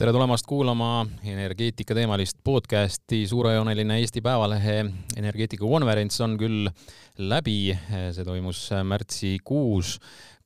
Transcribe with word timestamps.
tere 0.00 0.14
tulemast 0.16 0.46
kuulama 0.48 1.06
energeetikateemalist 1.28 2.38
podcasti. 2.44 3.26
suurejooneline 3.26 3.98
Eesti 3.98 4.20
Päevalehe 4.24 4.84
energeetikakonverents 5.16 6.20
on 6.24 6.38
küll 6.40 6.70
läbi, 7.18 7.74
see 8.16 8.24
toimus 8.24 8.62
märtsikuus, 8.88 9.98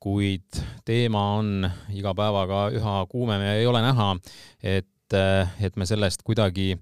kuid 0.02 0.58
teema 0.84 1.22
on 1.36 1.68
iga 1.94 2.16
päevaga 2.18 2.64
üha 2.74 2.96
kuumem 3.12 3.46
ja 3.46 3.54
ei 3.60 3.70
ole 3.70 3.84
näha, 3.86 4.10
et 4.58 4.90
et 5.14 5.76
me 5.76 5.86
sellest 5.86 6.24
kuidagi 6.26 6.78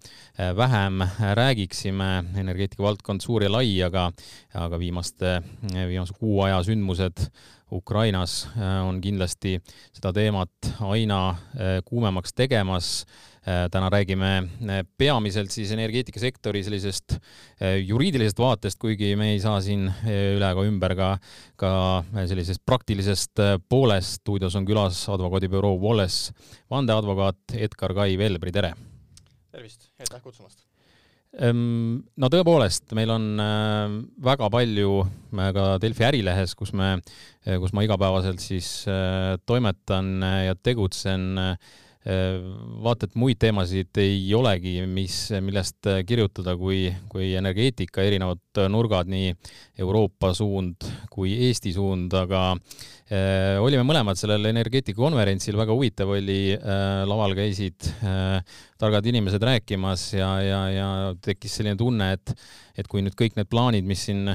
vähem 0.56 1.02
räägiksime. 1.34 2.24
energeetika 2.40 2.82
valdkond 2.82 3.20
suur 3.20 3.42
ja 3.42 3.52
lai, 3.52 3.82
aga, 3.82 4.12
aga 4.54 4.78
viimaste, 4.78 5.42
viimase 5.88 6.14
kuu 6.16 6.40
aja 6.46 6.62
sündmused 6.62 7.26
Ukrainas 7.72 8.46
äh, 8.56 8.80
on 8.84 9.00
kindlasti 9.00 9.56
seda 9.92 10.12
teemat 10.14 10.72
aina 10.84 11.20
äh, 11.30 11.78
kuumemaks 11.84 12.34
tegemas. 12.36 13.04
Äh, 13.42 13.66
täna 13.74 13.88
räägime 13.90 14.48
peamiselt 14.98 15.50
siis 15.50 15.72
energeetikasektori 15.74 16.62
sellisest 16.62 17.16
juriidilisest 17.86 18.38
vaatest, 18.38 18.78
kuigi 18.78 19.16
me 19.18 19.32
ei 19.32 19.40
saa 19.42 19.58
siin 19.64 19.88
üle 20.06 20.52
ega 20.52 20.66
ümber 20.68 20.94
ka, 20.94 21.10
ka 21.58 21.72
sellisest 22.28 22.62
praktilisest 22.66 23.42
poolest. 23.68 24.20
stuudios 24.22 24.54
on 24.54 24.66
külas 24.68 25.02
advokaadibüroo 25.10 25.74
Wallace 25.82 26.36
vandeadvokaat 26.70 27.56
Edgar 27.58 27.94
Kai 27.98 28.18
Velbri, 28.18 28.52
tere! 28.54 28.74
tervist, 29.50 29.90
aitäh 29.98 30.22
kutsumast! 30.22 30.71
Ehm, 31.32 32.02
no 32.20 32.28
tõepoolest, 32.28 32.90
meil 32.96 33.08
on 33.14 33.28
äh, 33.40 33.92
väga 34.20 34.50
palju 34.52 34.98
äh, 35.00 35.46
ka 35.56 35.68
Delfi 35.80 36.04
ärilehes, 36.04 36.52
kus 36.58 36.74
me, 36.76 36.98
äh, 37.46 37.56
kus 37.62 37.72
ma 37.72 37.84
igapäevaselt 37.86 38.42
siis 38.42 38.68
toimetan 39.48 40.20
ja 40.44 40.54
tegutsen. 40.54 41.32
Vaata, 42.02 43.06
et 43.06 43.12
muid 43.14 43.38
teemasid 43.38 43.98
ei 44.02 44.24
olegi, 44.34 44.80
mis, 44.90 45.16
millest 45.38 45.86
kirjutada, 46.08 46.56
kui, 46.58 46.88
kui 47.12 47.28
energeetika 47.38 48.02
erinevad 48.02 48.62
nurgad, 48.72 49.10
nii 49.12 49.30
Euroopa 49.84 50.32
suund 50.34 50.82
kui 51.12 51.36
Eesti 51.46 51.74
suund, 51.76 52.14
aga 52.18 52.48
Äh, 53.12 53.58
olime 53.60 53.82
mõlemad 53.84 54.16
sellel 54.16 54.46
energeetikakonverentsil, 54.48 55.56
väga 55.58 55.74
huvitav 55.74 56.14
oli, 56.14 56.54
äh, 56.54 57.02
laval 57.04 57.34
käisid 57.36 57.84
äh, 58.00 58.38
targad 58.80 59.04
inimesed 59.10 59.42
rääkimas 59.44 60.06
ja, 60.14 60.30
ja, 60.40 60.60
ja 60.72 60.86
tekkis 61.20 61.58
selline 61.58 61.76
tunne, 61.76 62.12
et, 62.16 62.32
et 62.78 62.88
kui 62.88 63.02
nüüd 63.04 63.16
kõik 63.18 63.36
need 63.36 63.50
plaanid, 63.52 63.84
mis 63.84 64.06
siin 64.08 64.30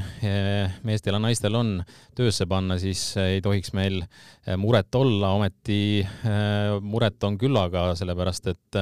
meestel 0.85 1.17
ja 1.17 1.21
naistel 1.23 1.57
on, 1.57 1.71
töösse 2.15 2.45
panna, 2.49 2.77
siis 2.77 3.01
ei 3.17 3.41
tohiks 3.43 3.73
meil 3.75 4.03
muret 4.61 4.93
olla, 4.95 5.33
ometi 5.35 6.05
muret 6.85 7.25
on 7.27 7.35
küllaga, 7.57 7.95
sellepärast 7.97 8.53
et 8.53 8.77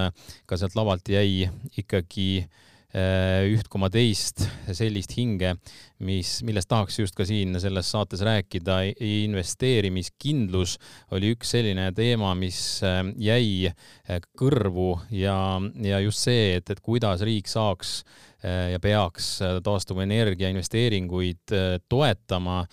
ka 0.45 0.57
sealt 0.59 0.75
lavalt 0.75 1.07
jäi 1.09 1.47
ikkagi 1.79 2.29
äh, 2.43 2.63
Äh, 2.95 3.51
üht 3.51 3.67
koma 3.67 3.89
teist 3.91 4.45
sellist 4.71 5.11
hinge, 5.17 5.57
mis, 5.99 6.39
millest 6.43 6.69
tahaks 6.71 6.99
just 6.99 7.15
ka 7.15 7.25
siin 7.27 7.55
selles 7.61 7.89
saates 7.91 8.21
rääkida. 8.25 8.81
investeerimiskindlus 8.99 10.77
oli 11.15 11.33
üks 11.35 11.55
selline 11.55 11.91
teema, 11.95 12.33
mis 12.35 12.59
äh, 12.83 13.01
jäi 13.17 13.71
äh, 13.71 14.21
kõrvu 14.37 14.99
ja, 15.11 15.61
ja 15.81 15.99
just 16.03 16.25
see, 16.25 16.55
et, 16.57 16.69
et 16.69 16.83
kuidas 16.83 17.23
riik 17.25 17.47
saaks 17.51 18.01
Äh, 18.45 18.71
ja 18.75 18.79
peaks 18.79 19.39
taastuvenergia 19.63 20.49
investeeringuid 20.53 21.53
toetama. 21.89 22.65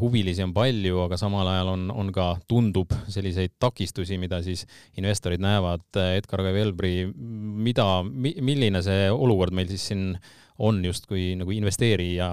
huvilisi 0.00 0.42
on 0.42 0.52
palju, 0.54 1.00
aga 1.02 1.16
samal 1.18 1.48
ajal 1.50 1.72
on, 1.72 1.88
on 1.90 2.12
ka, 2.14 2.26
tundub 2.48 2.92
selliseid 3.10 3.56
takistusi, 3.60 4.18
mida 4.18 4.38
siis 4.42 4.64
investorid 4.98 5.42
näevad. 5.42 5.84
Edgar 6.16 6.44
Velbri, 6.54 7.10
mida, 7.12 7.86
milline 8.02 8.82
see 8.82 9.10
olukord 9.10 9.54
meil 9.54 9.70
siis 9.70 9.88
siin 9.90 10.14
on 10.58 10.84
justkui 10.84 11.32
nagu 11.36 11.50
investeerija, 11.50 12.30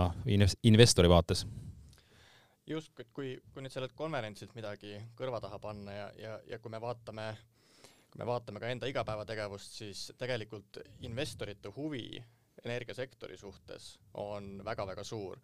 investori 0.64 1.10
vaates? 1.10 1.46
just, 2.70 2.92
kui, 3.14 3.34
kui 3.54 3.64
nüüd 3.66 3.74
sellelt 3.74 3.96
konverentsilt 3.98 4.54
midagi 4.54 5.00
kõrva 5.18 5.40
taha 5.42 5.58
panna 5.60 5.96
ja, 5.96 6.10
ja, 6.20 6.36
ja 6.52 6.60
kui 6.62 6.70
me 6.70 6.82
vaatame 6.82 7.32
kui 8.10 8.22
me 8.22 8.28
vaatame 8.30 8.62
ka 8.62 8.70
enda 8.74 8.90
igapäevategevust, 8.90 9.80
siis 9.82 10.04
tegelikult 10.18 10.80
investorite 11.06 11.72
huvi 11.76 12.22
energiasektori 12.66 13.38
suhtes 13.38 13.92
on 14.14 14.62
väga-väga 14.66 15.04
suur. 15.04 15.40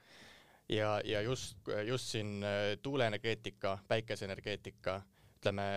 ja, 0.69 1.01
ja 1.05 1.21
just, 1.21 1.57
just 1.87 2.05
siin 2.05 2.43
äh, 2.43 2.77
tuuleenergeetika, 2.81 3.77
päikeseenergeetika, 3.87 5.01
ütleme, 5.37 5.67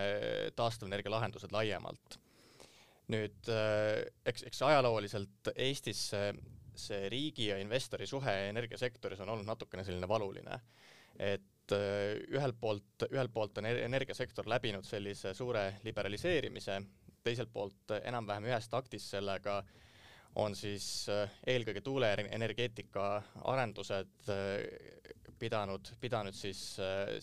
taastuvenergia 0.55 1.11
lahendused 1.11 1.51
laiemalt. 1.51 2.19
nüüd 3.09 3.49
äh, 3.49 4.05
eks, 4.25 4.43
eks 4.49 4.61
ajalooliselt 4.61 5.53
Eestis 5.55 6.09
see, 6.79 7.09
riigi 7.11 7.49
ja 7.49 7.57
investori 7.61 8.07
suhe 8.07 8.35
energiasektoris 8.49 9.19
on 9.23 9.33
olnud 9.35 9.47
natukene 9.47 9.83
selline 9.87 10.07
valuline. 10.07 10.59
et 11.19 11.73
äh, 11.75 12.15
ühelt 12.31 12.55
poolt, 12.59 13.05
ühelt 13.11 13.33
poolt 13.33 13.57
on 13.59 13.65
energiasektor 13.65 14.47
läbinud 14.47 14.85
sellise 14.87 15.33
suure 15.35 15.79
liberaliseerimise, 15.83 16.79
teiselt 17.23 17.51
poolt 17.51 17.91
enam-vähem 17.99 18.47
ühes 18.47 18.69
taktis 18.71 19.09
sellega 19.11 19.57
on 20.39 20.55
siis 20.55 21.09
äh, 21.11 21.27
eelkõige 21.47 21.81
tuuleenergeetika 21.83 23.09
arendused 23.51 24.31
äh, 24.31 24.63
pidanud, 25.39 25.91
pidanud 25.99 26.35
siis 26.35 26.61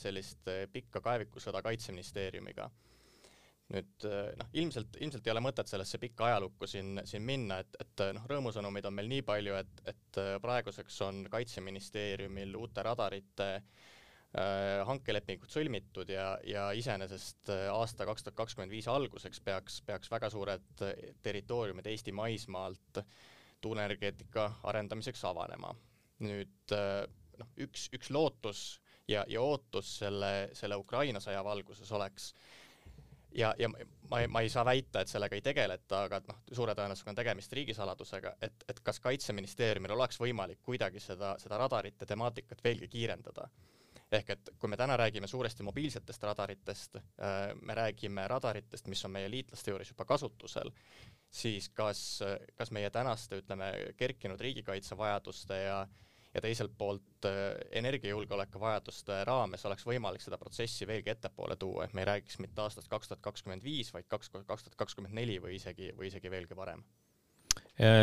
sellist 0.00 0.48
pikka 0.72 1.02
kaevikusõda 1.04 1.60
Kaitseministeeriumiga. 1.62 2.70
Nüüd 3.74 4.04
noh, 4.06 4.50
ilmselt, 4.54 4.94
ilmselt 5.02 5.26
ei 5.26 5.32
ole 5.32 5.42
mõtet 5.42 5.66
sellesse 5.66 5.98
pikka 5.98 6.28
ajalukku 6.28 6.68
siin, 6.70 7.00
siin 7.04 7.24
minna, 7.26 7.58
et, 7.64 7.78
et 7.82 8.02
noh, 8.14 8.28
rõõmusõnumeid 8.30 8.86
on 8.86 8.94
meil 8.94 9.10
nii 9.10 9.24
palju, 9.26 9.56
et, 9.58 9.82
et 9.90 10.20
praeguseks 10.42 11.00
on 11.08 11.24
Kaitseministeeriumil 11.32 12.54
uute 12.60 12.84
radarite 12.86 13.48
äh, 13.56 13.86
Äh, 14.36 14.82
hankelepingud 14.84 15.48
sõlmitud 15.48 16.10
ja, 16.12 16.34
ja 16.44 16.66
iseenesest 16.76 17.48
äh, 17.54 17.68
aasta 17.72 18.04
kaks 18.04 18.26
tuhat 18.26 18.36
kakskümmend 18.36 18.74
viis 18.74 18.88
alguseks 18.90 19.38
peaks, 19.40 19.78
peaks 19.86 20.10
väga 20.12 20.28
suured 20.34 20.82
äh, 20.84 21.14
territooriumid 21.24 21.86
Eesti 21.88 22.12
maismaalt 22.12 23.00
tuuleenergeetika 23.64 24.50
arendamiseks 24.68 25.22
avanema. 25.30 25.70
nüüd 26.26 26.72
noh, 26.72 27.48
üks, 27.64 27.86
üks 27.96 28.10
lootus 28.12 28.60
ja, 29.08 29.24
ja 29.28 29.40
ootus 29.40 29.94
selle, 30.02 30.50
selle 30.56 30.76
Ukraina 30.80 31.20
sõja 31.20 31.40
valguses 31.44 31.92
oleks 31.96 32.30
ja, 33.36 33.54
ja 33.58 33.68
ma 34.10 34.20
ei, 34.20 34.28
ma 34.28 34.40
ei 34.40 34.48
saa 34.48 34.64
väita, 34.64 35.00
et 35.00 35.10
sellega 35.10 35.36
ei 35.36 35.44
tegeleta, 35.44 36.02
aga 36.06 36.20
noh, 36.28 36.42
suure 36.52 36.74
tõenäosusega 36.78 37.12
on 37.12 37.18
tegemist 37.20 37.52
riigisaladusega, 37.58 38.36
et, 38.42 38.66
et 38.68 38.82
kas 38.84 39.00
Kaitseministeeriumil 39.04 39.96
oleks 39.96 40.20
võimalik 40.22 40.62
kuidagi 40.66 41.02
seda, 41.02 41.34
seda 41.42 41.58
radarite 41.60 42.08
temaatikat 42.08 42.62
veelgi 42.64 42.88
kiirendada. 42.92 43.48
Ehk 44.16 44.28
et 44.30 44.50
kui 44.62 44.70
me 44.70 44.76
täna 44.78 44.94
räägime 44.96 45.26
suuresti 45.26 45.64
mobiilsetest 45.66 46.22
radaritest, 46.28 46.96
äh, 46.96 47.48
me 47.58 47.74
räägime 47.74 48.28
radaritest, 48.30 48.86
mis 48.86 49.02
on 49.04 49.16
meie 49.16 49.30
liitlaste 49.30 49.72
juures 49.72 49.90
juba 49.90 50.06
kasutusel, 50.06 50.70
siis 51.26 51.68
kas, 51.74 52.02
kas 52.54 52.70
meie 52.70 52.90
tänaste, 52.94 53.42
ütleme, 53.42 53.72
kerkinud 53.98 54.40
riigikaitsevajaduste 54.40 55.58
ja 55.64 55.80
ja 56.36 56.42
teiselt 56.44 56.74
poolt 56.78 57.28
äh, 57.28 57.54
energiajulgeoleku 57.80 58.60
vajaduste 58.60 59.22
raames 59.24 59.64
oleks 59.68 59.86
võimalik 59.88 60.24
seda 60.24 60.38
protsessi 60.40 60.88
veelgi 60.88 61.14
ettepoole 61.14 61.56
tuua, 61.60 61.86
et 61.86 61.96
me 61.96 62.04
ei 62.04 62.10
räägiks 62.12 62.40
mitte 62.44 62.62
aastast 62.64 62.92
kaks 62.92 63.10
tuhat 63.10 63.24
kakskümmend 63.24 63.64
viis, 63.64 63.92
vaid 63.94 64.08
kaks, 64.08 64.30
kaks 64.36 64.68
tuhat 64.68 64.76
kakskümmend 64.84 65.16
neli 65.16 65.40
või 65.42 65.56
isegi, 65.56 65.92
või 65.96 66.10
isegi 66.12 66.30
veelgi 66.30 66.58
varem. 66.58 66.84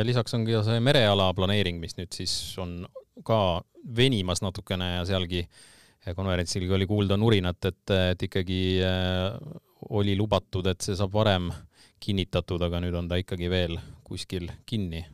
lisaks 0.04 0.34
on 0.34 0.46
ka 0.46 0.64
see 0.66 0.82
mereala 0.82 1.30
planeering, 1.34 1.80
mis 1.80 1.96
nüüd 1.98 2.12
siis 2.14 2.34
on 2.62 2.82
ka 3.26 3.62
venimas 3.96 4.42
natukene 4.42 4.96
ja 4.96 5.06
sealgi 5.06 5.44
äh, 5.46 5.62
konverentsil 6.12 6.68
oli 6.74 6.88
kuulda 6.88 7.18
nurinat, 7.18 7.66
et, 7.70 7.94
et 8.12 8.26
ikkagi 8.28 8.60
äh, 8.84 9.38
oli 9.96 10.18
lubatud, 10.20 10.68
et 10.68 10.84
see 10.84 10.98
saab 11.00 11.14
varem 11.16 11.48
kinnitatud, 12.04 12.62
aga 12.66 12.82
nüüd 12.84 12.96
on 13.00 13.08
ta 13.08 13.20
ikkagi 13.22 13.48
veel 13.52 13.78
kuskil 14.04 14.50
kinni. 14.68 15.06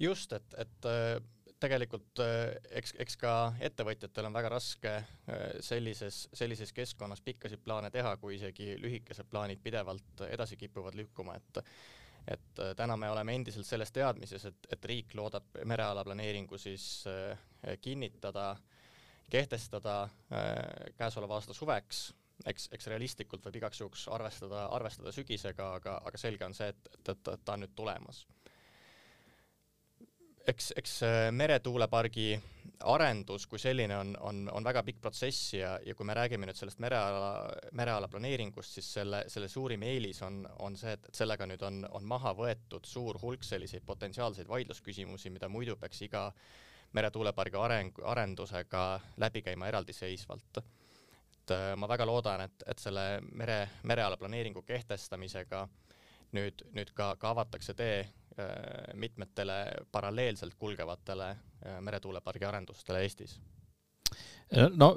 just, 0.00 0.32
et, 0.32 0.56
et 0.56 0.88
äh, 0.88 1.20
tegelikult 1.60 2.22
äh, 2.24 2.56
eks, 2.80 2.94
eks 3.04 3.16
ka 3.20 3.34
ettevõtjatel 3.68 4.28
on 4.28 4.36
väga 4.36 4.52
raske 4.56 4.96
sellises, 5.64 6.24
sellises 6.32 6.72
keskkonnas 6.76 7.22
pikkasid 7.24 7.62
plaane 7.64 7.90
teha, 7.94 8.16
kui 8.22 8.36
isegi 8.38 8.74
lühikesed 8.80 9.28
plaanid 9.30 9.62
pidevalt 9.62 10.24
edasi 10.30 10.58
kipuvad 10.60 10.98
lükkuma, 10.98 11.38
et 11.40 11.64
et 12.28 12.60
täna 12.76 12.98
me 13.00 13.08
oleme 13.10 13.32
endiselt 13.34 13.64
selles 13.66 13.90
teadmises, 13.96 14.42
et, 14.44 14.66
et 14.74 14.84
riik 14.84 15.14
loodab 15.16 15.56
mereala 15.64 16.02
planeeringu 16.04 16.58
siis 16.60 16.84
kinnitada 17.80 18.50
äh, 18.50 18.60
kehtestada 19.30 20.02
äh, 20.02 20.90
käesoleva 20.98 21.38
aasta 21.38 21.54
suveks, 21.54 22.02
eks, 22.50 22.68
eks 22.74 22.90
realistlikult 22.90 23.44
võib 23.46 23.60
igaks 23.60 23.80
juhuks 23.80 24.06
arvestada, 24.12 24.66
arvestada 24.74 25.12
sügisega, 25.14 25.74
aga, 25.78 25.96
aga 26.06 26.20
selge 26.20 26.46
on 26.46 26.56
see, 26.56 26.70
et, 26.74 26.90
et, 26.98 27.12
et 27.14 27.44
ta 27.44 27.56
on 27.56 27.64
nüüd 27.64 27.74
tulemas. 27.78 28.24
Eks, 30.48 30.72
eks 30.76 31.00
meretuulepargi 31.36 32.32
arendus 32.88 33.44
kui 33.46 33.60
selline 33.60 33.96
on, 33.96 34.12
on, 34.24 34.40
on 34.52 34.64
väga 34.64 34.82
pikk 34.86 35.00
protsess 35.04 35.54
ja, 35.54 35.74
ja 35.84 35.94
kui 35.96 36.06
me 36.08 36.14
räägime 36.16 36.48
nüüd 36.48 36.56
sellest 36.56 36.80
mereala, 36.80 37.32
mereala 37.76 38.08
planeeringust, 38.08 38.78
siis 38.78 38.88
selle, 38.96 39.24
selle 39.28 39.48
suurim 39.52 39.82
eelis 39.84 40.22
on, 40.24 40.40
on 40.64 40.76
see, 40.80 40.94
et, 40.96 41.04
et 41.10 41.20
sellega 41.22 41.48
nüüd 41.48 41.62
on, 41.66 41.82
on 41.96 42.06
maha 42.08 42.32
võetud 42.38 42.88
suur 42.88 43.20
hulk 43.22 43.44
selliseid 43.44 43.84
potentsiaalseid 43.86 44.48
vaidlusküsimusi, 44.48 45.32
mida 45.34 45.48
muidu 45.52 45.76
peaks 45.80 46.00
iga 46.08 46.28
meretuulepargi 46.96 47.60
areng, 47.60 48.00
arendusega 48.12 48.84
läbi 49.22 49.44
käima 49.46 49.68
eraldiseisvalt. 49.70 50.62
et 50.62 51.54
äh, 51.54 51.74
ma 51.76 51.88
väga 51.88 52.06
loodan, 52.08 52.46
et, 52.48 52.64
et 52.66 52.78
selle 52.78 53.20
mere, 53.32 53.60
mereala 53.82 54.16
planeeringu 54.16 54.62
kehtestamisega 54.62 55.66
nüüd, 56.32 56.64
nüüd 56.72 56.94
ka, 56.96 57.14
ka 57.20 57.34
avatakse 57.34 57.74
tee 57.74 58.00
Äh, 58.02 58.19
mitmetele 58.94 59.56
paralleelselt 59.92 60.54
kulgevatele 60.58 61.30
äh, 61.30 61.80
meretuulepargi 61.84 62.46
arendustele 62.48 63.02
Eestis? 63.06 63.38
no 64.74 64.94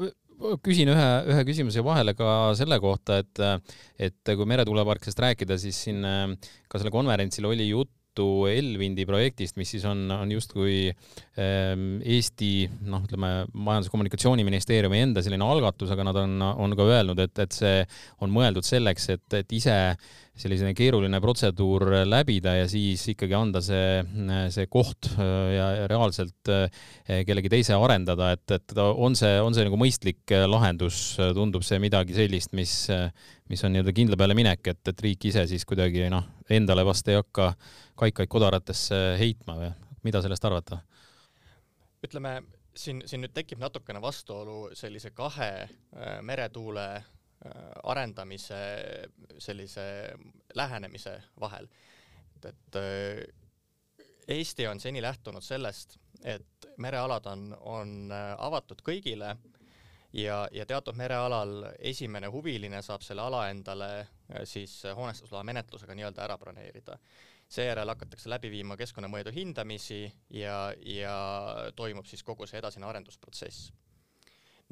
küsin 0.65 0.89
ühe, 0.89 1.09
ühe 1.30 1.41
küsimuse 1.45 1.83
vahele 1.85 2.15
ka 2.18 2.53
selle 2.57 2.80
kohta, 2.81 3.19
et, 3.21 3.41
et 4.01 4.31
kui 4.33 4.47
meretuuleparkidest 4.50 5.19
rääkida, 5.21 5.59
siis 5.62 5.83
siin 5.88 6.06
äh, 6.07 6.31
ka 6.68 6.80
sellel 6.81 6.95
konverentsil 6.95 7.51
oli 7.51 7.69
juttu 7.69 8.01
juttu 8.13 8.45
Elvindi 8.45 9.06
projektist, 9.06 9.57
mis 9.57 9.71
siis 9.74 9.85
on, 9.85 10.06
on 10.12 10.31
justkui 10.31 10.91
ähm, 11.38 12.01
Eesti 12.06 12.69
noh, 12.85 13.01
ütleme 13.03 13.45
Majandus- 13.53 13.89
ja 13.89 13.91
Kommunikatsiooniministeeriumi 13.91 15.00
enda 15.00 15.24
selline 15.24 15.44
algatus, 15.44 15.89
aga 15.91 16.03
nad 16.06 16.15
on, 16.21 16.41
on 16.41 16.75
ka 16.77 16.83
öelnud, 16.83 17.19
et, 17.19 17.39
et 17.39 17.51
see 17.51 17.81
on 18.21 18.30
mõeldud 18.30 18.65
selleks, 18.65 19.09
et, 19.15 19.25
et 19.33 19.57
ise 19.57 19.77
selline 20.33 20.71
keeruline 20.74 21.19
protseduur 21.21 21.85
läbida 22.09 22.56
ja 22.57 22.65
siis 22.69 23.03
ikkagi 23.12 23.35
anda 23.38 23.62
see, 23.62 24.01
see 24.53 24.65
koht 24.71 25.12
äh, 25.13 25.51
ja 25.53 25.68
reaalselt 25.91 26.50
äh, 26.50 26.81
kellegi 27.27 27.51
teise 27.53 27.77
arendada, 27.77 28.31
et, 28.33 28.45
et 28.56 28.74
on 28.81 29.18
see, 29.18 29.35
on 29.44 29.53
see 29.53 29.68
nagu 29.68 29.77
mõistlik 29.80 30.33
lahendus, 30.50 31.03
tundub 31.38 31.65
see 31.65 31.77
midagi 31.83 32.18
sellist, 32.18 32.56
mis, 32.57 32.74
mis 33.51 33.63
on 33.63 33.75
nii-öelda 33.75 33.94
kindla 33.94 34.19
peale 34.19 34.38
minek, 34.38 34.74
et, 34.74 34.81
et 34.89 35.06
riik 35.06 35.30
ise 35.30 35.45
siis 35.51 35.68
kuidagi 35.69 36.09
noh, 36.13 36.25
endale 36.50 36.85
vast 36.88 37.13
ei 37.13 37.19
hakka 37.19 37.53
kaikaid 38.01 38.31
kodaratesse 38.31 39.03
heitma 39.21 39.59
või 39.59 39.71
mida 40.03 40.24
sellest 40.25 40.50
arvata? 40.50 40.81
ütleme, 42.03 42.41
siin, 42.75 43.03
siin 43.06 43.21
nüüd 43.24 43.33
tekib 43.35 43.62
natukene 43.62 44.01
vastuolu 44.03 44.71
sellise 44.77 45.13
kahe 45.15 45.51
äh, 45.62 46.18
meretuule 46.25 46.88
äh, 46.97 47.12
arendamise 47.84 48.60
sellise 49.38 49.86
lähenemise 50.56 51.18
vahel. 51.40 51.68
et, 52.36 52.45
et 52.45 52.75
äh, 52.75 53.24
Eesti 54.28 54.68
on 54.68 54.80
seni 54.80 55.01
lähtunud 55.01 55.44
sellest, 55.44 55.98
et 56.24 56.68
merealad 56.78 57.25
on, 57.28 57.50
on 57.60 58.12
avatud 58.38 58.80
kõigile 58.80 59.34
ja, 60.13 60.48
ja 60.51 60.66
teatud 60.66 60.95
merealal 60.98 61.68
esimene 61.80 62.30
huviline 62.31 62.81
saab 62.86 63.04
selle 63.06 63.22
ala 63.25 63.48
endale 63.50 63.90
äh, 64.00 64.44
siis 64.50 64.75
hoonestusloa 64.95 65.44
menetlusega 65.44 65.95
nii-öelda 65.95 66.25
ära 66.25 66.38
broneerida. 66.38 66.98
seejärel 67.54 67.90
hakatakse 67.90 68.30
läbi 68.30 68.50
viima 68.51 68.78
keskkonnamõjude 68.78 69.31
hindamisi 69.36 70.06
ja, 70.30 70.74
ja 70.86 71.18
toimub 71.75 72.06
siis 72.06 72.24
kogu 72.24 72.48
see 72.48 72.57
edasine 72.57 72.86
arendusprotsess. 72.86 73.72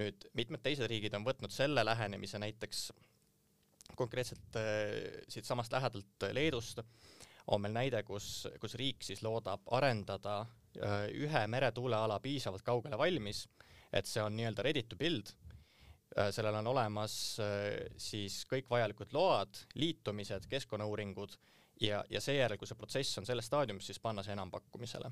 Nüüd 0.01 0.27
mitmed 0.37 0.63
teised 0.65 0.89
riigid 0.89 1.15
on 1.17 1.25
võtnud 1.27 1.53
selle 1.53 1.85
lähenemise 1.85 2.41
näiteks 2.41 2.89
konkreetselt 3.95 4.59
äh, 4.59 5.23
siitsamast 5.29 5.73
lähedalt 5.73 6.29
Leedust 6.33 6.83
on 7.47 7.61
meil 7.61 7.73
näide, 7.73 8.03
kus, 8.05 8.47
kus 8.61 8.77
riik 8.79 9.03
siis 9.03 9.23
loodab 9.25 9.65
arendada 9.73 10.41
äh, 10.41 11.09
ühe 11.13 11.47
meretuuleala 11.49 12.19
piisavalt 12.23 12.65
kaugele 12.65 12.97
valmis 12.97 13.45
et 13.93 14.07
see 14.07 14.23
on 14.23 14.35
nii-öelda 14.37 14.65
ready 14.65 14.83
to 14.87 14.97
build, 14.99 15.33
äh, 16.15 16.29
sellel 16.33 16.57
on 16.61 16.69
olemas 16.71 17.15
äh, 17.43 17.89
siis 17.99 18.41
kõik 18.49 18.69
vajalikud 18.71 19.13
load, 19.15 19.63
liitumised, 19.79 20.47
keskkonnauuringud 20.51 21.35
ja, 21.83 22.03
ja 22.09 22.21
seejärel, 22.23 22.59
kui 22.59 22.69
see 22.69 22.79
protsess 22.79 23.19
on 23.21 23.27
selles 23.27 23.49
staadiumis, 23.51 23.89
siis 23.91 23.99
panna 23.99 24.23
see 24.25 24.35
enampakkumisele. 24.37 25.11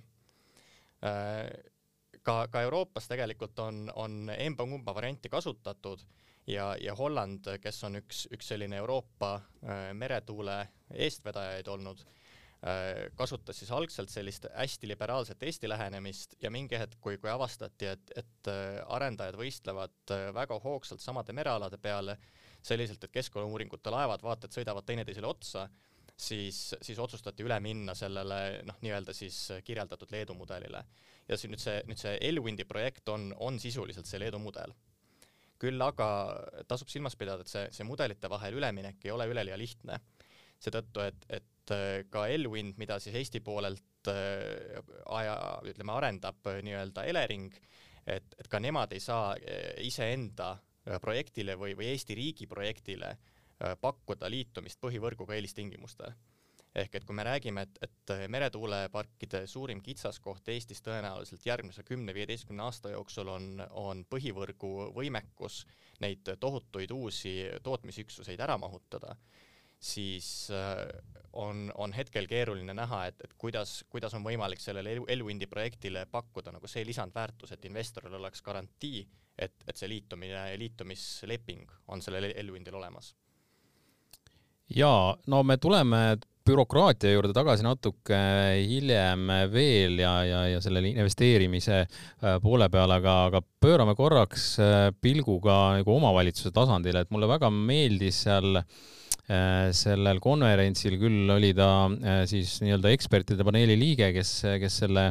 Äh, 2.19 2.23
ka, 2.23 2.47
ka 2.51 2.61
Euroopas 2.67 3.07
tegelikult 3.07 3.59
on, 3.59 3.87
on 3.95 4.29
emba-kumba 4.35 4.95
varianti 4.95 5.29
kasutatud 5.29 6.03
ja, 6.47 6.75
ja 6.81 6.95
Holland, 6.95 7.47
kes 7.61 7.83
on 7.83 8.01
üks, 8.01 8.27
üks 8.33 8.51
selline 8.53 8.77
Euroopa 8.81 9.39
meretuule 9.93 10.61
eestvedajaid 10.93 11.67
olnud 11.67 12.05
Äh, 12.59 13.07
kasutas 13.15 13.55
siis 13.61 13.69
algselt 13.71 14.11
sellist 14.11 14.43
hästi 14.51 14.87
liberaalset 14.87 15.43
Eesti 15.47 15.69
lähenemist 15.69 16.33
ja 16.43 16.49
mingi 16.51 16.75
hetk, 16.75 16.97
kui, 16.99 17.15
kui 17.17 17.29
avastati, 17.31 17.87
et, 17.87 18.11
et 18.19 18.49
äh, 18.51 18.81
arendajad 18.91 19.37
võistlevad 19.39 20.11
äh, 20.11 20.25
väga 20.35 20.57
hoogsalt 20.59 20.99
samade 20.99 21.31
merealade 21.31 21.79
peale, 21.79 22.17
selliselt, 22.59 23.05
et 23.07 23.13
keskkonnauuringute 23.15 23.93
laevad 23.95 24.25
vaata 24.27 24.49
et 24.49 24.59
sõidavad 24.59 24.83
teineteisele 24.89 25.29
otsa, 25.29 25.69
siis, 26.19 26.75
siis 26.81 26.99
otsustati 26.99 27.45
üle 27.45 27.59
minna 27.63 27.95
sellele 27.95 28.61
noh, 28.67 28.77
nii-öelda 28.83 29.15
siis 29.15 29.37
kirjeldatud 29.65 30.11
Leedu 30.11 30.35
mudelile. 30.37 30.83
ja 31.29 31.37
see 31.37 31.49
nüüd 31.51 31.61
see, 31.61 31.81
nüüd 31.87 32.01
see 32.01 32.17
Elwindi 32.29 32.65
projekt 32.65 33.09
on, 33.09 33.31
on 33.39 33.59
sisuliselt 33.59 34.07
see 34.09 34.19
Leedu 34.19 34.39
mudel. 34.39 34.75
küll 35.59 35.81
aga 35.83 36.07
tasub 36.67 36.87
silmas 36.87 37.15
pidada, 37.19 37.43
et 37.43 37.51
see, 37.51 37.67
see 37.75 37.83
mudelite 37.83 38.29
vahel 38.31 38.55
üleminek 38.61 39.03
ei 39.05 39.11
ole 39.11 39.27
üleliia 39.27 39.57
lihtne 39.59 39.99
seetõttu, 40.63 41.03
et, 41.03 41.25
et 41.39 41.73
äh, 41.75 41.89
ka 42.11 42.27
Elwind, 42.31 42.77
mida 42.81 42.99
siis 43.01 43.15
Eesti 43.19 43.41
poolelt 43.43 44.11
äh, 44.11 44.79
aja, 45.15 45.35
ütleme, 45.67 45.95
arendab 45.95 46.49
äh, 46.51 46.61
nii-öelda 46.65 47.05
Elering, 47.09 47.53
et, 48.05 48.35
et 48.39 48.49
ka 48.51 48.61
nemad 48.63 48.93
ei 48.95 49.03
saa 49.03 49.35
iseenda 49.85 50.55
projektile 51.03 51.53
või, 51.59 51.75
või 51.77 51.91
Eesti 51.91 52.15
riigi 52.17 52.47
projektile 52.49 53.11
pakkuda 53.81 54.29
liitumist 54.31 54.79
põhivõrguga 54.81 55.35
eelistingimustel. 55.35 56.13
ehk 56.75 56.95
et 56.95 57.05
kui 57.05 57.15
me 57.15 57.23
räägime, 57.25 57.61
et, 57.65 57.79
et 57.81 58.11
meretuuleparkide 58.29 59.47
suurim 59.47 59.81
kitsaskoht 59.81 60.47
Eestis 60.53 60.83
tõenäoliselt 60.85 61.45
järgmise 61.45 61.83
kümne-viieteistkümne 61.83 62.63
aasta 62.63 62.93
jooksul 62.93 63.27
on, 63.27 63.63
on 63.71 64.05
põhivõrgu 64.05 64.91
võimekus 64.95 65.65
neid 65.99 66.29
tohutuid 66.39 66.91
uusi 66.91 67.33
tootmisüksuseid 67.63 68.39
ära 68.39 68.57
mahutada 68.57 69.15
siis 69.79 70.51
äh, 70.51 71.01
on, 71.33 71.71
on 71.75 71.93
hetkel 71.93 72.27
keeruline 72.27 72.73
näha, 72.73 73.05
et, 73.07 73.21
et 73.23 73.33
kuidas, 73.37 73.83
kuidas 73.89 74.13
on 74.13 74.25
võimalik 74.25 74.61
sellele 74.61 74.97
Elwindi 75.07 75.47
projektile 75.47 76.05
pakkuda 76.11 76.53
nagu 76.55 76.67
see 76.67 76.83
lisandväärtus, 76.87 77.53
et 77.55 77.65
investoril 77.69 78.19
oleks 78.19 78.43
garantii, 78.45 79.05
et, 79.37 79.55
et 79.67 79.77
see 79.77 79.89
liitumine, 79.89 80.43
liitumisleping 80.59 81.71
on 81.87 82.03
sellel 82.03 82.31
Elwindil 82.35 82.75
olemas. 82.75 83.13
Jaa, 84.75 85.15
no 85.27 85.43
me 85.43 85.57
tuleme 85.57 86.01
bürokraatia 86.49 87.11
juurde 87.13 87.33
tagasi 87.35 87.65
natuke 87.65 88.19
hiljem 88.65 89.27
veel 89.53 89.99
ja, 90.01 90.13
ja, 90.25 90.43
ja 90.55 90.61
selle 90.63 90.81
investeerimise 90.89 91.81
äh, 91.83 92.37
poole 92.41 92.69
peale, 92.73 92.97
aga, 92.97 93.17
aga 93.29 93.43
pöörame 93.61 93.93
korraks 93.97 94.51
äh, 94.63 94.87
pilgu 95.01 95.37
ka 95.43 95.59
nagu 95.77 95.97
omavalitsuse 95.99 96.53
tasandile, 96.55 97.05
et 97.05 97.13
mulle 97.13 97.29
väga 97.29 97.51
meeldis 97.53 98.23
seal 98.25 98.57
Äh, 98.57 98.98
sellel 99.29 100.17
konverentsil 100.23 100.95
küll 100.97 101.29
oli 101.29 101.51
ta 101.53 101.69
äh, 101.85 102.21
siis 102.29 102.55
nii-öelda 102.63 102.93
ekspertide 102.95 103.45
paneeli 103.45 103.75
liige, 103.77 104.09
kes, 104.15 104.31
kes 104.61 104.77
selle 104.83 105.03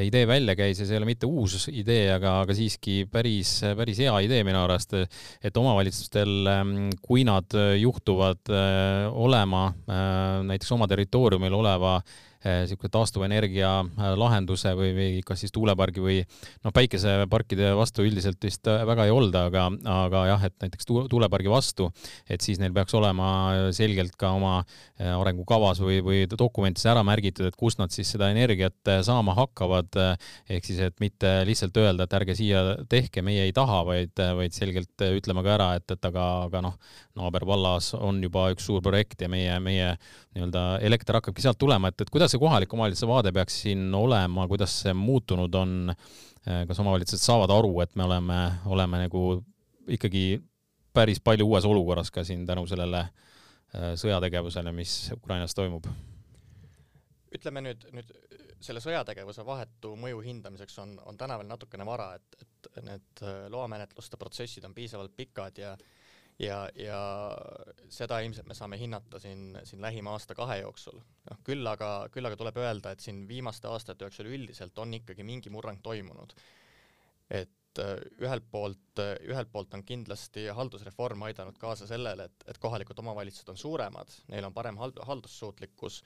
idee 0.00 0.24
välja 0.28 0.54
käis 0.56 0.80
ja 0.80 0.86
see 0.86 0.96
ei 0.96 1.02
ole 1.02 1.10
mitte 1.10 1.28
uus 1.28 1.68
idee, 1.68 2.06
aga, 2.14 2.38
aga 2.46 2.56
siiski 2.56 3.02
päris, 3.12 3.58
päris 3.76 4.00
hea 4.04 4.14
idee 4.24 4.40
minu 4.48 4.62
arust, 4.62 4.96
et 5.44 5.60
omavalitsustel, 5.60 6.32
ähm, 6.52 6.72
kui 7.04 7.26
nad 7.28 7.52
juhtuvad 7.78 8.48
äh, 8.48 9.04
olema 9.12 9.68
näiteks 10.48 10.72
oma 10.72 10.88
territooriumil 10.88 11.54
oleva 11.58 11.98
niisuguse 12.44 12.86
eh, 12.86 12.92
taastuvenergia 12.94 13.70
eh, 13.82 14.12
lahenduse 14.18 14.72
või, 14.78 14.92
või 14.94 15.08
kas 15.26 15.42
siis 15.42 15.52
tuulepargi 15.54 16.02
või 16.02 16.18
noh, 16.64 16.72
päikeseparkide 16.74 17.72
vastu 17.78 18.04
üldiselt 18.06 18.42
vist 18.44 18.68
eh, 18.70 18.84
väga 18.86 19.08
ei 19.08 19.14
olda, 19.14 19.46
aga, 19.50 19.66
aga 20.04 20.24
jah, 20.32 20.44
et 20.46 20.54
näiteks 20.62 20.86
tuulepargi 20.86 21.50
vastu, 21.50 21.88
et 22.30 22.44
siis 22.44 22.60
neil 22.62 22.74
peaks 22.76 22.94
olema 22.94 23.70
selgelt 23.74 24.14
ka 24.18 24.30
oma 24.36 24.60
arengukavas 24.98 25.80
või, 25.82 25.98
või 26.04 26.22
dokumentides 26.30 26.86
ära 26.90 27.02
märgitud, 27.06 27.48
et 27.48 27.58
kust 27.58 27.80
nad 27.80 27.92
siis 27.94 28.10
seda 28.14 28.30
energiat 28.32 28.92
saama 29.06 29.34
hakkavad. 29.36 29.98
ehk 30.50 30.66
siis, 30.66 30.80
et 30.82 30.96
mitte 31.00 31.30
lihtsalt 31.46 31.76
öelda, 31.78 32.04
et 32.04 32.16
ärge 32.18 32.34
siia 32.38 32.62
tehke, 32.90 33.22
meie 33.22 33.46
ei 33.46 33.52
taha, 33.54 33.82
vaid, 33.86 34.14
vaid 34.38 34.54
selgelt 34.54 35.06
ütlema 35.06 35.44
ka 35.46 35.54
ära, 35.54 35.68
et, 35.78 35.90
et 35.90 36.08
aga, 36.10 36.26
aga 36.48 36.62
noh, 36.64 36.78
naabervallas 37.18 37.92
on 37.98 38.22
juba 38.22 38.48
üks 38.54 38.66
suur 38.68 38.82
projekt 38.84 39.22
ja 39.22 39.30
meie, 39.30 39.58
meie 39.62 39.92
nii-öelda 40.38 40.64
elekter 40.86 41.18
hakkabki 41.18 41.42
sealt 41.44 41.58
tulema, 41.60 41.90
et, 41.90 42.00
et 42.02 42.10
kuidas 42.12 42.34
see 42.38 42.46
kohaliku 42.46 42.76
omavalitsuse 42.76 43.08
vaade 43.10 43.32
peaks 43.34 43.62
siin 43.64 43.88
olema, 43.94 44.46
kuidas 44.48 44.74
see 44.84 44.94
muutunud 44.94 45.54
on, 45.58 45.94
kas 46.68 46.78
omavalitsused 46.78 47.24
saavad 47.24 47.50
aru, 47.50 47.72
et 47.82 47.96
me 47.98 48.06
oleme, 48.06 48.38
oleme 48.66 49.02
nagu 49.04 49.22
ikkagi 49.88 50.40
päris 50.94 51.20
palju 51.20 51.46
uues 51.48 51.66
olukorras 51.66 52.10
ka 52.10 52.24
siin 52.24 52.46
tänu 52.46 52.66
sellele 52.66 53.00
äh, 53.00 53.92
sõjategevusele, 53.98 54.72
mis 54.72 55.10
Ukrainas 55.16 55.54
toimub? 55.54 55.86
ütleme 57.34 57.60
nüüd, 57.60 57.82
nüüd 57.92 58.12
selle 58.64 58.80
sõjategevuse 58.80 59.44
vahetu 59.44 59.92
mõju 60.00 60.22
hindamiseks 60.24 60.78
on, 60.80 60.94
on 61.06 61.18
täna 61.20 61.36
veel 61.38 61.50
natukene 61.50 61.84
vara, 61.86 62.14
et, 62.16 62.38
et 62.40 62.78
need 62.86 63.22
loamenetluste 63.52 64.16
protsessid 64.16 64.64
on 64.64 64.74
piisavalt 64.74 65.12
pikad 65.16 65.60
ja 65.60 65.74
ja, 66.38 66.58
ja 66.78 67.00
seda 67.92 68.20
ilmselt 68.24 68.48
me 68.48 68.56
saame 68.56 68.78
hinnata 68.80 69.20
siin, 69.22 69.58
siin 69.64 69.82
lähima 69.82 70.14
aasta-kahe 70.16 70.60
jooksul. 70.62 71.00
noh, 71.30 71.40
küll 71.44 71.66
aga, 71.66 72.08
küll 72.14 72.28
aga 72.28 72.38
tuleb 72.38 72.60
öelda, 72.62 72.92
et 72.94 73.04
siin 73.04 73.24
viimaste 73.28 73.68
aastate 73.68 74.06
jooksul 74.06 74.30
üldiselt 74.30 74.78
on 74.78 74.94
ikkagi 75.00 75.26
mingi 75.26 75.50
murrang 75.50 75.82
toimunud. 75.82 76.34
et 77.30 77.54
ühelt 78.18 78.46
poolt, 78.50 79.00
ühelt 79.28 79.50
poolt 79.52 79.74
on 79.76 79.84
kindlasti 79.86 80.48
haldusreform 80.50 81.22
aidanud 81.28 81.58
kaasa 81.60 81.86
sellele, 81.86 82.24
et, 82.26 82.46
et 82.50 82.58
kohalikud 82.58 82.98
omavalitsused 82.98 83.52
on 83.52 83.60
suuremad, 83.60 84.16
neil 84.32 84.48
on 84.48 84.54
parem 84.54 84.80
hald-, 84.80 84.98
haldussuutlikkus 85.06 86.00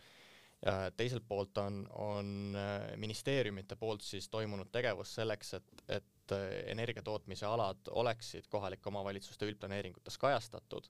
teiselt 0.97 1.25
poolt 1.29 1.59
on, 1.59 1.81
on 1.99 2.29
äh, 2.55 2.93
ministeeriumite 2.97 3.75
poolt 3.77 4.05
siis 4.07 4.29
toimunud 4.31 4.69
tegevus 4.71 5.15
selleks, 5.17 5.55
et, 5.59 5.83
et 5.89 6.22
äh, 6.35 6.51
energiatootmise 6.73 7.47
alad 7.49 7.91
oleksid 7.91 8.49
kohalike 8.53 8.91
omavalitsuste 8.91 9.49
üldplaneeringutes 9.51 10.19
kajastatud 10.21 10.89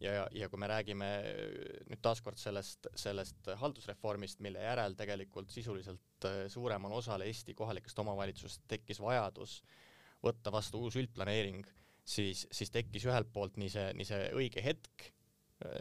ja, 0.00 0.26
ja 0.32 0.48
kui 0.48 0.60
me 0.60 0.70
räägime 0.70 1.08
äh, 1.18 1.82
nüüd 1.90 2.02
taaskord 2.04 2.40
sellest, 2.40 2.90
sellest 2.98 3.50
haldusreformist, 3.62 4.42
mille 4.44 4.62
järel 4.64 4.96
tegelikult 4.98 5.50
sisuliselt 5.54 6.28
suuremal 6.50 6.94
osal 6.98 7.22
Eesti 7.26 7.54
kohalikest 7.54 7.98
omavalitsust 8.04 8.64
tekkis 8.68 9.02
vajadus 9.02 9.60
võtta 10.24 10.50
vastu 10.50 10.80
uus 10.82 10.96
üldplaneering, 10.98 11.66
siis, 12.02 12.46
siis 12.50 12.72
tekkis 12.74 13.06
ühelt 13.06 13.28
poolt 13.32 13.60
nii 13.60 13.70
see, 13.70 13.92
nii 13.94 14.08
see 14.08 14.24
õige 14.34 14.64
hetk 14.64 15.12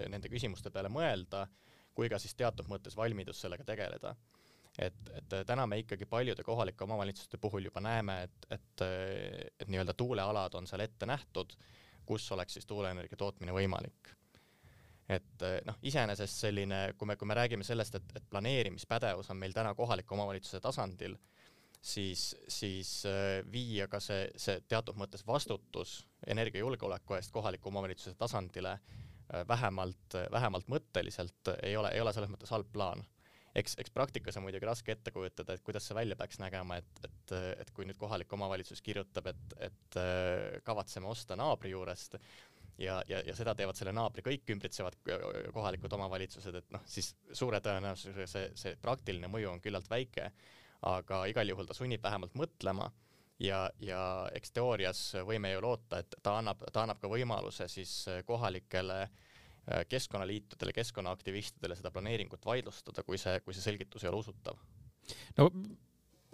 nende 0.10 0.30
küsimuste 0.30 0.70
peale 0.74 0.90
mõelda 0.90 1.46
kui 1.98 2.12
ka 2.14 2.20
siis 2.22 2.36
teatud 2.38 2.70
mõttes 2.70 2.96
valmidus 2.98 3.40
sellega 3.42 3.66
tegeleda. 3.66 4.14
Et, 4.78 5.10
et 5.18 5.36
täna 5.48 5.68
me 5.68 5.80
ikkagi 5.82 6.06
paljude 6.06 6.44
kohalike 6.44 6.84
omavalitsuste 6.84 7.40
puhul 7.42 7.66
juba 7.70 7.82
näeme, 7.84 8.22
et, 8.28 8.48
et, 8.52 8.86
et 9.60 9.68
nii-öelda 9.68 9.94
tuulealad 9.98 10.58
on 10.60 10.68
seal 10.70 10.86
ette 10.86 11.10
nähtud, 11.10 11.56
kus 12.06 12.30
oleks 12.32 12.58
siis 12.58 12.70
tuuleenergia 12.70 13.18
tootmine 13.18 13.56
võimalik 13.56 14.14
et 15.08 15.44
noh, 15.64 15.78
iseenesest 15.88 16.44
selline, 16.44 16.82
kui 17.00 17.08
me, 17.08 17.16
kui 17.16 17.28
me 17.30 17.36
räägime 17.38 17.64
sellest, 17.64 17.96
et, 17.96 18.10
et 18.20 18.26
planeerimispädevus 18.30 19.30
on 19.32 19.40
meil 19.40 19.54
täna 19.56 19.72
kohaliku 19.76 20.18
omavalitsuse 20.18 20.60
tasandil, 20.60 21.16
siis, 21.80 22.34
siis 22.52 22.92
viia 23.52 23.88
ka 23.88 24.02
see, 24.04 24.26
see 24.36 24.60
teatud 24.68 25.00
mõttes 25.00 25.24
vastutus 25.28 26.02
energiajulgeoleku 26.28 27.16
eest 27.16 27.32
kohaliku 27.32 27.72
omavalitsuse 27.72 28.18
tasandile 28.20 28.76
Äh, 29.34 29.48
vähemalt, 29.48 30.16
vähemalt 30.32 30.68
mõtteliselt 30.72 31.50
ei 31.64 31.76
ole, 31.78 31.90
ei 31.92 32.02
ole 32.02 32.14
selles 32.16 32.32
mõttes 32.32 32.52
halb 32.54 32.70
plaan. 32.72 33.04
Eks, 33.58 33.78
eks 33.82 33.94
praktikas 33.94 34.38
on 34.38 34.46
muidugi 34.46 34.68
raske 34.68 34.94
ette 34.94 35.14
kujutada, 35.14 35.56
et 35.56 35.64
kuidas 35.66 35.88
see 35.88 35.98
välja 35.98 36.18
peaks 36.20 36.40
nägema, 36.42 36.78
et, 36.82 37.08
et, 37.08 37.34
et 37.64 37.72
kui 37.76 37.88
nüüd 37.88 37.98
kohalik 38.00 38.34
omavalitsus 38.38 38.84
kirjutab, 38.86 39.32
et, 39.32 39.58
et 39.70 39.98
äh, 40.02 40.60
kavatseme 40.68 41.10
osta 41.10 41.38
naabri 41.40 41.74
juurest 41.74 42.18
ja, 42.78 43.00
ja, 43.10 43.22
ja 43.26 43.36
seda 43.38 43.56
teevad 43.58 43.80
selle 43.80 43.96
naabri 43.98 44.26
kõik 44.26 44.54
ümbritsevad 44.54 45.00
kohalikud 45.54 45.98
omavalitsused, 45.98 46.62
et 46.62 46.72
noh, 46.76 46.86
siis 46.86 47.14
suure 47.34 47.62
tõenäosusega 47.66 48.30
see, 48.30 48.54
see 48.60 48.78
praktiline 48.82 49.32
mõju 49.32 49.52
on 49.56 49.64
küllalt 49.64 49.90
väike, 49.92 50.32
aga 50.88 51.26
igal 51.32 51.50
juhul 51.50 51.70
ta 51.70 51.78
sunnib 51.78 52.04
vähemalt 52.04 52.38
mõtlema 52.38 52.92
ja, 53.42 53.66
ja 53.82 54.02
eks 54.38 54.54
teoorias 54.54 55.02
võime 55.26 55.56
ju 55.56 55.64
loota, 55.66 56.04
et 56.04 56.20
ta 56.22 56.38
annab, 56.42 56.62
ta 56.74 56.86
annab 56.86 57.02
ka 57.02 57.10
võimaluse 57.10 57.66
siis 57.72 58.04
kohalikele 58.30 59.02
äh, 59.08 59.18
keskkonnaliitudele, 59.90 60.74
keskkonnaaktivistidele 60.76 61.76
seda 61.76 61.92
planeeringut 61.92 62.46
vaidlustada, 62.46 63.04
kui 63.04 63.20
see, 63.22 63.42
kui 63.44 63.56
see 63.56 63.66
selgitus 63.66 64.06
ei 64.06 64.12
ole 64.12 64.22
usutav. 64.24 64.62
no 65.38 65.50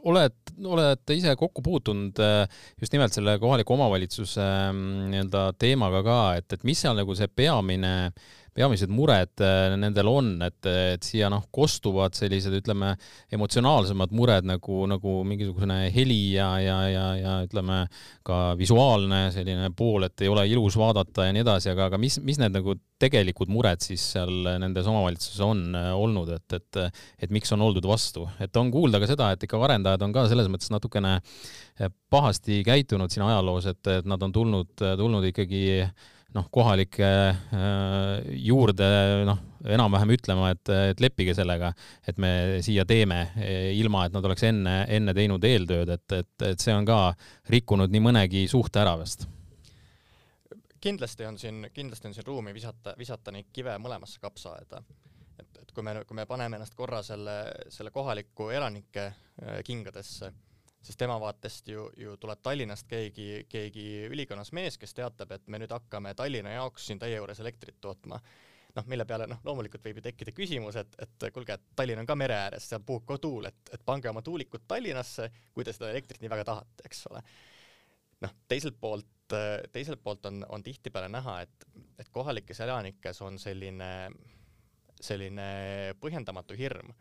oled, 0.03 0.35
olete 0.67 1.15
ise 1.15 1.35
kokku 1.39 1.63
puutunud 1.63 2.19
äh, 2.19 2.43
just 2.81 2.93
nimelt 2.93 3.15
selle 3.15 3.37
kohaliku 3.39 3.73
omavalitsuse 3.77 4.43
mm, 4.43 5.09
nii-öelda 5.13 5.43
teemaga 5.59 6.03
ka, 6.03 6.17
et, 6.39 6.57
et 6.57 6.65
mis 6.67 6.81
seal 6.83 6.97
nagu 6.99 7.15
see 7.15 7.29
peamine 7.31 7.93
äh, 8.09 8.33
peamised 8.53 8.91
mured 8.93 9.41
äh, 9.43 9.73
nendel 9.79 10.09
on, 10.09 10.29
et, 10.45 10.69
et 10.69 11.05
siia 11.05 11.29
noh, 11.33 11.45
kostuvad 11.53 12.15
sellised, 12.17 12.53
ütleme, 12.61 12.93
emotsionaalsemad 13.33 14.13
mured 14.15 14.47
nagu, 14.47 14.83
nagu 14.89 15.15
mingisugune 15.27 15.79
heli 15.93 16.35
ja, 16.35 16.49
ja, 16.61 16.77
ja, 16.91 17.05
ja 17.17 17.35
ütleme 17.47 17.83
ka 18.25 18.53
visuaalne 18.59 19.25
selline 19.33 19.71
pool, 19.77 20.07
et 20.07 20.25
ei 20.25 20.31
ole 20.31 20.45
ilus 20.51 20.77
vaadata 20.79 21.27
ja 21.27 21.35
nii 21.35 21.43
edasi, 21.45 21.71
aga, 21.73 21.89
aga 21.91 22.01
mis, 22.01 22.19
mis 22.23 22.39
need 22.41 22.55
nagu 22.55 22.77
tegelikud 23.03 23.49
mured 23.51 23.81
siis 23.83 24.05
seal 24.13 24.47
nendes 24.61 24.87
omavalitsuses 24.87 25.43
on 25.43 25.65
äh, 25.79 25.91
olnud, 25.97 26.33
et, 26.37 26.59
et, 26.59 27.01
et 27.25 27.33
miks 27.33 27.51
on 27.55 27.65
oldud 27.65 27.89
vastu, 27.89 28.27
et 28.43 28.61
on 28.61 28.71
kuulda 28.73 29.01
ka 29.01 29.09
seda, 29.09 29.33
et 29.33 29.47
ikka 29.47 29.61
arendajad 29.65 30.05
on 30.05 30.15
ka 30.15 30.27
selles 30.31 30.49
mõttes 30.51 30.71
natukene 30.73 31.17
pahasti 32.13 32.61
käitunud 32.65 33.11
siin 33.11 33.25
ajaloos, 33.25 33.65
et, 33.71 33.81
et 33.97 34.09
nad 34.09 34.21
on 34.21 34.33
tulnud, 34.33 34.75
tulnud 34.77 35.25
ikkagi 35.31 35.63
noh, 36.35 36.47
kohalike 36.53 37.09
äh, 37.29 38.31
juurde 38.43 38.87
noh, 39.27 39.41
enam-vähem 39.63 40.15
ütlema, 40.17 40.49
et, 40.53 40.71
et 40.91 41.03
leppige 41.03 41.35
sellega, 41.37 41.71
et 42.07 42.17
me 42.19 42.33
siia 42.65 42.83
teeme, 42.85 43.21
ilma 43.77 44.07
et 44.07 44.15
nad 44.15 44.25
oleks 44.27 44.43
enne, 44.49 44.81
enne 44.91 45.13
teinud 45.15 45.45
eeltööd, 45.47 45.93
et, 45.93 46.17
et, 46.19 46.33
et 46.49 46.59
see 46.59 46.75
on 46.75 46.87
ka 46.87 46.97
rikkunud 47.53 47.93
nii 47.93 48.03
mõnegi 48.03 48.43
suhte 48.51 48.83
ära 48.83 48.97
vist 48.99 49.27
kindlasti 50.83 51.25
on 51.25 51.37
siin, 51.39 51.67
kindlasti 51.73 52.09
on 52.09 52.13
siin 52.13 52.25
ruumi 52.27 52.53
visata, 52.53 52.91
visata 52.99 53.31
neid 53.31 53.51
kive 53.55 53.77
mõlemasse 53.79 54.19
kapsaaeda. 54.19 54.81
et, 55.39 55.59
et 55.61 55.71
kui 55.71 55.83
me, 55.83 55.93
kui 56.07 56.17
me 56.19 56.25
paneme 56.27 56.59
ennast 56.59 56.75
korra 56.75 56.99
selle, 57.03 57.37
selle 57.71 57.91
kohaliku 57.91 58.49
elanike 58.51 59.05
äh, 59.05 59.61
kingadesse 59.63 60.33
sest 60.83 60.99
tema 60.99 61.15
vaatest 61.19 61.67
ju, 61.67 61.87
ju 61.97 62.17
tuleb 62.19 62.41
Tallinnast 62.43 62.87
keegi, 62.87 63.45
keegi 63.49 63.85
ülikonnas 64.11 64.51
mees, 64.55 64.77
kes 64.77 64.93
teatab, 64.97 65.31
et 65.31 65.45
me 65.47 65.61
nüüd 65.61 65.71
hakkame 65.71 66.11
Tallinna 66.19 66.57
jaoks 66.57 66.89
siin 66.89 66.99
täie 66.99 67.15
juures 67.15 67.39
elektrit 67.39 67.79
tootma. 67.81 68.19
noh, 68.73 68.85
mille 68.89 69.05
peale 69.05 69.27
noh, 69.29 69.37
loomulikult 69.45 69.83
võib 69.85 69.99
ju 69.99 70.03
tekkida 70.07 70.31
küsimus, 70.33 70.75
et, 70.81 70.95
et 70.99 71.25
kuulge, 71.33 71.53
et 71.53 71.65
Tallinn 71.77 72.01
on 72.01 72.07
ka 72.09 72.15
mere 72.17 72.33
ääres, 72.33 72.65
seal 72.71 72.81
puhub 72.81 73.05
ka 73.05 73.19
tuul, 73.21 73.45
et, 73.45 73.69
et 73.69 73.83
pange 73.85 74.09
oma 74.09 74.23
tuulikud 74.25 74.65
Tallinnasse, 74.67 75.27
kui 75.53 75.63
te 75.63 75.75
seda 75.75 75.91
elektrit 75.93 76.23
nii 76.23 76.31
väga 76.33 76.47
tahate, 76.49 76.87
eks 76.89 77.05
ole. 77.11 77.21
noh, 78.25 78.33
teiselt 78.49 78.79
poolt, 78.81 79.37
teiselt 79.71 80.01
poolt 80.03 80.25
on, 80.25 80.41
on 80.49 80.65
tihtipeale 80.65 81.11
näha, 81.13 81.41
et, 81.45 81.67
et 82.01 82.09
kohalikes 82.09 82.59
elanikes 82.65 83.21
on 83.21 83.37
selline, 83.39 83.91
selline 84.99 85.47
põhjendamatu 86.01 86.57
hirm 86.57 86.91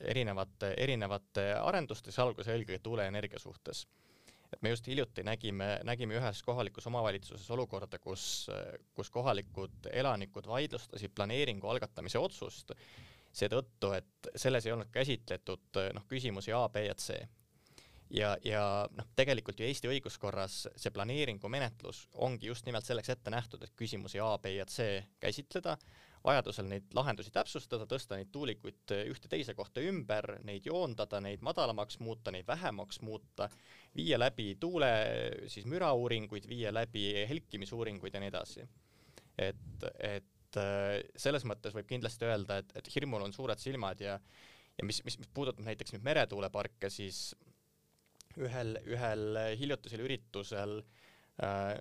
erinevate, 0.00 0.74
erinevate 0.76 1.46
arenduste, 1.56 2.12
sealhulgas 2.12 2.50
eelkõige 2.52 2.82
tuuleenergia 2.84 3.38
suhtes. 3.38 3.86
et 4.52 4.62
me 4.62 4.70
just 4.70 4.86
hiljuti 4.86 5.22
nägime, 5.26 5.80
nägime 5.82 6.14
ühes 6.14 6.42
kohalikus 6.46 6.86
omavalitsuses 6.86 7.50
olukorda, 7.50 7.98
kus, 7.98 8.50
kus 8.94 9.10
kohalikud 9.10 9.88
elanikud 9.90 10.46
vaidlustasid 10.46 11.10
planeeringu 11.14 11.68
algatamise 11.68 12.18
otsust 12.18 12.70
seetõttu, 13.34 13.90
et 13.96 14.28
selles 14.36 14.66
ei 14.66 14.72
olnud 14.72 14.92
käsitletud 14.94 15.80
noh, 15.96 16.04
küsimusi 16.06 16.52
A, 16.54 16.68
B 16.68 16.84
ja 16.86 16.94
C 16.94 17.18
ja, 18.14 18.34
ja 18.44 18.62
noh, 18.94 19.06
tegelikult 19.16 19.60
ju 19.60 19.66
Eesti 19.66 19.90
õiguskorras 19.90 20.64
see 20.70 20.92
planeeringu 20.94 21.48
menetlus 21.50 22.04
ongi 22.26 22.50
just 22.50 22.66
nimelt 22.68 22.86
selleks 22.86 23.14
ette 23.14 23.32
nähtud, 23.34 23.62
et 23.64 23.74
küsimusi 23.76 24.20
A, 24.22 24.34
B 24.38 24.54
ja 24.58 24.66
C 24.70 25.02
käsitleda, 25.20 25.76
vajadusel 26.24 26.68
neid 26.68 26.94
lahendusi 26.96 27.32
täpsustada, 27.34 27.86
tõsta 27.88 28.16
neid 28.16 28.30
tuulikuid 28.32 28.94
ühte 29.10 29.28
teise 29.30 29.54
kohta 29.56 29.82
ümber, 29.84 30.38
neid 30.46 30.66
joondada, 30.68 31.20
neid 31.20 31.44
madalamaks 31.44 31.98
muuta, 32.00 32.32
neid 32.32 32.46
vähemaks 32.48 33.00
muuta, 33.04 33.48
viia 33.96 34.18
läbi 34.18 34.54
tuule 34.60 34.90
siis 35.52 35.68
mürauuringuid, 35.68 36.48
viia 36.48 36.72
läbi 36.72 37.10
helkimisuuringuid 37.28 38.16
ja 38.16 38.22
nii 38.24 38.32
edasi. 38.32 38.66
et, 39.38 39.86
et 39.98 40.60
äh, 40.60 41.00
selles 41.16 41.44
mõttes 41.44 41.74
võib 41.74 41.88
kindlasti 41.90 42.28
öelda, 42.28 42.60
et, 42.62 42.72
et 42.78 42.90
hirmul 42.94 43.26
on 43.26 43.32
suured 43.34 43.60
silmad 43.60 44.00
ja 44.00 44.18
ja 44.78 44.84
mis, 44.86 45.04
mis, 45.06 45.18
mis 45.20 45.28
puudutab 45.30 45.62
näiteks 45.62 45.92
nüüd 45.94 46.02
meretuuleparke, 46.02 46.88
siis 46.90 47.34
ühel, 48.34 48.72
ühel 48.90 49.38
hiljutisel 49.60 50.00
üritusel 50.02 50.80
äh, 51.38 51.76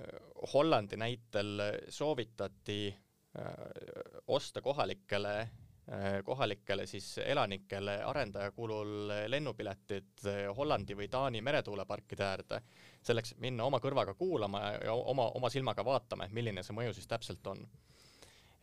Hollandi 0.54 1.00
näitel 1.02 1.64
soovitati 1.90 2.92
Äh, 2.92 3.13
osta 4.28 4.62
kohalikele, 4.62 5.40
äh, 5.40 6.24
kohalikele 6.24 6.86
siis 6.86 7.18
elanikele 7.18 8.04
arendaja 8.04 8.52
kulul 8.52 9.10
lennupiletid 9.28 10.26
äh, 10.26 10.42
Hollandi 10.58 10.98
või 10.98 11.08
Taani 11.10 11.42
meretuuleparkide 11.42 12.24
äärde, 12.28 12.62
selleks, 13.02 13.36
minna 13.42 13.66
oma 13.66 13.82
kõrvaga 13.82 14.14
kuulama 14.14 14.62
ja 14.84 14.94
oma, 14.94 15.32
oma 15.34 15.50
silmaga 15.50 15.86
vaatama, 15.86 16.28
et 16.30 16.38
milline 16.38 16.64
see 16.64 16.78
mõju 16.78 16.94
siis 16.94 17.10
täpselt 17.10 17.48
on. 17.48 17.66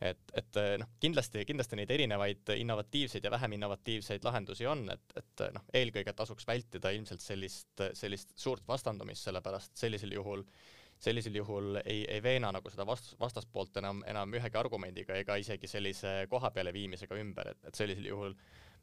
et, 0.01 0.21
et 0.33 0.57
noh, 0.81 0.87
kindlasti, 0.99 1.43
kindlasti 1.45 1.77
neid 1.77 1.91
erinevaid 1.91 2.55
innovatiivseid 2.55 3.23
ja 3.23 3.31
vähem 3.31 3.53
innovatiivseid 3.53 4.23
lahendusi 4.23 4.65
on, 4.65 4.87
et, 4.89 5.17
et 5.19 5.43
noh, 5.53 5.67
eelkõige 5.73 6.13
tasuks 6.13 6.47
vältida 6.47 6.89
ilmselt 6.89 7.21
sellist, 7.21 7.83
sellist 7.93 8.31
suurt 8.35 8.63
vastandumist, 8.67 9.27
sellepärast 9.27 9.75
sellisel 9.77 10.15
juhul 10.15 10.41
äh, 10.41 10.80
sellisel 11.01 11.35
juhul 11.39 11.79
ei, 11.81 12.03
ei 12.05 12.21
veena 12.23 12.51
nagu 12.53 12.69
seda 12.69 12.85
vast-, 12.87 13.15
vastaspoolt 13.19 13.81
enam, 13.81 14.03
enam 14.09 14.33
ühegi 14.37 14.59
argumendiga 14.59 15.17
ega 15.17 15.37
isegi 15.41 15.69
sellise 15.69 16.21
koha 16.29 16.51
peale 16.53 16.73
viimisega 16.75 17.17
ümber, 17.21 17.53
et, 17.53 17.63
et 17.67 17.77
sellisel 17.77 18.07
juhul 18.11 18.35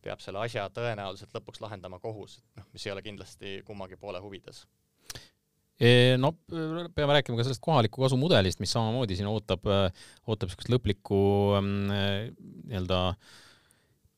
peab 0.03 0.23
selle 0.23 0.43
asja 0.43 0.67
tõenäoliselt 0.75 1.33
lõpuks 1.35 1.63
lahendama 1.65 1.99
kohus, 2.03 2.39
et 2.39 2.61
noh, 2.61 2.69
mis 2.75 2.87
ei 2.87 2.95
ole 2.95 3.03
kindlasti 3.07 3.57
kummagi 3.67 3.99
poole 4.01 4.21
huvides. 4.23 4.65
No 6.19 6.33
peame 6.51 7.15
rääkima 7.15 7.39
ka 7.39 7.45
sellest 7.47 7.63
kohaliku 7.63 8.03
kasu 8.03 8.17
mudelist, 8.19 8.59
mis 8.59 8.73
samamoodi 8.75 9.15
siin 9.15 9.29
ootab, 9.31 9.63
ootab 10.27 10.51
niisugust 10.51 10.73
lõplikku 10.75 11.19
mm, 11.61 12.33
nii-öelda 12.67 12.99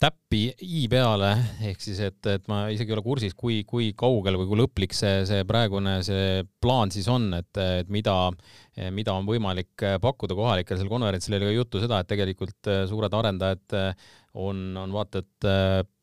täppi 0.01 0.47
i 0.65 0.87
peale, 0.89 1.31
ehk 1.69 1.83
siis 1.85 1.99
et, 2.07 2.19
et 2.31 2.47
ma 2.49 2.63
isegi 2.73 2.93
ei 2.93 2.97
ole 2.97 3.05
kursis, 3.05 3.35
kui, 3.37 3.61
kui 3.69 3.91
kaugel 3.99 4.39
või 4.41 4.49
kui 4.49 4.61
lõplik 4.63 4.97
see, 4.97 5.27
see 5.29 5.45
praegune 5.49 5.99
see 6.07 6.41
plaan 6.63 6.93
siis 6.95 7.09
on, 7.13 7.29
et, 7.37 7.51
et 7.61 7.93
mida, 7.93 8.15
mida 8.97 9.13
on 9.13 9.29
võimalik 9.29 9.85
pakkuda 10.01 10.37
kohalikele, 10.39 10.81
seal 10.81 10.93
konverentsil 10.93 11.37
oli 11.37 11.51
ka 11.51 11.57
juttu 11.59 11.85
seda, 11.85 12.01
et 12.01 12.09
tegelikult 12.09 12.73
suured 12.89 13.17
arendajad 13.21 13.77
on, 14.41 14.65
on 14.81 14.97
vaata 14.97 15.21
et 15.21 15.51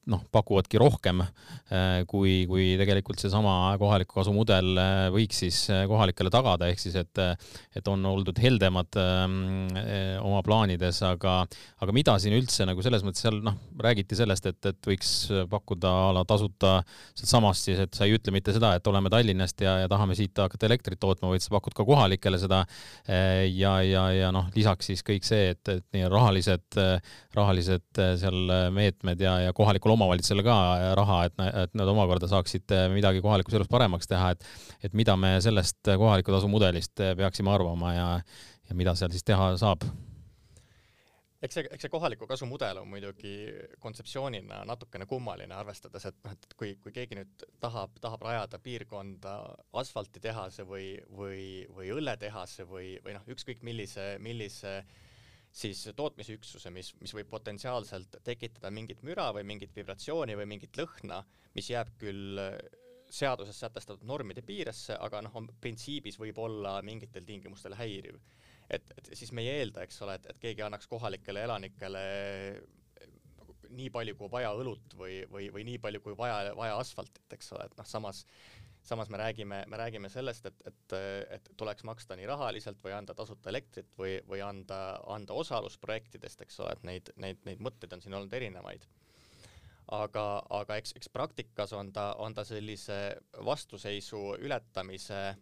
noh, 0.07 0.23
pakuvadki 0.31 0.79
rohkem 0.79 1.21
äh, 1.23 2.03
kui, 2.09 2.45
kui 2.49 2.69
tegelikult 2.79 3.19
seesama 3.21 3.73
kohaliku 3.79 4.19
kasu 4.19 4.33
mudel 4.35 4.77
äh, 4.79 5.07
võiks 5.13 5.41
siis 5.43 5.59
äh, 5.73 5.83
kohalikele 5.89 6.31
tagada, 6.33 6.69
ehk 6.71 6.81
siis 6.81 6.95
et, 6.99 7.21
et 7.75 7.91
on 7.91 8.05
oldud 8.07 8.37
heldemad 8.41 8.97
ähm, 9.01 9.67
oma 10.23 10.41
plaanides, 10.45 11.01
aga, 11.07 11.39
aga 11.83 11.95
mida 11.95 12.15
siin 12.21 12.37
üldse 12.37 12.67
nagu 12.67 12.83
selles 12.85 13.03
mõttes 13.05 13.25
seal 13.25 13.41
noh, 13.43 13.57
räägiti 13.83 14.17
sellest, 14.17 14.47
et, 14.49 14.59
et 14.71 14.89
võiks 14.91 15.11
pakkuda 15.51 15.91
a 16.07 16.13
la 16.15 16.23
tasuta 16.27 16.77
sealtsamast 17.17 17.67
siis, 17.67 17.81
et 17.83 17.97
sa 17.97 18.07
ei 18.07 18.15
ütle 18.15 18.33
mitte 18.35 18.55
seda, 18.55 18.73
et 18.77 18.87
oleme 18.87 19.11
Tallinnast 19.11 19.61
ja, 19.63 19.77
ja 19.83 19.91
tahame 19.91 20.15
siit 20.17 20.37
hakata 20.39 20.69
elektrit 20.69 21.01
tootma, 21.03 21.33
vaid 21.33 21.43
sa 21.43 21.51
pakud 21.57 21.75
ka 21.75 21.85
kohalikele 21.87 22.39
seda 22.39 22.63
ja, 23.07 23.73
ja, 23.83 24.07
ja 24.15 24.31
noh, 24.35 24.47
lisaks 24.55 24.91
siis 24.91 25.03
kõik 25.05 25.27
see, 25.27 25.51
et, 25.55 25.63
et 25.71 25.85
nii 25.95 26.07
rahalised, 26.11 26.79
rahalised 27.35 28.01
seal 28.21 28.71
meetmed 28.73 29.21
ja, 29.23 29.37
ja 29.47 29.55
kohalikul 29.57 29.97
omavalitsusele 29.98 30.46
ka 30.46 30.58
raha, 30.98 31.22
et, 31.27 31.46
et 31.66 31.77
nad 31.77 31.94
omakorda 31.94 32.30
saaksid 32.32 32.75
eh, 32.75 32.88
midagi 32.94 33.24
kohalikus 33.25 33.58
elus 33.58 33.72
paremaks 33.72 34.10
teha, 34.10 34.34
et, 34.36 34.51
et 34.88 34.98
mida 34.98 35.18
me 35.20 35.38
sellest 35.44 35.82
kohaliku 35.98 36.36
tasu 36.36 36.50
mudelist 36.51 37.01
peaksime 37.18 37.54
arvama 37.54 37.96
ja, 37.96 38.12
ja 38.70 38.77
mida 38.77 38.96
seal 38.98 39.13
siis 39.13 39.25
teha 39.27 39.56
saab. 39.60 39.88
Eks 41.38 41.54
see, 41.54 41.68
eks 41.70 41.86
see 41.86 41.92
kohaliku 41.94 42.25
kasu 42.25 42.48
mudel 42.50 42.80
on 42.82 42.88
muidugi 42.89 43.34
kontseptsioonina 43.80 44.63
natukene 44.66 45.06
kummaline, 45.06 45.54
arvestades, 45.54 46.08
et 46.10 46.16
noh, 46.25 46.34
et 46.34 46.56
kui, 46.58 46.72
kui 46.82 46.96
keegi 46.96 47.20
nüüd 47.20 47.46
tahab, 47.62 47.94
tahab 48.01 48.25
rajada 48.25 48.58
piirkonda 48.58 49.36
asfaltitehase 49.77 50.66
või, 50.66 50.96
või, 51.20 51.44
või 51.77 51.92
õlletehase 51.94 52.66
või, 52.66 52.96
või 53.06 53.20
noh, 53.20 53.30
ükskõik 53.36 53.62
millise, 53.68 54.16
millise 54.24 54.80
äh, 54.80 55.06
siis 55.57 55.87
tootmisüksuse, 55.97 56.71
mis, 56.73 56.91
mis 57.01 57.13
võib 57.17 57.29
potentsiaalselt 57.31 58.19
tekitada 58.25 58.69
mingit 58.73 59.01
müra 59.05 59.31
või 59.35 59.45
mingit 59.47 59.73
vibratsiooni 59.75 60.35
või 60.37 60.45
mingit 60.53 60.77
lõhna, 60.77 61.23
mis 61.57 61.71
jääb 61.71 61.95
küll 62.01 62.41
seaduses 63.09 63.59
sätestatud 63.59 64.03
normide 64.07 64.43
piiresse, 64.45 64.97
aga 64.99 65.21
noh, 65.23 65.35
on 65.39 65.47
printsiibis 65.61 66.19
võib 66.19 66.39
olla 66.43 66.77
mingitel 66.85 67.25
tingimustel 67.25 67.77
häiriv. 67.79 68.19
et, 68.69 68.83
et 68.97 69.13
siis 69.15 69.31
me 69.31 69.45
ei 69.45 69.61
eelda, 69.61 69.85
eks 69.87 70.01
ole, 70.03 70.17
et, 70.19 70.25
et 70.29 70.41
keegi 70.43 70.65
annaks 70.65 70.89
kohalikele 70.91 71.45
elanikele 71.47 72.03
nii 73.77 73.89
palju 73.91 74.15
kui 74.19 74.29
vaja 74.31 74.51
õlut 74.55 74.95
või, 74.99 75.21
või, 75.31 75.49
või 75.53 75.63
nii 75.67 75.79
palju 75.83 76.01
kui 76.03 76.15
vaja, 76.17 76.53
vaja 76.55 76.77
asfaltit, 76.79 77.25
eks 77.33 77.51
ole, 77.55 77.67
et 77.67 77.77
noh, 77.79 77.87
samas 77.87 78.25
samas 78.88 79.10
me 79.10 79.17
räägime, 79.17 79.63
me 79.67 79.77
räägime 79.77 80.10
sellest, 80.10 80.46
et, 80.46 80.62
et, 80.67 80.94
et 81.29 81.50
tuleks 81.58 81.84
maksta 81.84 82.15
nii 82.15 82.27
rahaliselt 82.29 82.79
või 82.84 82.94
anda 82.96 83.15
tasuta 83.15 83.51
elektrit 83.51 83.89
või, 84.00 84.17
või 84.27 84.41
anda, 84.44 84.79
anda 85.12 85.36
osalus 85.36 85.77
projektidest, 85.82 86.41
eks 86.46 86.62
ole, 86.63 86.72
et 86.77 86.88
neid, 86.88 87.12
neid, 87.20 87.44
neid 87.46 87.64
mõtteid 87.64 87.94
on 87.98 88.03
siin 88.03 88.16
olnud 88.18 88.33
erinevaid. 88.33 88.88
aga, 89.92 90.24
aga 90.50 90.75
eks, 90.79 90.94
eks 91.00 91.09
praktikas 91.09 91.74
on 91.74 91.92
ta, 91.96 92.14
on 92.20 92.33
ta 92.33 92.44
sellise 92.48 92.98
vastuseisu 93.46 94.24
ületamise 94.40 95.20
äh, 95.27 95.38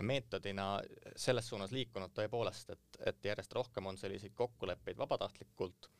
meetodina 0.00 0.80
selles 1.16 1.48
suunas 1.48 1.72
liikunud 1.72 2.12
tõepoolest, 2.16 2.70
et, 2.70 3.00
et 3.06 3.24
järjest 3.24 3.52
rohkem 3.52 3.86
on 3.86 4.00
selliseid 4.00 4.34
kokkuleppeid 4.34 4.98
vabatahtlikult. 4.98 5.90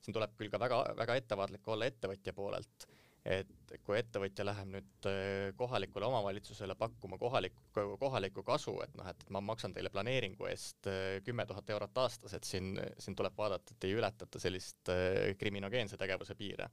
siin 0.00 0.14
tuleb 0.14 0.34
küll 0.38 0.50
ka 0.50 0.58
väga, 0.58 0.84
väga 0.96 1.14
ettevaatlik 1.18 1.68
olla 1.68 1.86
ettevõtja 1.86 2.32
poolelt 2.32 2.88
et 3.28 3.72
kui 3.84 3.98
ettevõtja 3.98 4.44
läheb 4.46 4.70
nüüd 4.72 5.08
äh, 5.10 5.50
kohalikule 5.58 6.06
omavalitsusele 6.08 6.76
pakkuma 6.78 7.18
kohalikku, 7.20 7.84
kohalikku 8.00 8.44
kasu, 8.46 8.74
et 8.84 8.94
noh, 8.96 9.08
et 9.10 9.24
ma 9.34 9.42
maksan 9.44 9.74
teile 9.76 9.92
planeeringu 9.92 10.48
eest 10.48 10.88
äh, 10.88 11.18
kümme 11.26 11.44
tuhat 11.48 11.68
eurot 11.74 12.00
aastas, 12.04 12.34
et 12.38 12.48
siin, 12.48 12.72
siin 12.98 13.16
tuleb 13.18 13.36
vaadata, 13.36 13.74
et 13.74 13.88
ei 13.88 13.98
ületata 13.98 14.40
sellist 14.40 14.92
äh, 14.94 15.34
kriminogeense 15.40 16.00
tegevuse 16.00 16.38
piire. 16.38 16.70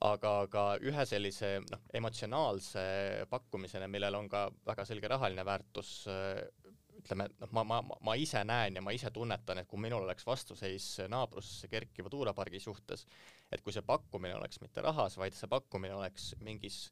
aga, 0.00 0.30
aga 0.46 0.64
ühe 0.88 1.06
sellise 1.06 1.58
noh, 1.70 1.80
emotsionaalse 1.94 2.82
pakkumisena, 3.30 3.88
millel 3.88 4.16
on 4.16 4.28
ka 4.32 4.46
väga 4.66 4.84
selge 4.88 5.08
rahaline 5.12 5.44
väärtus, 5.44 5.90
ütleme, 7.00 7.28
noh, 7.40 7.52
ma, 7.56 7.64
ma, 7.64 7.80
ma 8.06 8.16
ise 8.18 8.42
näen 8.46 8.78
ja 8.78 8.82
ma 8.84 8.94
ise 8.96 9.10
tunnetan, 9.14 9.62
et 9.62 9.68
kui 9.68 9.80
minul 9.80 10.04
oleks 10.06 10.26
vastuseis 10.26 10.88
naabrusse 11.10 11.68
kerkiva 11.72 12.12
tuulepargi 12.12 12.60
suhtes, 12.60 13.06
et 13.52 13.64
kui 13.64 13.74
see 13.74 13.84
pakkumine 13.86 14.36
oleks 14.36 14.60
mitte 14.64 14.84
rahas, 14.84 15.18
vaid 15.20 15.36
see 15.36 15.50
pakkumine 15.50 15.96
oleks 15.96 16.34
mingis 16.44 16.84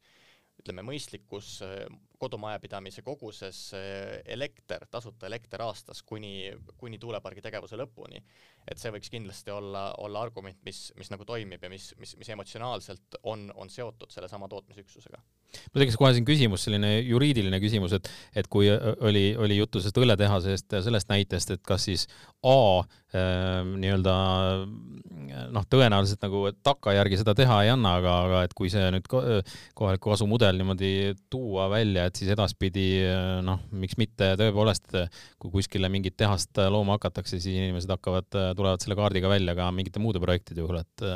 ütleme, 0.59 0.83
mõistlikus 0.83 1.59
äh, 1.63 1.85
kodumajapidamise 2.19 3.05
koguses 3.07 3.61
äh, 3.79 4.19
elekter, 4.27 4.87
tasuta 4.91 5.29
elekter 5.29 5.63
aastas 5.63 6.03
kuni, 6.03 6.51
kuni 6.81 6.99
tuulepargi 6.99 7.45
tegevuse 7.45 7.79
lõpuni. 7.79 8.23
et 8.69 8.81
see 8.81 8.93
võiks 8.93 9.11
kindlasti 9.13 9.55
olla, 9.55 9.93
olla 10.03 10.23
argument, 10.27 10.59
mis, 10.67 10.89
mis 10.99 11.11
nagu 11.15 11.25
toimib 11.25 11.63
ja 11.63 11.71
mis, 11.71 11.93
mis, 11.99 12.17
mis 12.19 12.35
emotsionaalselt 12.35 13.21
on, 13.23 13.53
on 13.55 13.71
seotud 13.71 14.11
sellesama 14.13 14.49
tootmisüksusega 14.49 15.23
mul 15.73 15.83
tekkis 15.83 15.99
kohe 15.99 16.13
siin 16.17 16.27
küsimus, 16.29 16.65
selline 16.67 16.99
juriidiline 17.01 17.61
küsimus, 17.63 17.95
et, 17.97 18.09
et 18.37 18.49
kui 18.51 18.69
oli, 18.71 19.31
oli 19.39 19.59
juttu 19.59 19.83
sellest 19.83 20.01
õlletehasest 20.03 20.79
ja 20.79 20.83
sellest 20.85 21.11
näitest, 21.13 21.55
et 21.57 21.65
kas 21.67 21.89
siis 21.89 22.09
A 22.47 22.55
äh, 22.79 23.65
nii-öelda 23.67 24.13
noh, 25.55 25.65
tõenäoliselt 25.71 26.23
nagu 26.23 26.45
takkajärgi 26.65 27.19
seda 27.19 27.35
teha 27.39 27.57
ei 27.65 27.73
anna, 27.73 27.97
aga, 27.99 28.13
aga 28.29 28.43
et 28.47 28.55
kui 28.57 28.71
see 28.73 28.85
nüüd 28.95 29.09
kohaliku 29.11 30.13
kasu 30.13 30.29
mudel 30.31 30.61
niimoodi 30.61 30.93
tuua 31.33 31.67
välja, 31.73 32.07
et 32.09 32.21
siis 32.21 32.31
edaspidi 32.35 32.87
noh, 33.45 33.65
miks 33.75 33.99
mitte 34.01 34.35
tõepoolest, 34.39 34.95
kui 35.43 35.53
kuskile 35.59 35.91
mingit 35.93 36.19
tehast 36.21 36.63
looma 36.71 36.99
hakatakse, 36.99 37.41
siis 37.41 37.59
inimesed 37.59 37.91
hakkavad, 37.97 38.31
tulevad 38.59 38.85
selle 38.85 38.99
kaardiga 38.99 39.31
välja 39.33 39.57
ka 39.59 39.71
mingite 39.75 40.03
muude 40.03 40.23
projektide 40.23 40.63
juhul, 40.65 40.83
et 40.85 41.09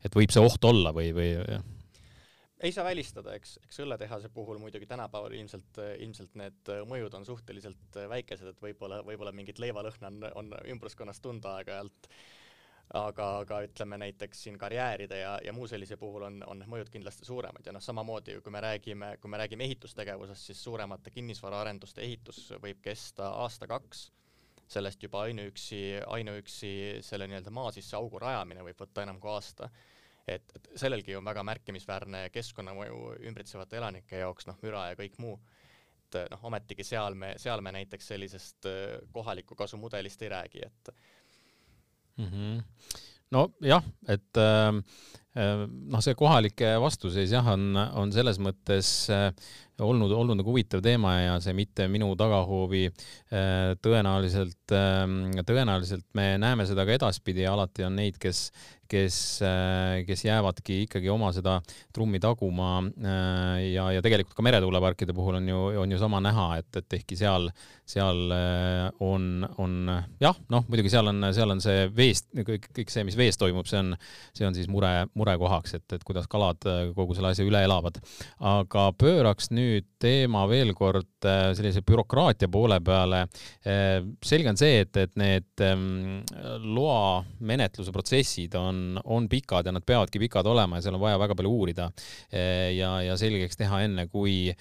et 0.00 0.14
võib 0.16 0.32
see 0.32 0.40
oht 0.40 0.64
olla 0.64 0.94
või, 0.96 1.10
või 1.12 1.34
ei 2.60 2.72
saa 2.72 2.84
välistada, 2.84 3.34
eks, 3.38 3.56
eks 3.64 3.80
õlletehase 3.84 4.28
puhul 4.34 4.58
muidugi 4.60 4.86
tänapäeval 4.88 5.32
ilmselt, 5.36 5.80
ilmselt 5.98 6.34
need 6.38 6.72
mõjud 6.88 7.14
on 7.16 7.24
suhteliselt 7.24 8.00
väikesed, 8.10 8.52
et 8.52 8.60
võib-olla, 8.62 9.00
võib-olla 9.06 9.32
mingit 9.32 9.58
leivalõhna 9.62 10.10
on, 10.10 10.28
on 10.42 10.52
ümbruskonnas 10.74 11.22
tunda 11.24 11.56
aeg-ajalt, 11.58 12.10
aga, 13.00 13.26
aga 13.44 13.60
ütleme 13.64 13.98
näiteks 14.02 14.44
siin 14.44 14.58
karjääride 14.58 15.20
ja, 15.22 15.34
ja 15.44 15.54
muu 15.56 15.68
sellise 15.70 15.96
puhul 15.96 16.26
on, 16.28 16.40
on 16.46 16.64
mõjud 16.68 16.90
kindlasti 16.92 17.28
suuremad. 17.28 17.64
Ja 17.66 17.74
noh, 17.76 17.84
samamoodi 17.84 18.36
kui 18.44 18.52
me 18.52 18.62
räägime, 18.64 19.14
kui 19.22 19.30
me 19.30 19.40
räägime 19.40 19.64
ehitustegevusest, 19.68 20.50
siis 20.50 20.64
suuremate 20.64 21.12
kinnisvaraarenduste 21.14 22.02
ehitus 22.04 22.48
võib 22.62 22.82
kesta 22.84 23.30
aasta-kaks, 23.44 24.08
sellest 24.70 25.02
juba 25.02 25.24
ainuüksi, 25.26 25.80
ainuüksi 26.06 26.74
selle 27.02 27.26
nii-öelda 27.30 27.50
maa 27.54 27.72
sisse 27.74 27.96
augu 27.98 28.20
rajamine 28.22 28.62
võib 28.66 28.84
võtta 28.84 29.06
enam 29.06 29.18
kui 29.22 29.32
aasta 29.32 29.70
et, 30.28 30.52
et 30.56 30.68
sellelgi 30.80 31.16
on 31.16 31.24
väga 31.24 31.42
märkimisväärne 31.46 32.26
keskkonnamõju 32.34 33.14
ümbritsevate 33.30 33.78
elanike 33.80 34.22
jaoks, 34.22 34.46
noh, 34.50 34.58
müra 34.62 34.88
ja 34.90 34.98
kõik 34.98 35.18
muu. 35.18 35.38
et 36.10 36.30
noh, 36.30 36.44
ometigi 36.50 36.84
seal 36.84 37.14
me, 37.14 37.34
seal 37.38 37.60
me 37.62 37.72
näiteks 37.72 38.08
sellisest 38.12 38.66
äh, 38.66 38.98
kohaliku 39.12 39.54
kasu 39.54 39.76
mudelist 39.76 40.22
ei 40.22 40.28
räägi, 40.28 40.64
et 40.66 40.88
mm. 42.16 42.26
-hmm. 42.26 42.62
nojah, 43.30 43.84
et 44.08 44.36
äh, 44.36 44.72
noh, 45.34 46.00
see 46.02 46.16
kohalike 46.18 46.74
vastuseis 46.82 47.30
jah, 47.30 47.46
on, 47.52 47.76
on 47.76 48.10
selles 48.14 48.40
mõttes 48.42 48.88
äh, 49.14 49.28
olnud, 49.80 50.12
olnud 50.12 50.40
nagu 50.40 50.50
huvitav 50.52 50.82
teema 50.84 51.14
ja 51.20 51.36
see 51.42 51.54
mitte 51.56 51.86
minu 51.90 52.10
tagahoovi 52.18 52.88
äh, 52.88 53.76
tõenäoliselt, 53.82 54.74
ähm, 54.76 55.22
tõenäoliselt 55.46 56.06
me 56.18 56.34
näeme 56.40 56.66
seda 56.68 56.86
ka 56.86 56.98
edaspidi 56.98 57.46
ja 57.46 57.54
alati 57.54 57.86
on 57.86 57.96
neid, 58.00 58.18
kes, 58.20 58.48
kes, 58.90 59.16
äh, 59.46 60.00
kes 60.08 60.24
jäävadki 60.26 60.82
ikkagi 60.88 61.10
oma 61.12 61.30
seda 61.36 61.60
trummi 61.94 62.20
taguma 62.22 62.72
ja, 63.70 63.86
ja 63.94 64.02
tegelikult 64.02 64.36
ka 64.36 64.44
meretuuleparkide 64.44 65.14
puhul 65.16 65.38
on 65.38 65.48
ju, 65.48 65.60
on 65.84 65.94
ju 65.94 66.00
sama 66.00 66.20
näha, 66.24 66.48
et, 66.60 66.82
et 66.82 66.98
ehkki 67.00 67.18
seal, 67.18 67.48
seal 67.88 68.34
on, 69.00 69.30
on 69.62 69.78
jah, 70.22 70.36
noh, 70.52 70.66
muidugi 70.68 70.92
seal 70.92 71.10
on, 71.12 71.30
seal 71.36 71.54
on 71.54 71.62
see 71.62 71.86
veest, 71.94 72.30
kõik, 72.34 72.70
kõik 72.76 72.92
see, 72.92 73.06
mis 73.06 73.18
vees 73.18 73.38
toimub, 73.40 73.68
see 73.70 73.80
on, 73.80 73.94
see 74.36 74.48
on 74.48 74.58
siis 74.58 74.68
mure, 74.70 74.92
murekohaks, 75.20 75.76
et, 75.78 75.86
et 75.96 76.04
kuidas 76.06 76.28
kalad 76.30 76.64
kogu 76.96 77.16
selle 77.16 77.32
asja 77.34 77.46
üle 77.46 77.62
elavad. 77.66 78.00
aga 78.50 78.86
pööraks 78.98 79.50
nüüd 79.54 79.86
teema 80.00 80.46
veel 80.48 80.72
kord 80.76 81.08
sellise 81.20 81.82
bürokraatia 81.86 82.48
poole 82.48 82.80
peale. 82.84 83.26
selge 84.24 84.50
on 84.50 84.58
see, 84.60 84.80
et, 84.84 84.96
et 84.96 85.16
need 85.20 85.64
ehm, 85.64 86.22
loa 86.64 87.20
menetluse 87.40 87.92
protsessid 87.92 88.54
on, 88.58 89.00
on 89.04 89.28
pikad 89.28 89.68
ja 89.68 89.74
nad 89.74 89.84
peavadki 89.86 90.22
pikad 90.22 90.48
olema 90.48 90.78
ja 90.78 90.86
seal 90.86 90.96
on 90.96 91.04
vaja 91.04 91.20
väga 91.20 91.36
palju 91.36 91.52
uurida 91.52 91.90
ja, 92.32 92.90
ja 93.04 93.16
selgeks 93.20 93.60
teha 93.60 93.82
enne, 93.86 94.06
kui 94.12 94.52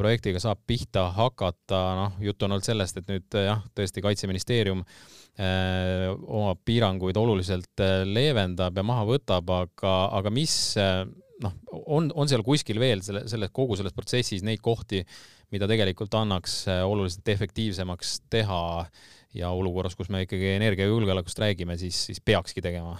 projektiga 0.00 0.40
saab 0.42 0.62
pihta 0.66 1.10
hakata, 1.16 1.80
noh, 1.98 2.20
juttu 2.24 2.46
on 2.46 2.56
olnud 2.56 2.66
sellest, 2.66 3.00
et 3.00 3.10
nüüd 3.10 3.40
jah, 3.44 3.62
tõesti 3.76 4.02
Kaitseministeerium 4.04 4.80
äh, 4.84 5.20
oma 5.40 6.54
piiranguid 6.64 7.16
oluliselt 7.16 7.82
äh, 7.84 8.02
leevendab 8.08 8.76
ja 8.76 8.84
maha 8.86 9.06
võtab, 9.08 9.52
aga, 9.54 9.94
aga 10.18 10.32
mis 10.34 10.54
äh, 10.80 11.04
noh, 11.44 11.54
on, 11.86 12.10
on 12.14 12.30
seal 12.30 12.44
kuskil 12.46 12.80
veel 12.82 13.04
selle, 13.06 13.24
selles 13.30 13.52
kogu 13.54 13.78
selles 13.78 13.96
protsessis 13.96 14.44
neid 14.46 14.62
kohti, 14.64 15.02
mida 15.50 15.66
tegelikult 15.70 16.14
annaks 16.14 16.62
oluliselt 16.86 17.26
efektiivsemaks 17.32 18.20
teha 18.30 18.60
ja 19.34 19.50
olukorras, 19.54 19.96
kus 19.98 20.10
me 20.12 20.24
ikkagi 20.26 20.54
energiajulgeolekust 20.58 21.40
räägime, 21.42 21.78
siis, 21.78 22.04
siis 22.10 22.20
peakski 22.22 22.62
tegema? 22.62 22.98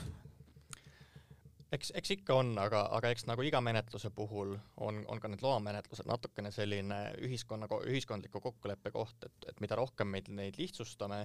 Eks, 1.71 1.93
eks 1.95 2.11
ikka 2.17 2.35
on, 2.35 2.57
aga, 2.59 2.83
aga 2.97 3.13
eks 3.15 3.29
nagu 3.29 3.45
iga 3.47 3.61
menetluse 3.63 4.11
puhul 4.11 4.57
on, 4.83 5.05
on 5.07 5.21
ka 5.23 5.29
need 5.31 5.43
loamenetlused 5.45 6.09
natukene 6.11 6.51
selline 6.51 6.99
ühiskonna, 7.23 7.69
ühiskondliku 7.87 8.43
kokkuleppe 8.43 8.91
koht, 8.91 9.29
et, 9.29 9.47
et 9.53 9.63
mida 9.63 9.79
rohkem 9.79 10.11
me 10.11 10.23
neid 10.35 10.59
lihtsustame, 10.59 11.21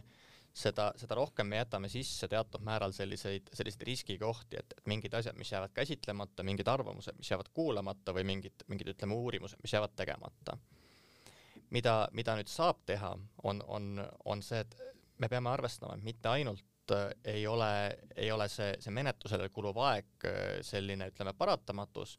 seda, 0.55 0.89
seda 0.99 1.17
rohkem 1.19 1.49
me 1.51 1.59
jätame 1.59 1.89
sisse 1.91 2.29
teatud 2.31 2.63
määral 2.63 2.93
selliseid, 2.95 3.49
selliseid 3.53 3.83
riskikohti, 3.89 4.61
et, 4.61 4.77
et 4.77 4.87
mingid 4.91 5.13
asjad, 5.17 5.35
mis 5.39 5.51
jäävad 5.51 5.73
käsitlemata, 5.75 6.45
mingid 6.47 6.69
arvamused, 6.71 7.17
mis 7.19 7.31
jäävad 7.31 7.51
kuulamata 7.53 8.15
või 8.15 8.23
mingid, 8.31 8.65
mingid 8.71 8.93
ütleme, 8.95 9.17
uurimused, 9.17 9.59
mis 9.63 9.73
jäävad 9.75 9.95
tegemata. 9.95 10.57
mida, 11.69 12.07
mida 12.13 12.35
nüüd 12.37 12.47
saab 12.47 12.85
teha, 12.85 13.15
on, 13.43 13.61
on, 13.67 13.99
on 14.25 14.41
see, 14.43 14.61
et 14.61 14.75
me 15.19 15.27
peame 15.27 15.49
arvestama, 15.49 15.97
et 15.97 16.03
mitte 16.03 16.29
ainult 16.29 16.63
Äh, 16.91 17.33
ei 17.33 17.47
ole, 17.47 17.97
ei 18.15 18.31
ole 18.31 18.47
see, 18.49 18.75
see 18.79 18.93
menetlusele 18.93 19.49
kuluv 19.53 19.77
aeg 19.81 20.25
äh, 20.29 20.41
selline, 20.65 21.09
ütleme, 21.09 21.33
paratamatus, 21.37 22.15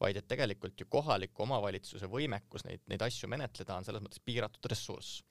vaid 0.00 0.18
et 0.18 0.26
tegelikult 0.30 0.80
ju 0.80 0.88
kohaliku 0.90 1.44
omavalitsuse 1.44 2.10
võimekus 2.10 2.66
neid, 2.66 2.82
neid 2.90 3.02
asju 3.06 3.30
menetleda 3.30 3.76
on 3.78 3.86
selles 3.86 4.02
mõttes 4.02 4.22
piiratud 4.24 4.70
ressurss. 4.70 5.22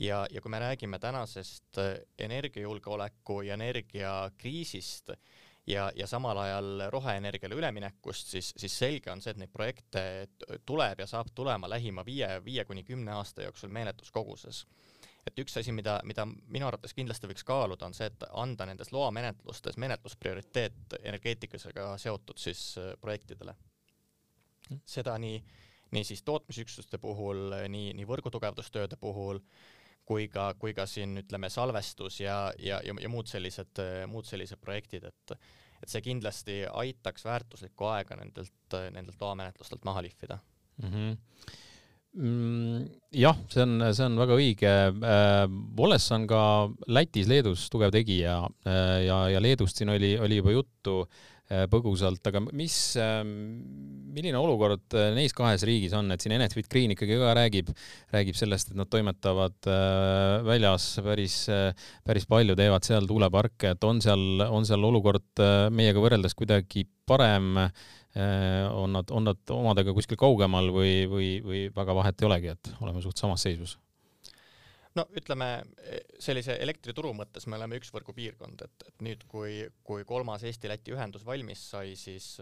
Ja, 0.00 0.24
ja 0.30 0.40
kui 0.40 0.50
me 0.50 0.58
räägime 0.62 0.98
tänasest 0.98 1.78
äh, 1.78 1.94
energiajulgeoleku 2.18 3.40
ja 3.42 3.54
energiakriisist 3.54 5.10
ja, 5.66 5.90
ja 5.96 6.06
samal 6.06 6.38
ajal 6.38 6.86
roheenergiale 6.90 7.54
üleminekust, 7.54 8.28
siis, 8.28 8.52
siis 8.56 8.78
selge 8.78 9.12
on 9.12 9.20
see, 9.20 9.34
et 9.34 9.42
neid 9.42 9.52
projekte 9.52 10.02
tuleb 10.66 11.04
ja 11.04 11.06
saab 11.06 11.32
tulema 11.34 11.68
lähima 11.70 12.04
viie, 12.06 12.38
viie 12.44 12.64
kuni 12.64 12.84
kümne 12.84 13.12
aasta 13.12 13.44
jooksul 13.46 13.72
meeletuskoguses 13.76 14.64
et 15.26 15.38
üks 15.42 15.56
asi, 15.60 15.72
mida, 15.72 15.98
mida 16.08 16.24
minu 16.26 16.66
arvates 16.66 16.94
kindlasti 16.96 17.28
võiks 17.28 17.44
kaaluda, 17.46 17.86
on 17.86 17.96
see, 17.96 18.08
et 18.08 18.24
anda 18.40 18.66
nendes 18.66 18.92
loamenetlustes 18.92 19.76
menetlusprioriteet 19.80 20.96
energeetikasega 21.02 21.92
seotud 22.00 22.40
siis 22.40 22.62
äh, 22.80 22.94
projektidele. 23.00 23.54
seda 24.86 25.16
nii, 25.18 25.42
nii 25.90 26.04
siis 26.06 26.22
tootmisüksuste 26.22 26.98
puhul, 26.98 27.50
nii, 27.68 27.92
nii 27.98 28.06
võrgutugevdustööde 28.06 28.96
puhul 28.96 29.40
kui 30.10 30.26
ka, 30.32 30.50
kui 30.58 30.74
ka 30.74 30.88
siin 30.90 31.14
ütleme 31.22 31.50
salvestus 31.52 32.18
ja, 32.24 32.42
ja, 32.58 32.80
ja, 32.82 32.96
ja 32.98 33.10
muud 33.12 33.30
sellised, 33.30 33.78
muud 34.10 34.26
sellised 34.26 34.58
projektid, 34.62 35.06
et 35.10 35.40
et 35.80 35.88
see 35.88 36.02
kindlasti 36.04 36.58
aitaks 36.68 37.22
väärtuslikku 37.24 37.86
aega 37.88 38.18
nendelt, 38.20 38.74
nendelt 38.92 39.22
loamenetlustelt 39.22 39.86
maha 39.88 40.02
lihvida 40.04 40.36
mm. 40.82 40.90
-hmm 40.90 41.60
Mm, 42.10 42.88
jah, 43.14 43.36
see 43.52 43.62
on, 43.62 43.76
see 43.94 44.02
on 44.02 44.16
väga 44.18 44.34
õige. 44.34 44.70
Äh, 44.90 45.44
Voles 45.78 46.08
on 46.10 46.24
ka 46.30 46.40
Lätis, 46.90 47.28
Leedus 47.30 47.68
tugev 47.70 47.92
tegija 47.94 48.40
äh, 48.66 49.04
ja, 49.06 49.20
ja 49.30 49.42
Leedust 49.42 49.78
siin 49.78 49.92
oli, 49.94 50.16
oli 50.18 50.40
juba 50.40 50.56
juttu 50.56 50.96
põgusalt, 51.70 52.22
aga 52.30 52.42
mis, 52.54 52.76
milline 52.94 54.38
olukord 54.38 54.94
neis 55.16 55.34
kahes 55.36 55.64
riigis 55.66 55.94
on, 55.98 56.12
et 56.14 56.22
siin 56.22 56.36
Enefit 56.36 56.68
Green 56.70 56.94
ikkagi 56.94 57.18
ka 57.18 57.34
räägib, 57.38 57.72
räägib 58.14 58.38
sellest, 58.38 58.70
et 58.70 58.78
nad 58.78 58.90
toimetavad 58.90 59.70
väljas 60.46 60.92
päris, 61.02 61.40
päris 62.06 62.28
palju, 62.30 62.54
teevad 62.58 62.86
seal 62.86 63.08
tuuleparke, 63.10 63.74
et 63.74 63.88
on 63.88 64.02
seal, 64.04 64.44
on 64.46 64.68
seal 64.68 64.86
olukord 64.86 65.42
meiega 65.74 66.02
võrreldes 66.02 66.38
kuidagi 66.38 66.86
parem 67.10 67.56
Äh, 68.16 68.66
on 68.74 68.92
nad, 68.92 69.10
on 69.10 69.28
nad 69.28 69.52
omadega 69.54 69.92
kuskil 69.94 70.18
kaugemal 70.18 70.72
või, 70.74 71.04
või, 71.06 71.28
või 71.44 71.60
väga 71.70 71.94
vahet 71.94 72.18
ei 72.18 72.26
olegi, 72.26 72.48
et 72.56 72.72
oleme 72.82 73.02
suht 73.04 73.22
samas 73.22 73.44
seisus? 73.46 73.76
No 74.98 75.04
ütleme, 75.16 75.50
sellise 76.22 76.56
elektrituru 76.62 77.12
mõttes 77.16 77.46
me 77.46 77.58
oleme 77.58 77.78
üks 77.80 77.92
võrgupiirkond, 77.94 78.64
et, 78.66 78.86
et 78.88 79.04
nüüd, 79.06 79.26
kui, 79.30 79.60
kui 79.86 80.06
kolmas 80.08 80.44
Eesti-Läti 80.48 80.94
ühendus 80.96 81.26
valmis 81.26 81.62
sai, 81.72 81.94
siis 81.98 82.36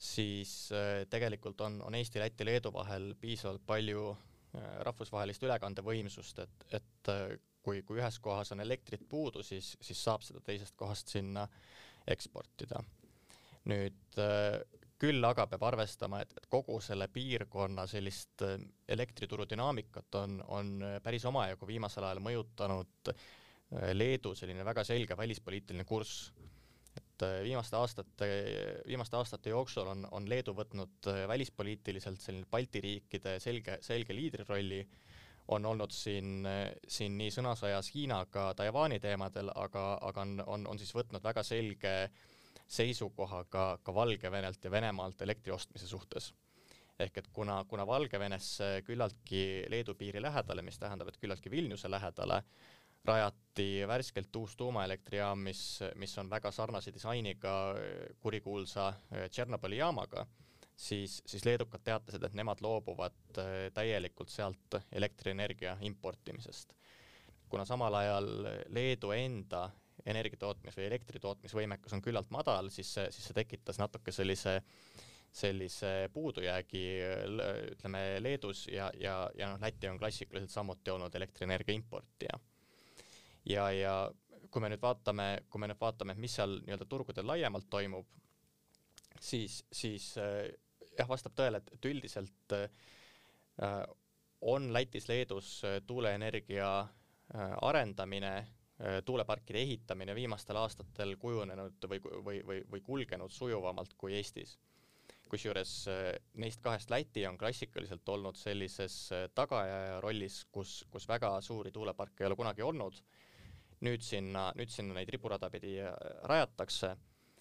siis 0.00 0.70
äh, 0.72 1.04
tegelikult 1.12 1.60
on, 1.60 1.80
on 1.84 1.94
Eesti, 1.94 2.20
Läti, 2.22 2.44
Leedu 2.48 2.72
vahel 2.72 3.12
piisavalt 3.20 3.64
palju 3.68 4.06
äh, 4.12 4.68
rahvusvahelist 4.88 5.44
ülekandevõimsust, 5.44 6.40
et, 6.44 6.64
et 6.80 7.10
kui, 7.62 7.82
kui 7.84 8.00
ühes 8.00 8.16
kohas 8.24 8.52
on 8.54 8.64
elektrit 8.64 9.04
puudu, 9.08 9.44
siis, 9.44 9.74
siis 9.84 10.00
saab 10.00 10.24
seda 10.24 10.40
teisest 10.44 10.76
kohast 10.80 11.12
sinna 11.12 11.46
eksportida. 12.08 12.80
nüüd 13.68 14.16
küll 15.00 15.24
aga 15.24 15.46
peab 15.48 15.64
arvestama, 15.70 16.20
et, 16.24 16.32
et 16.36 16.46
kogu 16.52 16.76
selle 16.84 17.08
piirkonna 17.12 17.86
sellist 17.90 18.44
äh, 18.44 18.58
elektrituru 18.88 19.46
dünaamikat 19.48 20.20
on, 20.20 20.38
on 20.52 20.72
päris 21.02 21.24
omajagu 21.28 21.68
viimasel 21.68 22.06
ajal 22.06 22.22
mõjutanud 22.24 23.12
äh, 23.12 23.92
Leedu 23.94 24.34
selline 24.36 24.64
väga 24.66 24.84
selge 24.84 25.16
välispoliitiline 25.16 25.86
kurss. 25.88 26.32
et 26.96 27.22
äh, 27.24 27.38
viimaste 27.46 27.76
aastate, 27.76 28.28
viimaste 28.86 29.16
aastate 29.16 29.54
jooksul 29.54 29.88
on, 29.88 30.06
on 30.10 30.28
Leedu 30.28 30.54
võtnud 30.58 31.12
välispoliitiliselt 31.28 32.20
selline 32.20 32.48
Balti 32.50 32.80
riikide 32.84 33.38
selge, 33.40 33.78
selge 33.80 34.16
liidrirolli, 34.16 34.82
on 35.50 35.64
olnud 35.66 35.90
siin, 35.90 36.44
siin 36.86 37.16
nii 37.18 37.30
sõnasõjas 37.34 37.88
Hiinaga 37.94 38.52
Taiwan'i 38.54 39.00
teemadel, 39.02 39.48
aga, 39.58 39.86
aga 40.06 40.22
on, 40.22 40.36
on, 40.46 40.66
on 40.70 40.78
siis 40.78 40.92
võtnud 40.94 41.24
väga 41.24 41.42
selge 41.42 41.94
äh, 42.04 42.28
seisukoha 42.70 43.44
ka, 43.50 43.64
ka 43.82 43.94
Valgevenelt 43.94 44.64
ja 44.64 44.70
Venemaalt 44.70 45.22
elektri 45.22 45.52
ostmise 45.52 45.88
suhtes. 45.88 46.34
ehk 47.00 47.16
et 47.16 47.28
kuna, 47.32 47.64
kuna 47.64 47.86
Valgevenesse 47.86 48.82
küllaltki 48.84 49.64
Leedu 49.72 49.94
piiri 49.94 50.20
lähedale, 50.22 50.62
mis 50.62 50.78
tähendab, 50.78 51.08
et 51.08 51.16
küllaltki 51.16 51.50
Vilniuse 51.50 51.90
lähedale, 51.90 52.42
rajati 53.04 53.86
värskelt 53.88 54.36
uus 54.36 54.56
tuumaelektrijaam, 54.56 55.38
mis, 55.38 55.80
mis 55.96 56.18
on 56.18 56.30
väga 56.30 56.52
sarnase 56.52 56.92
disainiga 56.92 57.54
kurikuulsa 58.20 58.88
äh, 58.88 59.24
Tšernobõli 59.30 59.80
jaamaga, 59.80 60.26
siis, 60.76 61.22
siis 61.26 61.44
leedukad 61.48 61.80
teatasid, 61.84 62.28
et 62.28 62.36
nemad 62.36 62.60
loobuvad 62.60 63.40
äh, 63.40 63.54
täielikult 63.74 64.28
sealt 64.28 64.78
elektrienergia 64.92 65.78
importimisest. 65.80 66.76
kuna 67.48 67.64
samal 67.64 67.94
ajal 67.94 68.28
Leedu 68.68 69.10
enda 69.10 69.70
energiatootmis- 70.06 70.76
või 70.78 70.86
elektritootmisvõimekus 70.88 71.94
on 71.96 72.02
küllalt 72.02 72.30
madal, 72.30 72.70
siis 72.70 72.92
siis 72.94 73.24
see 73.26 73.36
tekitas 73.36 73.78
natuke 73.78 74.12
sellise 74.12 74.60
sellise 75.30 76.10
puudujäägi 76.12 76.84
ütleme 77.76 78.00
Leedus 78.18 78.64
ja, 78.66 78.88
ja, 78.98 79.30
ja 79.38 79.52
noh, 79.52 79.60
Läti 79.62 79.86
on 79.86 79.98
klassikaliselt 79.98 80.50
samuti 80.50 80.90
olnud 80.90 81.14
elektrienergia 81.14 81.74
importija. 81.74 82.38
ja, 83.46 83.70
ja 83.70 83.94
kui 84.50 84.62
me 84.62 84.72
nüüd 84.72 84.82
vaatame, 84.82 85.28
kui 85.50 85.62
me 85.62 85.68
nüüd 85.70 85.78
vaatame, 85.80 86.16
mis 86.18 86.34
seal 86.34 86.58
nii-öelda 86.64 86.88
turgudel 86.90 87.26
laiemalt 87.26 87.68
toimub, 87.70 88.08
siis, 89.22 89.60
siis 89.72 90.16
jah, 90.16 91.08
vastab 91.08 91.36
tõele, 91.38 91.60
et, 91.60 91.72
et 91.76 91.90
üldiselt 91.90 92.56
äh, 92.56 93.84
on 94.40 94.70
Lätis-Leedus 94.74 95.60
tuuleenergia 95.86 96.70
äh, 96.80 97.52
arendamine 97.62 98.34
tuuleparkide 99.04 99.60
ehitamine 99.60 100.14
viimastel 100.14 100.56
aastatel 100.56 101.16
kujunenud 101.20 101.86
või, 101.88 102.00
või, 102.00 102.42
või, 102.46 102.60
või 102.72 102.80
kulgenud 102.80 103.32
sujuvamalt 103.32 103.94
kui 104.00 104.14
Eestis. 104.16 104.58
kusjuures 105.28 105.72
äh, 105.88 106.14
neist 106.34 106.60
kahest 106.60 106.90
Läti 106.90 107.26
on 107.26 107.38
klassikaliselt 107.38 108.08
olnud 108.08 108.36
sellises 108.36 109.12
äh, 109.12 109.28
tagaajaja 109.34 110.00
rollis, 110.00 110.44
kus, 110.52 110.84
kus 110.90 111.08
väga 111.08 111.40
suuri 111.40 111.70
tuuleparke 111.70 112.24
ei 112.24 112.26
ole 112.26 112.36
kunagi 112.36 112.62
olnud. 112.62 113.02
nüüd 113.80 114.02
sinna, 114.04 114.52
nüüd 114.56 114.68
sinna 114.68 114.94
neid 114.94 115.08
riburada 115.08 115.50
pidi 115.50 115.78
rajatakse 116.28 116.96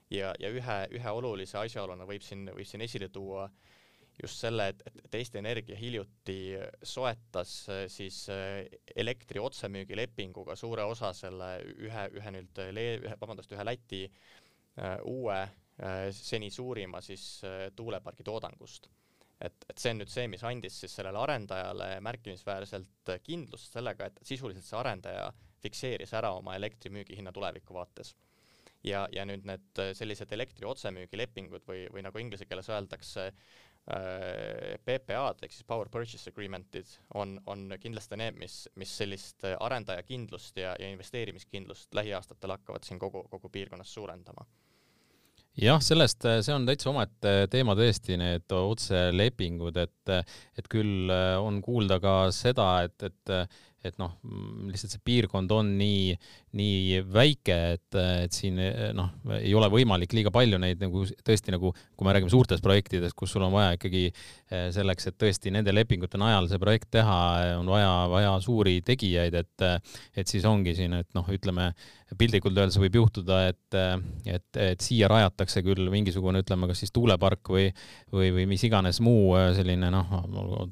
ja, 0.09 0.33
ja 0.39 0.49
ühe, 0.49 0.77
ühe 0.95 1.11
olulise 1.11 1.57
asjaoluna 1.57 2.05
võib 2.07 2.23
siin, 2.23 2.45
võib 2.55 2.67
siin 2.67 2.81
esile 2.81 3.09
tuua 3.09 3.43
äh, 3.43 3.78
just 4.21 4.43
selle, 4.43 4.69
et, 4.73 4.83
et 5.05 5.15
Eesti 5.21 5.39
Energia 5.39 5.77
hiljuti 5.79 6.39
soetas 6.83 7.53
äh, 7.69 7.85
siis 7.91 8.21
äh, 8.33 8.65
elektri 8.95 9.39
otsemüügilepinguga 9.39 10.55
suure 10.59 10.85
osa 10.89 11.13
selle 11.13 11.55
ühe, 11.77 12.05
ühe 12.19 12.35
nüüd 12.35 12.63
lee-, 12.75 13.15
vabandust, 13.21 13.55
ühe 13.55 13.65
Läti 13.65 14.05
uh, 14.09 14.99
uue 15.07 15.41
seni 16.11 16.49
suurima 16.51 16.99
siis 16.99 17.21
tuulepargi 17.71 18.25
toodangust 18.27 18.89
et, 19.39 19.65
et 19.71 19.79
see 19.79 19.93
on 19.93 20.01
nüüd 20.01 20.11
see, 20.11 20.27
mis 20.31 20.43
andis 20.47 20.79
siis 20.83 20.95
sellele 20.99 21.21
arendajale 21.21 21.91
märkimisväärselt 22.03 23.13
kindlust 23.23 23.75
sellega, 23.75 24.09
et 24.09 24.19
sisuliselt 24.27 24.67
see 24.67 24.79
arendaja 24.79 25.29
fikseeris 25.63 26.13
ära 26.19 26.33
oma 26.37 26.55
elektri 26.59 26.91
müügihinna 26.93 27.31
tuleviku 27.35 27.75
vaates. 27.77 28.15
ja, 28.83 29.07
ja 29.11 29.25
nüüd 29.27 29.43
need 29.47 29.81
sellised 29.95 30.31
elektri 30.31 30.67
otsemüügilepingud 30.67 31.65
või, 31.67 31.81
või 31.91 32.03
nagu 32.05 32.19
inglise 32.21 32.45
keeles 32.47 32.69
öeldakse 32.71 33.25
PPA-d 33.89 35.45
ehk 35.45 35.53
siis 35.55 35.65
Power 35.65 35.89
Purchase 35.89 36.29
Agreement'id 36.29 36.91
on, 37.17 37.39
on 37.49 37.73
kindlasti 37.81 38.19
need, 38.21 38.37
mis, 38.37 38.61
mis 38.77 38.91
sellist 39.01 39.47
arendajakindlust 39.49 40.59
ja, 40.61 40.75
ja 40.77 40.91
investeerimiskindlust 40.93 41.97
lähiaastatel 41.97 42.53
hakkavad 42.53 42.85
siin 42.85 42.99
kogu, 43.01 43.23
kogu 43.31 43.49
piirkonnas 43.49 43.93
suurendama. 43.93 44.45
Jah, 45.59 45.81
sellest, 45.83 46.23
see 46.45 46.53
on 46.53 46.67
täitsa 46.67 46.91
omaette 46.91 47.31
teema 47.51 47.73
tõesti, 47.75 48.15
need 48.21 48.53
otselepingud, 48.53 49.79
et, 49.81 50.11
et 50.55 50.69
küll 50.71 51.09
on 51.11 51.57
kuulda 51.65 51.97
ka 51.99 52.13
seda, 52.35 52.67
et, 52.85 53.09
et 53.09 53.33
et 53.85 53.95
noh, 54.01 54.15
lihtsalt 54.69 54.93
see 54.93 55.03
piirkond 55.05 55.51
on 55.55 55.71
nii, 55.79 56.15
nii 56.59 56.99
väike, 57.13 57.57
et, 57.77 57.99
et 58.25 58.35
siin 58.35 58.59
noh, 58.97 59.11
ei 59.39 59.53
ole 59.55 59.69
võimalik 59.71 60.13
liiga 60.17 60.33
palju 60.35 60.59
neid 60.61 60.81
nagu 60.83 61.05
tõesti 61.25 61.53
nagu, 61.55 61.71
kui 61.95 62.07
me 62.07 62.15
räägime 62.15 62.33
suurtest 62.33 62.65
projektidest, 62.65 63.15
kus 63.19 63.35
sul 63.35 63.45
on 63.47 63.55
vaja 63.55 63.77
ikkagi 63.77 64.09
selleks, 64.75 65.09
et 65.09 65.19
tõesti 65.21 65.53
nende 65.55 65.73
lepingute 65.75 66.19
najal 66.19 66.49
see 66.51 66.61
projekt 66.61 66.91
teha, 66.97 67.19
on 67.59 67.69
vaja, 67.71 67.93
vaja 68.11 68.35
suuri 68.43 68.79
tegijaid, 68.85 69.39
et, 69.39 69.69
et 70.17 70.31
siis 70.31 70.47
ongi 70.49 70.75
siin, 70.77 70.99
et 70.99 71.09
noh, 71.17 71.27
ütleme 71.31 71.71
piltlikult 72.17 72.57
öeldes 72.57 72.79
võib 72.81 72.95
juhtuda, 72.99 73.39
et, 73.51 73.77
et, 74.25 74.59
et 74.59 74.81
siia 74.81 75.09
rajatakse 75.11 75.61
küll 75.65 75.89
mingisugune, 75.93 76.41
ütleme, 76.43 76.69
kas 76.71 76.81
siis 76.83 76.93
tuulepark 76.95 77.51
või, 77.53 77.67
või, 78.13 78.31
või 78.35 78.47
mis 78.49 78.63
iganes 78.65 79.01
muu 79.05 79.35
äh, 79.37 79.51
selline 79.57 79.91
noh, 79.93 80.13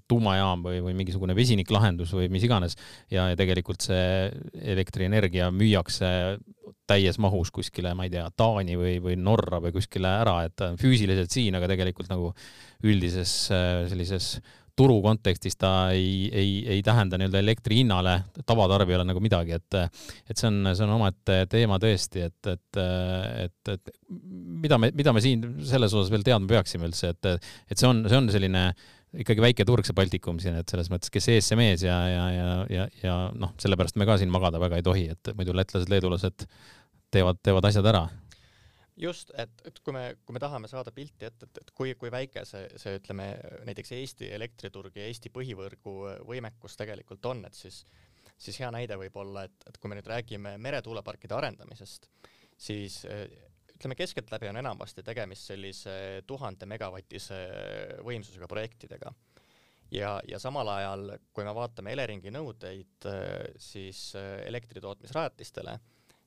tuumajaam 0.10 0.66
või, 0.66 0.82
või 0.86 0.98
mingisugune 0.98 1.36
vesiniklahendus 1.38 2.14
või 2.18 2.32
mis 2.34 2.48
iganes. 2.48 2.78
Ja, 3.14 3.30
ja 3.32 3.40
tegelikult 3.40 3.86
see 3.86 4.32
elektrienergia 4.76 5.52
müüakse 5.54 6.10
täies 6.88 7.20
mahus 7.20 7.52
kuskile, 7.54 7.94
ma 7.98 8.08
ei 8.08 8.14
tea, 8.14 8.26
Taani 8.38 8.78
või, 8.80 8.98
või 9.04 9.18
Norra 9.20 9.60
või 9.64 9.74
kuskile 9.76 10.10
ära, 10.22 10.40
et 10.48 10.56
ta 10.58 10.72
on 10.72 10.80
füüsiliselt 10.80 11.34
siin, 11.34 11.58
aga 11.60 11.70
tegelikult 11.70 12.10
nagu 12.12 12.32
üldises 12.88 13.34
äh, 13.54 13.84
sellises 13.92 14.38
turu 14.78 14.98
kontekstis 15.04 15.58
ta 15.60 15.72
ei, 15.96 16.28
ei, 16.30 16.52
ei 16.76 16.84
tähenda 16.86 17.18
nii-öelda 17.18 17.42
elektri 17.42 17.80
hinnale 17.82 18.20
tavatarbijale 18.46 19.08
nagu 19.08 19.22
midagi, 19.24 19.58
et 19.58 19.78
et 19.80 20.38
see 20.38 20.50
on, 20.50 20.60
see 20.74 20.86
on 20.86 20.94
omaette 20.98 21.40
teema 21.52 21.80
tõesti, 21.82 22.28
et, 22.28 22.52
et, 22.52 22.82
et, 23.48 23.72
et 23.74 23.96
mida 24.68 24.78
me, 24.82 24.92
mida 24.98 25.14
me 25.16 25.24
siin 25.24 25.44
selles 25.68 25.96
osas 25.98 26.14
veel 26.14 26.26
teadma 26.28 26.50
peaksime 26.52 26.90
üldse, 26.90 27.14
et, 27.16 27.50
et 27.72 27.80
see 27.80 27.90
on, 27.90 28.06
see 28.08 28.20
on 28.20 28.30
selline 28.34 28.68
ikkagi 29.18 29.42
väike 29.42 29.66
turg, 29.66 29.88
see 29.88 29.96
Baltikum 29.98 30.38
siin, 30.44 30.60
et 30.62 30.70
selles 30.70 30.92
mõttes, 30.94 31.12
kes 31.14 31.30
ees, 31.34 31.50
see 31.50 31.58
mees 31.60 31.84
ja, 31.86 31.98
ja, 32.12 32.30
ja, 32.36 32.54
ja, 32.74 32.88
ja 33.02 33.18
noh, 33.34 33.56
sellepärast 33.62 33.98
me 33.98 34.06
ka 34.10 34.20
siin 34.22 34.34
magada 34.34 34.62
väga 34.62 34.82
ei 34.82 34.86
tohi, 34.86 35.08
et 35.16 35.34
muidu 35.38 35.56
lätlased, 35.58 35.90
leedulased 35.92 36.48
teevad, 37.14 37.40
teevad 37.46 37.70
asjad 37.72 37.88
ära 37.94 38.06
just, 38.98 39.32
et, 39.38 39.62
et 39.66 39.80
kui 39.84 39.94
me, 39.96 40.04
kui 40.26 40.36
me 40.36 40.42
tahame 40.42 40.70
saada 40.72 40.92
pilti 40.96 41.28
ette, 41.28 41.48
et, 41.48 41.62
et 41.62 41.72
kui, 41.78 41.94
kui 42.00 42.12
väike 42.14 42.44
see, 42.48 42.66
see 42.82 42.98
ütleme 43.00 43.30
näiteks 43.68 43.94
Eesti 43.98 44.32
elektriturg 44.36 44.98
ja 44.98 45.08
Eesti 45.08 45.32
põhivõrgu 45.34 45.96
võimekus 46.28 46.78
tegelikult 46.80 47.26
on, 47.30 47.46
et 47.48 47.58
siis, 47.58 47.84
siis 48.38 48.60
hea 48.64 48.72
näide 48.74 48.98
võib 49.00 49.16
olla, 49.22 49.46
et, 49.48 49.68
et 49.70 49.78
kui 49.78 49.92
me 49.92 50.00
nüüd 50.00 50.10
räägime 50.10 50.56
meretuuleparkide 50.64 51.38
arendamisest, 51.38 52.10
siis 52.58 53.04
ütleme 53.78 53.98
keskeltläbi 53.98 54.50
on 54.50 54.58
enamasti 54.58 55.04
tegemist 55.06 55.52
sellise 55.52 56.24
tuhande 56.28 56.66
megavatise 56.66 57.38
võimsusega 58.06 58.50
projektidega. 58.50 59.14
ja, 59.94 60.18
ja 60.28 60.40
samal 60.40 60.68
ajal, 60.74 61.12
kui 61.34 61.46
me 61.46 61.54
vaatame 61.54 61.94
Eleringi 61.94 62.34
nõudeid, 62.34 63.06
siis 63.62 64.10
elektritootmisrajatistele 64.18 65.78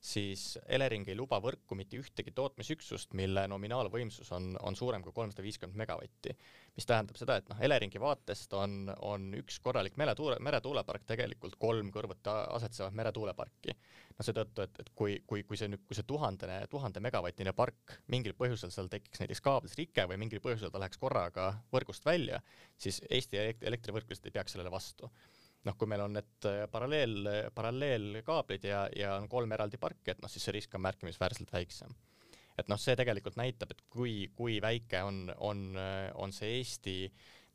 siis 0.01 0.59
Elering 0.69 1.09
ei 1.09 1.17
luba 1.17 1.39
võrku 1.45 1.77
mitte 1.77 1.99
ühtegi 2.01 2.33
tootmisüksust, 2.33 3.13
mille 3.19 3.45
nominaalvõimsus 3.53 4.31
on, 4.33 4.55
on 4.65 4.77
suurem 4.77 5.03
kui 5.05 5.13
kolmsada 5.13 5.45
viiskümmend 5.45 5.77
megavatti. 5.77 6.37
mis 6.77 6.87
tähendab 6.87 7.19
seda, 7.21 7.37
et 7.37 7.49
noh, 7.51 7.59
Eleringi 7.61 8.01
vaatest 8.01 8.53
on, 8.57 8.93
on 9.05 9.27
üks 9.37 9.59
korralik 9.61 9.99
meretuule, 10.01 10.39
meretuulepark 10.41 11.05
tegelikult 11.07 11.59
kolm 11.61 11.91
kõrvuti 11.93 12.33
asetsevat 12.33 12.97
meretuuleparki. 12.97 13.75
no 14.17 14.25
seetõttu, 14.25 14.65
et, 14.65 14.81
et 14.81 14.89
kui, 14.95 15.19
kui, 15.27 15.43
kui 15.45 15.61
see 15.61 15.69
nüüd, 15.69 15.85
kui 15.85 15.99
see 15.99 16.09
tuhandene, 16.09 16.63
tuhande 16.71 17.01
megavatine 17.05 17.53
park 17.53 17.99
mingil 18.09 18.33
põhjusel 18.39 18.73
seal 18.73 18.89
tekiks 18.89 19.21
näiteks 19.21 19.45
kaablis 19.45 19.77
rike 19.77 20.07
või 20.09 20.17
mingil 20.25 20.41
põhjusel 20.41 20.73
ta 20.73 20.81
läheks 20.81 21.01
korraga 21.03 21.53
võrgust 21.73 22.09
välja, 22.09 22.41
siis 22.77 23.03
Eesti 23.11 23.37
elektrivõrk 23.61 24.09
lihtsalt 24.09 24.33
ei 24.33 24.39
peaks 24.39 24.57
sellele 24.57 24.73
vastu 24.73 25.13
noh, 25.69 25.77
kui 25.77 25.91
meil 25.91 26.05
on 26.05 26.15
need 26.17 26.49
äh, 26.49 26.63
paralleel, 26.73 27.27
paralleelkaablid 27.55 28.65
ja, 28.71 28.85
ja 28.97 29.17
on 29.19 29.29
kolm 29.29 29.53
eraldi 29.57 29.81
parki, 29.81 30.13
et 30.13 30.23
noh, 30.23 30.31
siis 30.33 30.47
see 30.47 30.57
risk 30.57 30.79
on 30.79 30.85
märkimisväärselt 30.87 31.53
väiksem. 31.53 31.93
et 32.59 32.69
noh, 32.69 32.81
see 32.81 32.97
tegelikult 32.97 33.37
näitab, 33.41 33.71
et 33.73 33.85
kui, 33.89 34.31
kui 34.37 34.59
väike 34.61 35.03
on, 35.07 35.29
on, 35.39 35.69
on 36.21 36.33
see 36.37 36.59
Eesti 36.59 36.97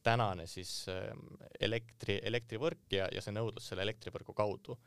tänane 0.05 0.45
siis 0.47 0.85
ähm, 0.89 1.25
elektri, 1.59 2.19
elektrivõrk 2.29 2.93
ja, 2.93 3.07
ja 3.13 3.23
see 3.25 3.33
nõudlus 3.33 3.71
selle 3.71 3.85
elektrivõrgu 3.87 4.35
kaudu. 4.37 4.77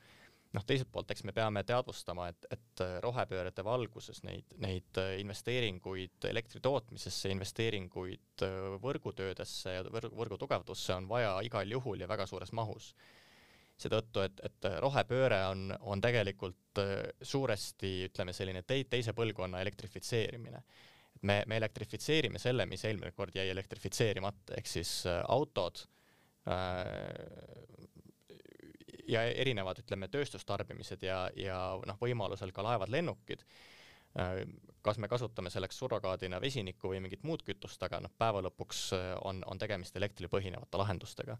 Noh, 0.56 0.64
teiselt 0.64 0.88
poolt, 0.92 1.11
eks 1.12 1.26
me 1.28 1.34
peame 1.37 1.62
teadvustama, 1.68 2.30
et, 2.32 2.46
et 2.54 2.82
rohepöörde 3.04 3.64
valguses 3.64 4.22
neid, 4.24 4.54
neid 4.64 5.00
investeeringuid 5.20 6.28
elektri 6.30 6.62
tootmisesse, 6.64 7.28
investeeringuid 7.34 8.44
võrgutöödesse 8.80 9.76
ja 9.76 9.84
võrgu, 9.84 10.14
võrgu 10.16 10.40
tugevdusse 10.40 10.94
on 10.96 11.08
vaja 11.11 11.37
igal 11.44 11.76
juhul 11.76 12.00
ja 12.00 12.08
väga 12.08 12.26
suures 12.30 12.54
mahus 12.56 12.94
seetõttu, 13.78 14.22
et, 14.26 14.40
et 14.46 14.68
rohepööre 14.82 15.38
on, 15.52 15.68
on 15.92 16.02
tegelikult 16.02 16.80
äh, 16.82 17.11
suuresti 17.22 17.92
ütleme, 18.08 18.34
selline 18.37 18.64
tei-, 18.66 18.87
teise 18.90 19.14
põlvkonna 19.16 19.62
elektrifitseerimine. 19.62 20.62
et 21.18 21.22
me, 21.22 21.42
me 21.46 21.58
elektrifitseerime 21.62 22.42
selle, 22.42 22.66
mis 22.66 22.84
eelmine 22.84 23.12
kord 23.16 23.37
jäi 23.38 23.48
elektrifitseerimata, 23.52 24.56
ehk 24.58 24.70
siis 24.70 24.92
äh, 25.06 25.20
autod 25.30 25.84
äh, 26.50 27.14
ja 29.09 29.25
erinevad, 29.29 29.81
ütleme, 29.83 30.09
tööstustarbimised 30.12 31.03
ja, 31.07 31.25
ja 31.37 31.59
noh, 31.87 31.99
võimalusel 32.01 32.53
ka 32.53 32.64
laevad, 32.66 32.92
lennukid 32.92 33.44
äh,, 34.18 34.42
kas 34.85 35.01
me 35.03 35.09
kasutame 35.11 35.51
selleks 35.51 35.79
surrogaadina 35.81 36.40
vesinikku 36.40 36.92
või 36.92 37.01
mingit 37.05 37.25
muud 37.27 37.42
kütust, 37.47 37.83
aga 37.83 38.01
noh, 38.05 38.12
päeva 38.18 38.42
lõpuks 38.47 38.90
on, 39.27 39.42
on 39.47 39.59
tegemist 39.61 39.97
elektril 39.99 40.31
põhinevate 40.33 40.81
lahendustega 40.81 41.38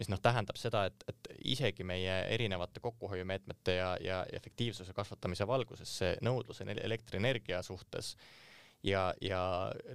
mis 0.00 0.08
noh, 0.08 0.20
tähendab 0.22 0.56
seda, 0.56 0.86
et, 0.88 1.04
et 1.10 1.28
isegi 1.52 1.84
meie 1.84 2.14
erinevate 2.32 2.80
kokkuhoiumeetmete 2.80 3.74
ja, 3.76 3.90
ja 4.00 4.20
efektiivsuse 4.32 4.94
kasvatamise 4.96 5.46
valguses 5.48 5.92
see 6.00 6.14
nõudlus 6.24 6.62
elektrienergia 6.64 7.60
suhtes 7.66 8.14
ja, 8.86 9.10
ja 9.20 9.42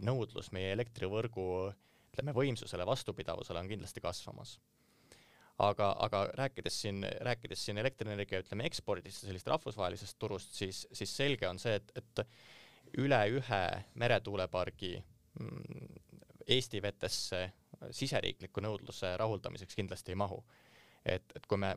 nõudlus 0.06 0.52
meie 0.54 0.74
elektrivõrgu 0.76 1.48
ütleme, 2.14 2.36
võimsusele, 2.38 2.86
vastupidavusele 2.88 3.60
on 3.60 3.72
kindlasti 3.72 4.04
kasvamas. 4.04 4.60
Aga, 5.58 5.96
aga 6.00 6.24
rääkides 6.36 6.82
siin, 6.82 7.06
rääkides 7.22 7.66
siin 7.66 7.78
elektrienergia, 7.78 8.42
ütleme, 8.44 8.66
ekspordist 8.68 9.24
ja 9.24 9.30
sellist 9.30 9.48
rahvusvahelisest 9.48 10.18
turust, 10.20 10.54
siis, 10.54 10.86
siis 10.92 11.16
selge 11.16 11.48
on 11.48 11.60
see, 11.60 11.76
et, 11.80 11.92
et 11.96 12.26
üle 13.02 13.22
ühe 13.40 13.64
meretuulepargi 14.02 14.96
mm, 15.40 16.02
Eesti 16.46 16.78
vetesse 16.84 17.40
siseriikliku 17.96 18.62
nõudluse 18.62 19.16
rahuldamiseks 19.18 19.76
kindlasti 19.76 20.14
ei 20.14 20.20
mahu. 20.20 20.44
et, 21.06 21.24
et 21.36 21.46
kui 21.48 21.58
me, 21.58 21.72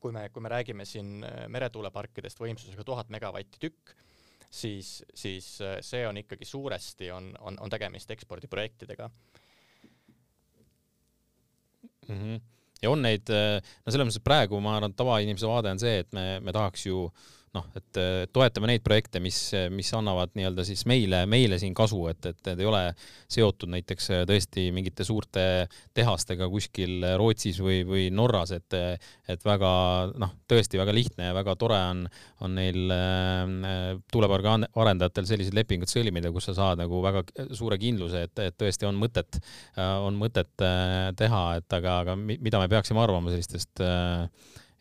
kui 0.00 0.12
me, 0.12 0.28
kui 0.32 0.42
me 0.42 0.48
räägime 0.52 0.84
siin 0.88 1.24
äh, 1.24 1.44
meretuuleparkidest 1.48 2.40
võimsusega 2.40 2.84
tuhat 2.84 3.08
megavatti 3.12 3.60
tükk, 3.60 3.94
siis, 4.50 5.02
siis 5.14 5.60
äh, 5.60 5.78
see 5.80 6.06
on 6.08 6.16
ikkagi 6.20 6.44
suuresti, 6.48 7.10
on, 7.10 7.32
on, 7.40 7.58
on 7.60 7.70
tegemist 7.70 8.10
ekspordiprojektidega 8.10 9.10
mm. 12.08 12.16
-hmm. 12.16 12.40
Ja 12.82 12.90
on 12.90 13.04
neid, 13.04 13.30
äh, 13.32 13.60
no 13.60 13.92
selles 13.92 14.08
mõttes, 14.08 14.20
et 14.22 14.26
praegu 14.26 14.60
ma 14.62 14.78
arvan, 14.78 14.96
tavainimese 14.96 15.48
vaade 15.48 15.72
on 15.74 15.82
see, 15.82 16.02
et 16.04 16.12
me, 16.16 16.26
me 16.44 16.54
tahaks 16.54 16.86
ju 16.88 17.06
äh, 17.06 17.32
noh, 17.54 17.66
et 17.78 18.00
toetame 18.34 18.72
neid 18.72 18.84
projekte, 18.86 19.20
mis, 19.22 19.38
mis 19.70 19.90
annavad 19.96 20.32
nii-öelda 20.34 20.64
siis 20.66 20.84
meile, 20.90 21.24
meile 21.30 21.58
siin 21.62 21.74
kasu, 21.76 22.00
et, 22.10 22.30
et 22.32 22.50
need 22.50 22.64
ei 22.64 22.70
ole 22.70 22.82
seotud 23.30 23.70
näiteks 23.74 24.10
tõesti 24.28 24.68
mingite 24.74 25.06
suurte 25.06 25.44
tehastega 25.94 26.48
kuskil 26.50 27.04
Rootsis 27.20 27.60
või, 27.62 27.82
või 27.86 28.08
Norras, 28.14 28.54
et, 28.56 28.76
et 29.30 29.46
väga 29.46 29.70
noh, 30.20 30.34
tõesti 30.50 30.80
väga 30.80 30.94
lihtne 30.94 31.30
ja 31.30 31.36
väga 31.36 31.54
tore 31.60 31.78
on, 31.90 32.04
on 32.44 32.56
neil 32.58 32.94
äh, 32.94 33.94
tuulepargi 34.12 34.68
arendajatel 34.74 35.28
sellised 35.28 35.56
lepingud 35.56 35.90
sõlmida, 35.90 36.32
kus 36.34 36.50
sa 36.50 36.56
saad 36.58 36.82
nagu 36.82 37.00
väga 37.04 37.24
suure 37.56 37.78
kindluse, 37.80 38.26
et, 38.28 38.44
et 38.44 38.58
tõesti 38.60 38.88
on 38.88 38.98
mõtet, 39.00 39.40
on 39.78 40.18
mõtet 40.20 40.64
äh, 40.64 41.10
teha, 41.18 41.44
et 41.60 41.78
aga, 41.78 42.00
aga 42.04 42.18
mida 42.18 42.60
me 42.60 42.68
peaksime 42.72 43.02
arvama 43.02 43.32
sellistest 43.32 43.82
äh, 43.84 44.26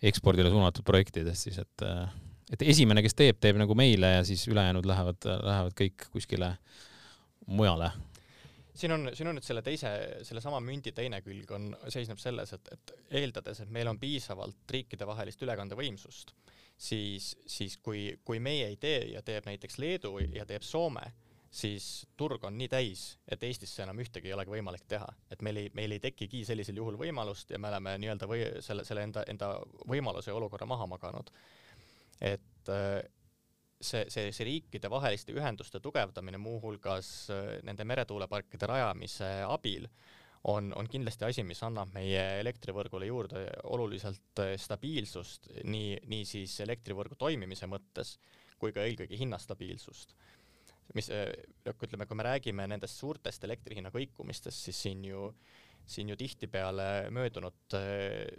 ekspordile 0.04 0.52
suunatud 0.52 0.86
projektidest 0.88 1.48
siis, 1.48 1.62
et 1.64 1.88
et 2.54 2.66
esimene, 2.70 3.02
kes 3.06 3.18
teeb, 3.18 3.40
teeb 3.42 3.58
nagu 3.62 3.76
meile 3.78 4.18
ja 4.20 4.26
siis 4.28 4.46
ülejäänud 4.52 4.86
lähevad, 4.86 5.26
lähevad 5.26 5.78
kõik 5.78 6.10
kuskile 6.14 6.56
mujale 7.48 7.92
siin 8.74 8.92
on, 8.92 9.10
siin 9.14 9.30
on 9.30 9.38
nüüd 9.38 9.46
selle 9.46 9.62
teise, 9.66 9.90
sellesama 10.26 10.60
mündi 10.64 10.94
teine 10.96 11.22
külg 11.26 11.52
on, 11.54 11.72
seisneb 11.94 12.22
selles, 12.22 12.54
et, 12.56 12.72
et 12.74 12.94
eeldades, 13.22 13.62
et 13.64 13.74
meil 13.74 13.90
on 13.92 14.00
piisavalt 14.02 14.74
riikidevahelist 14.74 15.44
ülekandevõimsust, 15.46 16.34
siis, 16.78 17.34
siis 17.46 17.78
kui, 17.78 18.08
kui 18.26 18.42
meie 18.44 18.72
ei 18.72 18.80
tee 18.82 19.12
ja 19.14 19.22
teeb 19.26 19.46
näiteks 19.50 19.78
Leedu 19.82 20.18
ja 20.34 20.46
teeb 20.50 20.66
Soome, 20.66 21.06
siis 21.54 22.08
turg 22.18 22.44
on 22.48 22.58
nii 22.58 22.70
täis, 22.72 23.04
et 23.30 23.44
Eestisse 23.46 23.84
enam 23.86 24.00
ühtegi 24.02 24.32
ei 24.32 24.34
olegi 24.34 24.56
võimalik 24.56 24.88
teha, 24.90 25.08
et 25.32 25.44
meil 25.46 25.62
ei, 25.62 25.72
meil 25.78 25.94
ei 25.94 26.02
tekigi 26.02 26.42
sellisel 26.48 26.80
juhul 26.82 26.98
võimalust 26.98 27.54
ja 27.54 27.62
me 27.62 27.70
oleme 27.70 27.98
nii-öelda 28.02 28.30
või 28.30 28.48
selle, 28.66 28.86
selle 28.88 29.06
enda, 29.06 29.26
enda 29.30 29.54
võimaluse 29.90 30.32
ja 30.32 30.40
olukorra 30.40 30.66
maha 30.70 30.90
maganud. 30.90 31.30
Et 32.24 32.70
see, 33.84 34.04
see, 34.10 34.32
see 34.32 34.48
riikidevaheliste 34.48 35.36
ühenduste 35.36 35.82
tugevdamine, 35.84 36.40
muuhulgas 36.42 37.10
äh, 37.34 37.56
nende 37.68 37.86
meretuuleparkide 37.88 38.70
rajamise 38.70 39.30
abil, 39.48 39.88
on, 40.52 40.72
on 40.76 40.90
kindlasti 40.92 41.28
asi, 41.28 41.46
mis 41.48 41.62
annab 41.64 41.94
meie 41.96 42.24
elektrivõrgule 42.42 43.08
juurde 43.10 43.46
oluliselt 43.76 44.44
äh, 44.44 44.56
stabiilsust, 44.60 45.52
nii, 45.64 45.98
nii 46.12 46.28
siis 46.28 46.56
elektrivõrgu 46.66 47.20
toimimise 47.20 47.70
mõttes 47.72 48.18
kui 48.60 48.76
ka 48.76 48.86
eelkõige 48.86 49.20
hinnastabiilsust. 49.20 50.16
mis, 50.96 51.10
äh, 51.10 51.30
ütleme, 51.74 52.06
kui 52.08 52.20
me 52.20 52.28
räägime 52.28 52.68
nendest 52.68 53.00
suurtest 53.00 53.44
elektrihinna 53.44 53.92
kõikumistest, 53.92 54.68
siis 54.68 54.82
siin 54.88 55.06
ju 55.08 55.30
äh, 55.30 55.63
siin 55.86 56.10
ju 56.10 56.16
tihtipeale 56.16 57.10
möödunud 57.12 57.76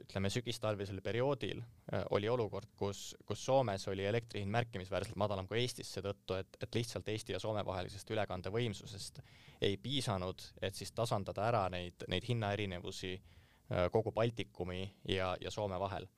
ütleme 0.00 0.30
sügistalvisel 0.32 1.00
perioodil 1.04 1.60
äh, 1.60 2.04
oli 2.10 2.28
olukord, 2.28 2.70
kus, 2.76 3.14
kus 3.26 3.44
Soomes 3.44 3.88
oli 3.88 4.06
elektri 4.06 4.40
hind 4.40 4.52
märkimisväärselt 4.54 5.18
madalam 5.20 5.48
kui 5.48 5.60
Eestis 5.60 5.92
seetõttu, 5.94 6.38
et, 6.40 6.58
et 6.62 6.74
lihtsalt 6.74 7.08
Eesti 7.08 7.36
ja 7.36 7.42
Soome 7.42 7.64
vahelisest 7.66 8.10
ülekandevõimsusest 8.10 9.20
ei 9.64 9.76
piisanud, 9.76 10.42
et 10.62 10.74
siis 10.74 10.92
tasandada 10.92 11.46
ära 11.48 11.64
neid, 11.72 12.06
neid 12.08 12.26
hinnaerinevusi 12.28 13.14
äh, 13.14 13.88
kogu 13.92 14.12
Baltikumi 14.12 14.82
ja, 15.08 15.34
ja 15.40 15.52
Soome 15.52 15.80
vahel 15.80 16.08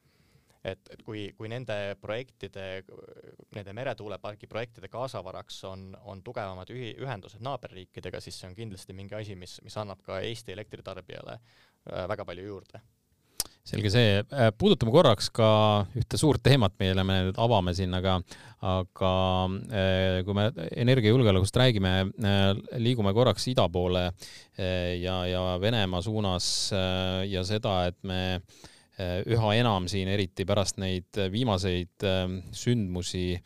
et, 0.67 0.91
et 0.93 1.05
kui, 1.07 1.29
kui 1.37 1.51
nende 1.51 1.77
projektide, 2.03 2.67
nende 3.57 3.77
meretuulepargi 3.77 4.49
projektide 4.51 4.91
kaasavaraks 4.93 5.63
on, 5.71 5.89
on 6.11 6.23
tugevamad 6.27 6.71
ühi-, 6.75 6.97
ühendused 7.03 7.43
naaberriikidega, 7.45 8.21
siis 8.23 8.41
see 8.41 8.51
on 8.51 8.59
kindlasti 8.59 8.97
mingi 8.97 9.19
asi, 9.19 9.39
mis, 9.39 9.59
mis 9.65 9.81
annab 9.81 10.03
ka 10.07 10.21
Eesti 10.25 10.55
elektritarbijale 10.57 11.39
äh, 11.39 12.05
väga 12.11 12.27
palju 12.29 12.47
juurde. 12.51 12.83
Selge 13.67 13.91
see, 13.91 14.21
äh, 14.23 14.51
puudutame 14.55 14.93
korraks 14.95 15.29
ka 15.35 15.49
ühte 15.99 16.19
suurt 16.21 16.43
teemat, 16.47 16.77
mille 16.79 17.03
me 17.07 17.19
nüüd 17.29 17.41
avame 17.43 17.75
siin, 17.75 17.95
aga, 17.99 18.21
aga 18.63 19.11
äh, 19.71 20.21
kui 20.27 20.39
me 20.39 20.47
energiajulgeolekust 20.85 21.59
räägime, 21.63 21.97
liigume 22.83 23.15
korraks 23.15 23.51
ida 23.51 23.67
poole 23.71 24.09
ja, 24.57 25.19
ja 25.27 25.43
Venemaa 25.61 26.01
suunas 26.03 26.47
ja 27.27 27.43
seda, 27.47 27.81
et 27.91 27.99
me 28.07 28.39
üha 28.99 29.55
enam 29.59 29.89
siin, 29.93 30.09
eriti 30.09 30.47
pärast 30.49 30.79
neid 30.81 31.19
viimaseid 31.33 32.07
ähm, 32.09 32.39
sündmusi 32.57 33.37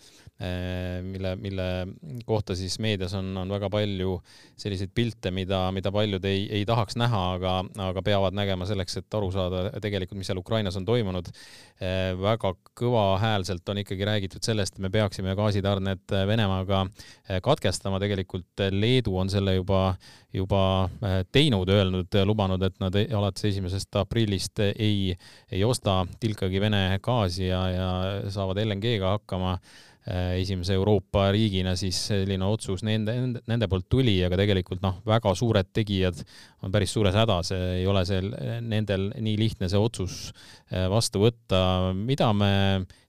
mille, 1.05 1.35
mille 1.37 1.65
kohta 2.25 2.55
siis 2.57 2.79
meedias 2.81 3.13
on, 3.15 3.29
on 3.37 3.51
väga 3.53 3.69
palju 3.71 4.15
selliseid 4.61 4.93
pilte, 4.95 5.31
mida, 5.35 5.67
mida 5.77 5.93
paljud 5.93 6.25
ei, 6.25 6.47
ei 6.61 6.65
tahaks 6.69 6.97
näha, 7.01 7.21
aga, 7.37 7.57
aga 7.91 8.03
peavad 8.05 8.37
nägema 8.37 8.65
selleks, 8.69 8.97
et 9.01 9.19
aru 9.19 9.29
saada 9.35 9.67
tegelikult, 9.83 10.19
mis 10.21 10.31
seal 10.31 10.41
Ukrainas 10.41 10.79
on 10.81 10.87
toimunud. 10.89 11.29
Äh, 11.81 12.13
väga 12.21 12.55
kõvahäälselt 12.81 13.69
on 13.73 13.83
ikkagi 13.83 14.09
räägitud 14.09 14.47
sellest, 14.47 14.79
et 14.79 14.85
me 14.87 14.93
peaksime 14.93 15.35
gaasitarned 15.37 16.17
Venemaaga 16.31 16.87
äh, 16.87 17.43
katkestama, 17.45 18.01
tegelikult 18.01 18.65
Leedu 18.73 19.19
on 19.21 19.29
selle 19.33 19.59
juba, 19.59 19.83
juba 20.33 20.63
teinud, 21.33 21.69
öelnud, 21.69 22.17
lubanud, 22.25 22.63
et 22.65 22.81
nad 22.81 22.97
alates 23.03 23.45
esimesest 23.51 24.01
aprillist 24.01 24.63
ei, 24.71 25.15
ei 25.53 25.65
osta 25.65 26.01
tilkagi 26.21 26.61
Vene 26.61 26.83
gaasi 27.03 27.49
ja, 27.49 27.63
ja 27.75 27.93
saavad 28.33 28.61
LNG-ga 28.65 29.17
hakkama 29.19 29.59
Äh, 30.00 30.00
esimese 30.41 30.75
Euroopa 30.79 31.29
riigina, 31.35 31.77
siis 31.79 31.99
selline 32.11 32.47
otsus 32.49 32.85
nende, 32.87 33.15
nende, 33.47 33.69
poolt 33.71 33.89
tuli, 33.93 34.17
aga 34.27 34.39
tegelikult 34.43 34.83
noh, 34.85 35.01
väga 35.07 35.35
suured 35.39 35.71
tegijad 35.77 36.21
on 36.65 36.75
päris 36.75 36.95
suures 36.97 37.17
hädas, 37.17 37.53
ei 37.55 37.87
ole 37.91 38.05
seal 38.09 38.31
nendel 38.67 39.11
nii 39.17 39.37
lihtne 39.41 39.71
see 39.71 39.81
otsus 39.81 40.21
äh, 40.31 40.87
vastu 40.91 41.25
võtta. 41.25 41.63
mida 41.95 42.33
me 42.37 42.53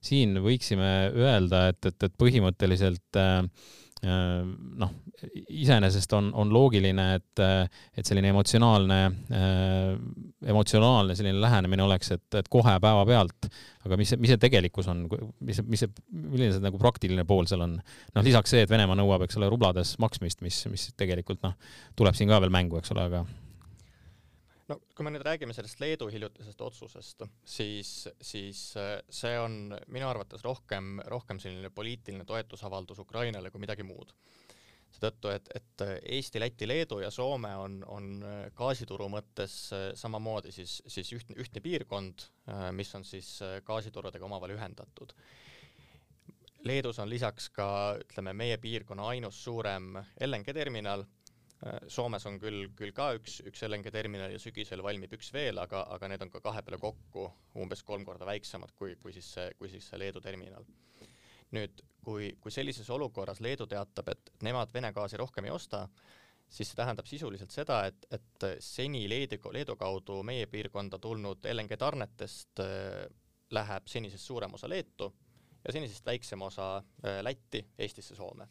siin 0.02 0.38
võiksime 0.42 1.12
öelda, 1.14 1.68
et, 1.72 1.92
et, 1.92 2.08
et 2.08 2.18
põhimõtteliselt 2.18 3.20
äh, 3.20 3.46
Äh, 3.52 3.81
noh, 4.02 4.92
iseenesest 5.48 6.12
on, 6.18 6.30
on 6.34 6.50
loogiline, 6.52 7.04
et, 7.18 7.42
et 7.96 8.08
selline 8.08 8.32
emotsionaalne, 8.32 8.98
äh, 9.38 9.92
emotsionaalne 10.50 11.14
selline 11.18 11.38
lähenemine 11.42 11.84
oleks, 11.84 12.10
et, 12.16 12.26
et 12.40 12.48
kohe 12.50 12.74
päevapealt, 12.82 13.46
aga 13.86 13.98
mis, 14.00 14.14
mis 14.18 14.32
see 14.32 14.40
tegelikkus 14.42 14.90
on, 14.90 15.04
mis, 15.46 15.62
mis 15.68 15.84
see, 15.84 15.92
milline 16.10 16.50
see 16.56 16.64
nagu 16.64 16.80
praktiline 16.82 17.26
pool 17.28 17.46
seal 17.50 17.62
on? 17.68 17.78
noh, 17.78 18.26
lisaks 18.26 18.56
see, 18.56 18.64
et 18.66 18.72
Venemaa 18.72 18.98
nõuab, 18.98 19.26
eks 19.26 19.38
ole, 19.38 19.50
rublades 19.52 19.94
maksmist, 20.02 20.42
mis, 20.42 20.64
mis 20.72 20.88
tegelikult 20.98 21.42
noh, 21.46 21.54
tuleb 21.98 22.18
siin 22.18 22.32
ka 22.32 22.42
veel 22.42 22.54
mängu, 22.54 22.82
eks 22.82 22.94
ole, 22.96 23.06
aga 23.06 23.24
no 24.72 24.78
kui 24.96 25.04
me 25.06 25.12
nüüd 25.12 25.24
räägime 25.26 25.54
sellest 25.56 25.80
Leedu 25.82 26.08
hiljutisest 26.12 26.60
otsusest, 26.64 27.24
siis, 27.44 27.90
siis 28.24 28.62
äh, 28.80 28.94
see 29.12 29.34
on 29.40 29.74
minu 29.92 30.08
arvates 30.08 30.44
rohkem, 30.46 30.96
rohkem 31.12 31.40
selline 31.42 31.70
poliitiline 31.74 32.24
toetusavaldus 32.28 33.02
Ukrainale 33.04 33.52
kui 33.52 33.62
midagi 33.62 33.86
muud. 33.86 34.14
seetõttu, 34.92 35.30
et, 35.32 35.46
et 35.56 35.82
Eesti, 36.14 36.40
Läti, 36.40 36.66
Leedu 36.68 36.98
ja 37.00 37.10
Soome 37.10 37.54
on, 37.56 37.78
on 37.88 38.10
äh, 38.28 38.42
gaasituru 38.56 39.08
mõttes 39.12 39.54
äh, 39.72 39.86
samamoodi 39.98 40.52
siis, 40.52 40.80
siis 40.86 41.12
ühtne, 41.16 41.36
ühtne 41.40 41.62
piirkond, 41.64 42.28
mis 42.76 42.92
on 42.94 43.04
siis 43.04 43.38
gaasiturudega 43.64 44.24
omavahel 44.24 44.56
ühendatud. 44.56 45.14
Leedus 46.64 47.00
on 47.02 47.10
lisaks 47.10 47.48
ka 47.50 47.66
ütleme, 47.98 48.34
meie 48.36 48.58
piirkonna 48.62 49.08
ainus 49.14 49.40
suurem 49.44 49.96
LNG 50.20 50.54
terminal 50.54 51.02
Soomes 51.86 52.24
on 52.26 52.40
küll, 52.42 52.64
küll 52.74 52.90
ka 52.94 53.12
üks, 53.14 53.36
üks 53.46 53.62
LNG 53.68 53.92
terminal 53.94 54.32
ja 54.34 54.38
sügisel 54.42 54.82
valmib 54.82 55.12
üks 55.14 55.28
veel, 55.34 55.60
aga, 55.62 55.84
aga 55.94 56.08
need 56.10 56.24
on 56.24 56.30
ka 56.32 56.40
kahe 56.42 56.62
peale 56.66 56.78
kokku 56.82 57.28
umbes 57.62 57.84
kolm 57.86 58.02
korda 58.08 58.26
väiksemad 58.26 58.72
kui, 58.78 58.96
kui 59.02 59.14
siis 59.14 59.28
see, 59.36 59.52
kui 59.60 59.70
siis 59.70 59.86
see 59.86 60.00
Leedu 60.02 60.20
terminal. 60.24 60.66
nüüd, 61.54 61.82
kui, 62.02 62.32
kui 62.42 62.50
sellises 62.50 62.88
olukorras 62.90 63.38
Leedu 63.44 63.68
teatab, 63.70 64.08
et 64.10 64.32
nemad 64.42 64.72
Vene 64.74 64.90
gaasi 64.96 65.20
rohkem 65.20 65.46
ei 65.46 65.52
osta, 65.54 65.84
siis 66.50 66.72
see 66.72 66.78
tähendab 66.80 67.06
sisuliselt 67.06 67.54
seda, 67.54 67.84
et, 67.86 68.08
et 68.10 68.46
seni 68.64 69.04
Leedu, 69.08 69.38
Leedu 69.54 69.76
kaudu 69.78 70.18
meie 70.26 70.48
piirkonda 70.50 70.98
tulnud 70.98 71.46
LNG 71.52 71.78
tarnetest 71.78 72.64
äh, 72.64 73.04
läheb 73.54 73.86
senisest 73.86 74.26
suurem 74.26 74.58
osa 74.58 74.70
Leetu 74.72 75.12
ja 75.62 75.76
senisest 75.78 76.10
väiksem 76.10 76.42
osa 76.42 76.72
äh, 76.80 77.20
Lätti, 77.22 77.62
Eestisse, 77.78 78.18
Soome 78.18 78.48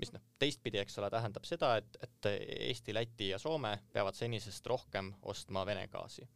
mis 0.00 0.12
noh, 0.14 0.22
teistpidi, 0.38 0.80
eks 0.80 0.98
ole, 0.98 1.10
tähendab 1.12 1.44
seda, 1.48 1.74
et, 1.80 1.98
et 2.02 2.28
Eesti, 2.70 2.94
Läti 2.96 3.30
ja 3.30 3.38
Soome 3.38 3.76
peavad 3.92 4.16
senisest 4.16 4.66
rohkem 4.66 5.12
ostma 5.22 5.66
Vene 5.66 5.86
gaasi. 5.88 6.28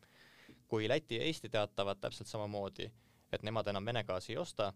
kui 0.68 0.88
Läti 0.88 1.16
ja 1.16 1.24
Eesti 1.24 1.48
teatavad 1.48 2.00
täpselt 2.00 2.28
samamoodi, 2.28 2.90
et 3.32 3.42
nemad 3.42 3.68
enam 3.68 3.84
Vene 3.86 4.04
gaasi 4.04 4.32
ei 4.32 4.38
osta, 4.38 4.72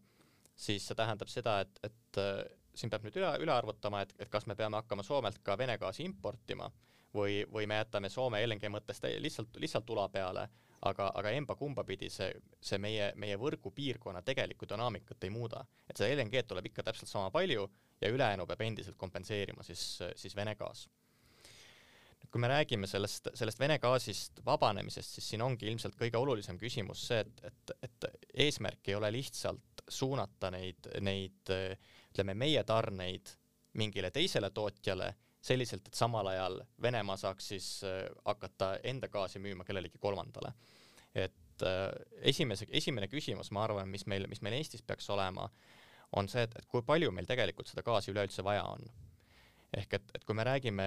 siis 0.56 0.86
see 0.86 0.96
tähendab 0.98 1.28
seda, 1.28 1.60
et, 1.60 1.80
et 1.82 2.20
äh, 2.22 2.42
siin 2.74 2.90
peab 2.90 3.04
nüüd 3.06 3.16
üle, 3.18 3.30
üle 3.42 3.52
arvutama, 3.52 4.02
et, 4.04 4.14
et 4.18 4.30
kas 4.30 4.46
me 4.46 4.56
peame 4.58 4.78
hakkama 4.80 5.02
Soomelt 5.06 5.40
ka 5.42 5.58
Vene 5.58 5.78
gaasi 5.78 6.04
importima 6.06 6.70
või, 7.14 7.42
või 7.52 7.66
me 7.66 7.80
jätame 7.80 8.10
Soome 8.12 8.40
LNG 8.46 8.70
mõttes 8.72 9.02
lihtsalt, 9.18 9.56
lihtsalt 9.60 9.86
tula 9.86 10.08
peale, 10.08 10.48
aga, 10.86 11.08
aga 11.18 11.32
emba-kumba 11.34 11.84
pidi 11.86 12.10
see, 12.12 12.30
see 12.60 12.78
meie, 12.82 13.10
meie 13.18 13.38
võrgupiirkonna 13.40 14.22
tegelikku 14.26 14.68
dünaamikat 14.70 15.26
ei 15.26 15.32
muuda. 15.34 15.64
et 15.88 15.96
seda 15.96 16.10
LNG-d 16.14 16.46
tuleb 16.46 16.70
ikka 16.70 16.84
täpselt 16.86 17.10
sama 17.10 17.30
palju 17.34 17.66
ja 18.00 18.10
ülejäänu 18.14 18.46
peab 18.46 18.62
endiselt 18.62 18.96
kompenseerima 18.96 19.66
siis, 19.66 20.02
siis 20.16 20.36
Vene 20.36 20.54
gaas. 20.54 20.86
nüüd 22.18 22.30
kui 22.30 22.40
me 22.40 22.50
räägime 22.52 22.86
sellest, 22.86 23.30
sellest 23.34 23.60
Vene 23.60 23.78
gaasist 23.82 24.40
vabanemisest, 24.46 25.18
siis 25.18 25.28
siin 25.34 25.42
ongi 25.42 25.66
ilmselt 25.70 25.98
kõige 25.98 26.18
olulisem 26.18 26.58
küsimus 26.58 27.06
see, 27.10 27.20
et, 27.20 27.44
et, 27.50 27.74
et 27.82 28.08
eesmärk 28.46 28.88
ei 28.88 28.94
ole 28.94 29.10
lihtsalt 29.12 29.82
suunata 29.88 30.50
neid, 30.54 30.90
neid 31.00 31.54
ütleme, 32.12 32.34
meie 32.34 32.62
tarneid 32.64 33.34
mingile 33.78 34.10
teisele 34.10 34.50
tootjale 34.50 35.14
selliselt, 35.44 35.86
et 35.88 35.94
samal 35.94 36.26
ajal 36.32 36.60
Venemaa 36.82 37.16
saaks 37.16 37.48
siis 37.52 37.66
hakata 38.24 38.76
enda 38.82 39.08
gaasi 39.08 39.38
müüma 39.38 39.64
kellelegi 39.64 39.98
kolmandale. 39.98 40.52
et 41.14 41.62
esimese, 42.22 42.66
esimene 42.70 43.08
küsimus, 43.08 43.50
ma 43.50 43.64
arvan, 43.64 43.88
mis 43.88 44.04
meil, 44.06 44.26
mis 44.30 44.42
meil 44.42 44.58
Eestis 44.58 44.82
peaks 44.86 45.08
olema, 45.10 45.48
on 46.16 46.28
see, 46.30 46.44
et, 46.46 46.54
et 46.58 46.66
kui 46.70 46.84
palju 46.86 47.10
meil 47.14 47.26
tegelikult 47.28 47.70
seda 47.70 47.82
gaasi 47.86 48.12
üleüldse 48.12 48.44
vaja 48.46 48.64
on. 48.70 48.84
ehk 49.76 49.98
et, 49.98 50.12
et 50.16 50.22
kui 50.24 50.36
me 50.36 50.44
räägime 50.48 50.84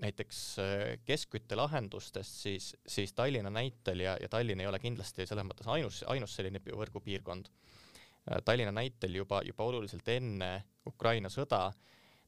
näiteks 0.00 0.38
äh, 0.62 0.92
keskküttelahendustest, 1.04 2.38
siis, 2.44 2.70
siis 2.86 3.12
Tallinna 3.12 3.50
näitel 3.52 4.00
ja, 4.00 4.16
ja 4.20 4.28
Tallinn 4.32 4.60
ei 4.60 4.68
ole 4.70 4.78
kindlasti 4.80 5.26
selles 5.28 5.44
mõttes 5.44 5.68
ainus, 5.68 6.00
ainus 6.08 6.36
selline 6.38 6.62
võrgupiirkond, 6.64 7.50
Tallinna 8.44 8.72
näitel 8.72 9.14
juba, 9.20 9.42
juba 9.44 9.64
oluliselt 9.64 10.08
enne 10.12 10.50
Ukraina 10.88 11.28
sõda 11.32 11.68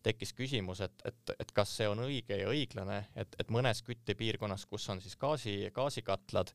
tekkis 0.02 0.32
küsimus, 0.36 0.80
et, 0.84 1.02
et, 1.04 1.32
et 1.42 1.52
kas 1.54 1.72
see 1.76 1.88
on 1.88 2.04
õige 2.06 2.36
ja 2.40 2.48
õiglane, 2.50 3.02
et, 3.18 3.34
et 3.40 3.50
mõnes 3.52 3.82
küttepiirkonnas, 3.86 4.66
kus 4.70 4.88
on 4.92 5.02
siis 5.04 5.16
gaasi, 5.20 5.56
gaasikatlad, 5.76 6.52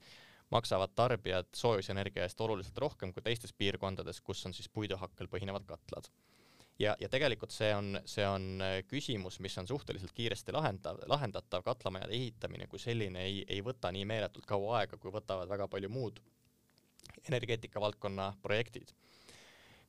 maksavad 0.54 0.94
tarbijad 0.98 1.50
soojusenergia 1.58 2.26
eest 2.26 2.42
oluliselt 2.42 2.78
rohkem 2.82 3.14
kui 3.14 3.24
teistes 3.26 3.54
piirkondades, 3.54 4.22
kus 4.22 4.46
on 4.46 4.54
siis 4.54 4.70
puiduhakkel 4.70 5.30
põhinevad 5.30 5.66
katlad. 5.66 6.10
ja, 6.80 6.96
ja 7.00 7.10
tegelikult 7.10 7.54
see 7.56 7.72
on, 7.76 8.00
see 8.06 8.26
on 8.28 8.62
küsimus, 8.90 9.40
mis 9.40 9.58
on 9.58 9.68
suhteliselt 9.68 10.12
kiiresti 10.14 10.54
lahendav, 10.54 11.00
lahendatav, 11.08 11.64
katlamajade 11.64 12.14
ehitamine 12.14 12.68
kui 12.68 12.80
selline 12.80 13.24
ei, 13.26 13.44
ei 13.48 13.62
võta 13.62 13.92
nii 13.92 14.06
meeletult 14.06 14.46
kaua 14.46 14.82
aega, 14.82 14.98
kui 14.98 15.14
võtavad 15.14 15.50
väga 15.50 15.68
palju 15.68 15.90
muud 15.90 16.22
energeetika 17.30 17.82
valdkonna 17.82 18.34
projektid 18.42 18.94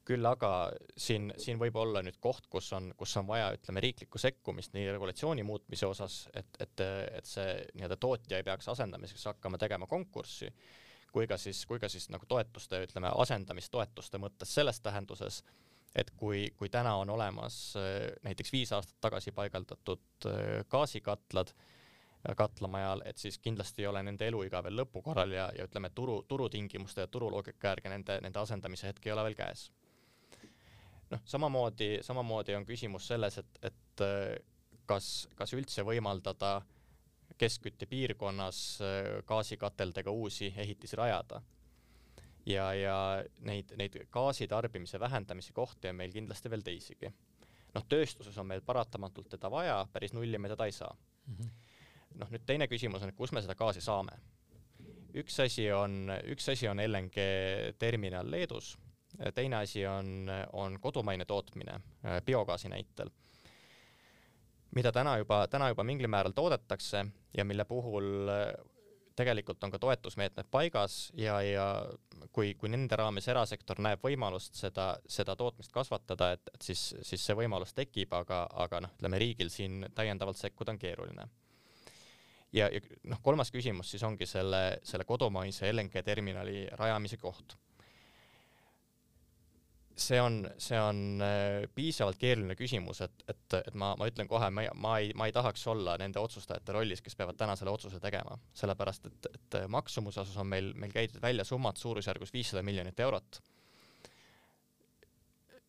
küll 0.07 0.27
aga 0.29 0.51
siin, 0.97 1.33
siin 1.41 1.59
võib 1.59 1.77
olla 1.81 2.03
nüüd 2.05 2.19
koht, 2.23 2.47
kus 2.51 2.71
on, 2.77 2.93
kus 2.99 3.17
on 3.19 3.27
vaja, 3.29 3.51
ütleme, 3.57 3.83
riiklikku 3.83 4.21
sekkumist 4.23 4.75
nii 4.77 4.89
regulatsiooni 4.95 5.43
muutmise 5.47 5.89
osas, 5.89 6.21
et, 6.35 6.51
et, 6.63 6.83
et 7.19 7.29
see 7.29 7.55
nii-öelda 7.75 7.99
tootja 8.01 8.39
ei 8.39 8.47
peaks 8.47 8.69
asendamiseks 8.73 9.27
hakkama 9.33 9.59
tegema 9.59 9.89
konkurssi, 9.91 10.51
kui 11.13 11.27
ka 11.27 11.39
siis, 11.41 11.65
kui 11.67 11.83
ka 11.83 11.91
siis 11.91 12.07
nagu 12.15 12.29
toetuste, 12.29 12.85
ütleme, 12.87 13.11
asendamistoetuste 13.25 14.21
mõttes 14.23 14.53
selles 14.55 14.79
tähenduses, 14.85 15.41
et 15.97 16.13
kui, 16.19 16.51
kui 16.57 16.69
täna 16.71 16.95
on 17.01 17.11
olemas 17.11 17.57
näiteks 18.27 18.53
viis 18.53 18.73
aastat 18.77 19.01
tagasi 19.09 19.33
paigaldatud 19.33 20.29
gaasikatlad 20.71 21.55
katlamajal, 22.37 23.03
et 23.07 23.19
siis 23.19 23.39
kindlasti 23.39 23.83
ei 23.83 23.89
ole 23.91 24.03
nende 24.07 24.27
eluiga 24.29 24.63
veel 24.63 24.79
lõpukorral 24.83 25.35
ja, 25.35 25.49
ja 25.57 25.67
ütleme, 25.67 25.91
turu, 25.95 26.21
turutingimuste 26.29 27.07
ja 27.07 27.11
turuloogika 27.11 27.73
järgi 27.73 27.91
nende, 27.91 28.21
nende 28.23 28.43
asendamise 28.43 28.91
hetk 28.91 29.07
ei 29.07 29.15
ole 29.15 29.27
veel 29.29 29.39
käes 29.39 29.69
noh, 31.11 31.23
samamoodi, 31.25 31.99
samamoodi 32.03 32.55
on 32.57 32.67
küsimus 32.67 33.09
selles, 33.11 33.39
et, 33.43 33.59
et 33.63 34.05
äh, 34.05 34.37
kas, 34.87 35.29
kas 35.39 35.55
üldse 35.57 35.85
võimaldada 35.87 36.61
keskküttepiirkonnas 37.39 38.63
äh, 38.81 39.11
gaasikateldega 39.29 40.11
uusi 40.11 40.53
ehitisi 40.57 40.97
rajada. 40.97 41.43
ja, 42.47 42.73
ja 42.75 43.25
neid, 43.41 43.73
neid 43.77 43.97
gaasitarbimise 44.11 45.01
vähendamise 45.01 45.53
kohti 45.53 45.89
on 45.89 45.97
meil 45.97 46.13
kindlasti 46.13 46.51
veel 46.51 46.63
teisigi. 46.63 47.13
noh, 47.75 47.85
tööstuses 47.89 48.39
on 48.39 48.47
meil 48.47 48.63
paratamatult 48.63 49.29
teda 49.29 49.51
vaja, 49.51 49.87
päris 49.93 50.13
nulli 50.13 50.39
me 50.39 50.49
teda 50.49 50.67
ei 50.67 50.73
saa 50.73 50.97
mm. 51.27 51.35
-hmm. 51.35 51.51
noh, 52.15 52.31
nüüd 52.31 52.47
teine 52.47 52.69
küsimus 52.69 53.03
on, 53.03 53.09
et 53.09 53.17
kus 53.17 53.33
me 53.33 53.43
seda 53.43 53.55
gaasi 53.55 53.81
saame. 53.81 54.19
üks 55.15 55.41
asi 55.41 55.73
on, 55.73 56.11
üks 56.25 56.49
asi 56.53 56.69
on 56.69 56.81
LNG 56.81 57.17
terminal 57.79 58.31
Leedus 58.31 58.77
teine 59.35 59.57
asi 59.57 59.87
on, 59.87 60.31
on 60.53 60.81
kodumaine 60.81 61.25
tootmine 61.25 61.73
äh, 61.73 62.23
biogaasi 62.25 62.69
näitel, 62.69 63.11
mida 64.75 64.93
täna 64.93 65.17
juba, 65.19 65.47
täna 65.49 65.69
juba 65.73 65.85
mingil 65.85 66.09
määral 66.09 66.35
toodetakse 66.37 67.07
ja 67.37 67.45
mille 67.45 67.65
puhul 67.65 68.29
äh, 68.29 68.51
tegelikult 69.17 69.65
on 69.65 69.73
ka 69.73 69.79
toetusmeetmed 69.81 70.49
paigas 70.51 70.97
ja, 71.17 71.39
ja 71.43 71.67
kui, 72.33 72.55
kui 72.55 72.69
nende 72.69 72.97
raames 72.99 73.29
erasektor 73.33 73.81
näeb 73.83 74.03
võimalust 74.05 74.59
seda, 74.59 74.91
seda 75.09 75.37
tootmist 75.37 75.73
kasvatada, 75.73 76.33
et, 76.37 76.53
et 76.55 76.69
siis, 76.69 76.83
siis 77.03 77.25
see 77.25 77.37
võimalus 77.39 77.73
tekib, 77.77 78.13
aga, 78.17 78.45
aga 78.67 78.83
noh, 78.85 78.95
ütleme 78.99 79.21
riigil 79.23 79.53
siin 79.53 79.87
täiendavalt 79.97 80.41
sekkuda 80.41 80.75
on 80.75 80.81
keeruline. 80.83 81.29
ja, 82.53 82.69
ja 82.69 82.81
noh, 83.05 83.23
kolmas 83.23 83.51
küsimus 83.55 83.91
siis 83.91 84.05
ongi 84.07 84.29
selle, 84.29 84.81
selle 84.85 85.09
kodumaise 85.09 85.73
LNG 85.73 86.05
terminali 86.05 86.67
rajamise 86.77 87.17
koht 87.17 87.57
see 89.97 90.21
on, 90.21 90.51
see 90.59 90.79
on 90.81 91.23
äh, 91.25 91.65
piisavalt 91.75 92.19
keeruline 92.21 92.57
küsimus, 92.59 93.01
et, 93.07 93.25
et, 93.29 93.59
et 93.63 93.75
ma, 93.79 93.95
ma 93.97 94.09
ütlen 94.11 94.29
kohe, 94.29 94.51
ma, 94.53 94.67
ma 94.77 94.97
ei, 95.01 95.11
ma 95.17 95.29
ei 95.29 95.35
tahaks 95.35 95.65
olla 95.73 95.97
nende 96.01 96.21
otsustajate 96.21 96.77
rollis, 96.77 97.03
kes 97.05 97.17
peavad 97.17 97.39
täna 97.41 97.57
selle 97.57 97.73
otsuse 97.73 98.01
tegema, 98.03 98.37
sellepärast 98.57 99.09
et, 99.09 99.29
et 99.33 99.61
maksumuse 99.73 100.21
osas 100.23 100.37
on 100.43 100.51
meil, 100.53 100.73
meil 100.77 100.93
käidud 100.93 101.23
välja 101.23 101.47
summad 101.49 101.81
suurusjärgus 101.81 102.35
viissada 102.35 102.65
miljonit 102.67 103.01
eurot. 103.01 103.41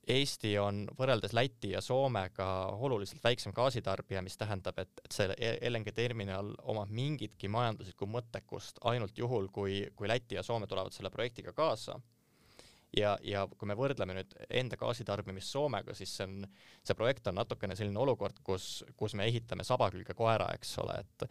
Eesti 0.07 0.53
on 0.59 0.85
võrreldes 0.95 1.33
Läti 1.35 1.73
ja 1.73 1.81
Soomega 1.83 2.45
oluliselt 2.79 3.23
väiksem 3.23 3.51
gaasitarbija, 3.55 4.21
mis 4.23 4.37
tähendab, 4.39 4.77
et, 4.79 5.01
et 5.03 5.11
see 5.11 5.49
LNG 5.67 5.91
terminal 5.95 6.53
omab 6.71 6.91
mingitki 6.95 7.51
majanduslikku 7.51 8.07
mõttekust 8.11 8.79
ainult 8.87 9.19
juhul, 9.19 9.49
kui, 9.51 9.81
kui 9.95 10.07
Läti 10.07 10.39
ja 10.39 10.43
Soome 10.47 10.67
tulevad 10.67 10.95
selle 10.95 11.11
projektiga 11.11 11.51
kaasa 11.55 11.99
ja, 12.95 13.17
ja 13.23 13.43
kui 13.57 13.67
me 13.69 13.75
võrdleme 13.77 14.15
nüüd 14.17 14.33
enda 14.49 14.77
gaasitarbimist 14.79 15.51
Soomega, 15.51 15.95
siis 15.97 16.13
see 16.17 16.27
on, 16.27 16.47
see 16.85 16.97
projekt 16.97 17.27
on 17.27 17.37
natukene 17.39 17.75
selline 17.75 17.99
olukord, 17.99 18.39
kus, 18.45 18.83
kus 18.97 19.15
me 19.17 19.27
ehitame 19.27 19.65
saba 19.67 19.89
külge 19.93 20.15
koera, 20.17 20.49
eks 20.55 20.77
ole, 20.83 21.01
et 21.03 21.29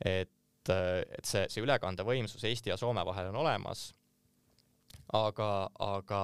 et, 0.00 0.70
et 0.72 1.28
see, 1.28 1.44
see 1.52 1.62
ülekandevõimsus 1.64 2.44
Eesti 2.48 2.72
ja 2.72 2.76
Soome 2.80 3.04
vahel 3.04 3.28
on 3.28 3.36
olemas, 3.42 3.90
aga, 5.12 5.68
aga 5.82 6.22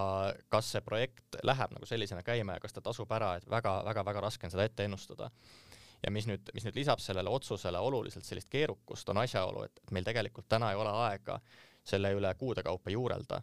kas 0.52 0.72
see 0.72 0.82
projekt 0.84 1.38
läheb 1.44 1.74
nagu 1.76 1.88
sellisena 1.88 2.24
käima 2.24 2.56
ja 2.56 2.62
kas 2.62 2.76
ta 2.76 2.82
tasub 2.84 3.12
ära, 3.12 3.34
et 3.36 3.48
väga-väga-väga 3.50 4.22
raske 4.24 4.48
on 4.48 4.54
seda 4.54 4.64
ette 4.64 4.86
ennustada. 4.88 5.30
ja 6.04 6.10
mis 6.12 6.26
nüüd, 6.28 6.50
mis 6.54 6.64
nüüd 6.64 6.76
lisab 6.76 7.00
sellele 7.00 7.30
otsusele 7.32 7.78
oluliselt 7.78 8.24
sellist 8.24 8.48
keerukust, 8.52 9.08
on 9.08 9.18
asjaolu, 9.18 9.64
et, 9.64 9.80
et 9.84 9.92
meil 9.96 10.04
tegelikult 10.04 10.48
täna 10.48 10.70
ei 10.70 10.76
ole 10.76 10.92
aega 11.08 11.40
selle 11.84 12.12
üle 12.14 12.34
kuude 12.34 12.62
kaupa 12.62 12.90
juurelda 12.90 13.40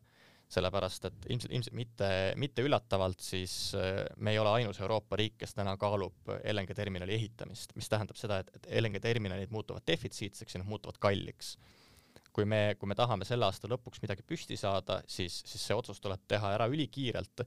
sellepärast 0.54 1.08
et 1.10 1.28
ilmselt, 1.34 1.54
ilmselt 1.56 1.78
mitte, 1.78 2.10
mitte 2.40 2.66
üllatavalt, 2.66 3.22
siis 3.24 3.56
äh, 3.78 4.04
me 4.18 4.34
ei 4.34 4.40
ole 4.42 4.52
ainus 4.60 4.80
Euroopa 4.84 5.18
riik, 5.20 5.38
kes 5.42 5.56
täna 5.58 5.76
kaalub 5.82 6.32
LNG 6.40 6.76
terminali 6.78 7.16
ehitamist, 7.18 7.76
mis 7.78 7.90
tähendab 7.92 8.20
seda, 8.20 8.42
et, 8.44 8.52
et 8.58 8.70
LNG 8.82 9.02
terminalid 9.04 9.54
muutuvad 9.54 9.86
defitsiitseks 9.88 10.58
ja 10.58 10.64
nad 10.64 10.70
muutuvad 10.70 11.00
kalliks. 11.04 11.56
kui 12.34 12.46
me, 12.50 12.76
kui 12.80 12.90
me 12.90 12.96
tahame 12.98 13.26
selle 13.30 13.46
aasta 13.46 13.70
lõpuks 13.70 14.02
midagi 14.02 14.24
püsti 14.26 14.58
saada, 14.58 15.02
siis, 15.06 15.44
siis 15.46 15.68
see 15.68 15.76
otsus 15.78 16.00
tuleb 16.02 16.24
teha 16.28 16.56
ära 16.56 16.66
ülikiirelt 16.66 17.44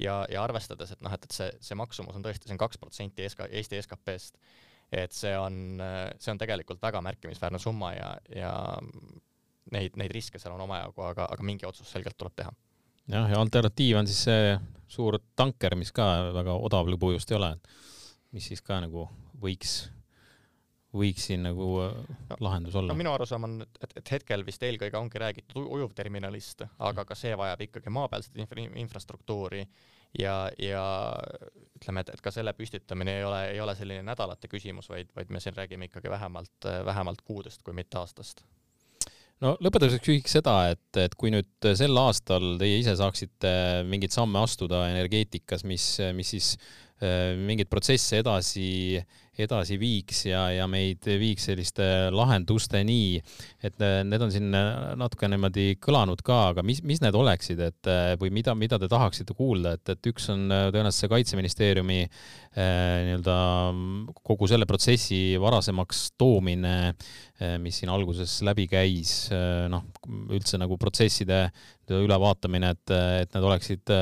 ja, 0.00 0.22
ja 0.32 0.44
arvestades, 0.44 0.94
et 0.94 1.02
noh, 1.04 1.12
et, 1.12 1.26
et 1.28 1.36
see, 1.36 1.50
see 1.60 1.76
maksumus 1.76 2.16
on 2.16 2.24
tõesti, 2.24 2.48
see 2.48 2.56
on 2.56 2.62
kaks 2.62 2.80
protsenti 2.80 3.28
SK, 3.28 3.50
Eesti 3.60 3.82
SKP-st, 3.82 4.40
et 5.02 5.12
see 5.12 5.34
on, 5.36 5.82
see 6.16 6.32
on 6.32 6.40
tegelikult 6.40 6.80
väga 6.80 7.00
märkimisväärne 7.04 7.60
summa 7.60 7.92
ja, 7.92 8.08
ja 8.32 8.54
neid, 9.70 9.96
neid 10.00 10.12
riske 10.14 10.40
seal 10.42 10.54
on 10.56 10.66
omajagu, 10.66 11.04
aga, 11.06 11.28
aga 11.30 11.46
mingi 11.46 11.66
otsus 11.68 11.90
selgelt 11.92 12.18
tuleb 12.18 12.36
teha. 12.36 12.52
jah, 13.12 13.30
ja 13.30 13.40
alternatiiv 13.40 14.02
on 14.02 14.10
siis 14.10 14.24
see 14.28 14.54
suur 14.92 15.18
tanker, 15.36 15.76
mis 15.78 15.92
ka 15.94 16.08
väga 16.34 16.54
odav 16.68 16.90
lõbu 16.90 17.14
just 17.14 17.30
ei 17.32 17.38
ole, 17.38 17.54
mis 18.34 18.50
siis 18.52 18.62
ka 18.64 18.80
nagu 18.84 19.08
võiks 19.42 19.82
võiks 20.92 21.24
siin 21.30 21.46
nagu 21.46 21.66
no, 21.80 22.36
lahendus 22.44 22.76
olla? 22.76 22.92
no 22.92 22.98
minu 22.98 23.12
arusaam 23.14 23.46
on, 23.48 23.54
et, 23.64 23.96
et 23.96 24.12
hetkel 24.16 24.44
vist 24.44 24.62
eelkõige 24.66 24.98
ongi 24.98 25.20
räägitud 25.22 25.64
ujuvterminalist, 25.64 26.66
aga 26.84 27.06
ka 27.08 27.16
see 27.16 27.32
vajab 27.38 27.64
ikkagi 27.68 27.92
maapealset 27.96 28.36
infra 28.42 28.66
infrastruktuuri 28.84 29.62
ja, 30.20 30.36
ja 30.60 30.84
ütleme, 31.78 32.04
et, 32.04 32.12
et 32.12 32.24
ka 32.24 32.32
selle 32.34 32.52
püstitamine 32.56 33.16
ei 33.20 33.24
ole, 33.24 33.44
ei 33.54 33.62
ole 33.64 33.76
selline 33.78 34.04
nädalate 34.04 34.52
küsimus, 34.52 34.90
vaid, 34.92 35.08
vaid 35.16 35.32
me 35.32 35.40
siin 35.40 35.56
räägime 35.56 35.88
ikkagi 35.88 36.12
vähemalt, 36.12 36.68
vähemalt 36.84 37.24
kuudest, 37.24 37.64
kui 37.64 37.76
mitte 37.76 37.98
aastast 38.02 38.44
no 39.42 39.56
lõpetuseks 39.62 40.04
küsiks 40.04 40.36
seda, 40.38 40.56
et, 40.72 41.00
et 41.00 41.16
kui 41.18 41.32
nüüd 41.34 41.70
sel 41.78 41.98
aastal 42.00 42.54
teie 42.60 42.78
ise 42.80 42.94
saaksite 42.98 43.52
mingeid 43.88 44.14
samme 44.14 44.42
astuda 44.42 44.86
energeetikas, 44.92 45.66
mis, 45.68 45.86
mis 46.16 46.32
siis 46.36 46.54
äh, 47.02 47.34
mingeid 47.38 47.70
protsesse 47.72 48.22
edasi 48.22 49.02
edasi 49.40 49.78
viiks 49.80 50.26
ja, 50.26 50.42
ja 50.52 50.66
meid 50.68 51.06
viiks 51.06 51.46
selliste 51.48 51.86
lahendusteni, 52.12 53.16
et 53.64 53.80
need 54.04 54.24
on 54.24 54.32
siin 54.34 54.50
natuke 55.00 55.30
niimoodi 55.32 55.78
kõlanud 55.80 56.20
ka, 56.26 56.38
aga 56.52 56.64
mis, 56.66 56.82
mis 56.84 57.00
need 57.00 57.16
oleksid, 57.16 57.62
et 57.64 57.92
või 58.20 58.32
mida, 58.34 58.52
mida 58.58 58.76
te 58.80 58.90
tahaksite 58.92 59.36
kuulda, 59.38 59.76
et, 59.78 59.94
et 59.94 60.10
üks 60.12 60.28
on 60.34 60.44
tõenäoliselt 60.52 61.00
see 61.06 61.12
Kaitseministeeriumi 61.12 62.00
nii-öelda 62.52 63.36
kogu 64.20 64.48
selle 64.50 64.68
protsessi 64.68 65.38
varasemaks 65.40 66.10
toomine, 66.20 66.92
mis 67.62 67.80
siin 67.80 67.90
alguses 67.90 68.36
läbi 68.44 68.68
käis, 68.70 69.30
noh, 69.72 69.86
üldse 70.32 70.60
nagu 70.60 70.76
protsesside 70.80 71.46
ülevaatamine, 71.92 72.70
et, 72.72 72.92
et 73.24 73.34
need 73.34 73.46
oleksid 73.48 73.92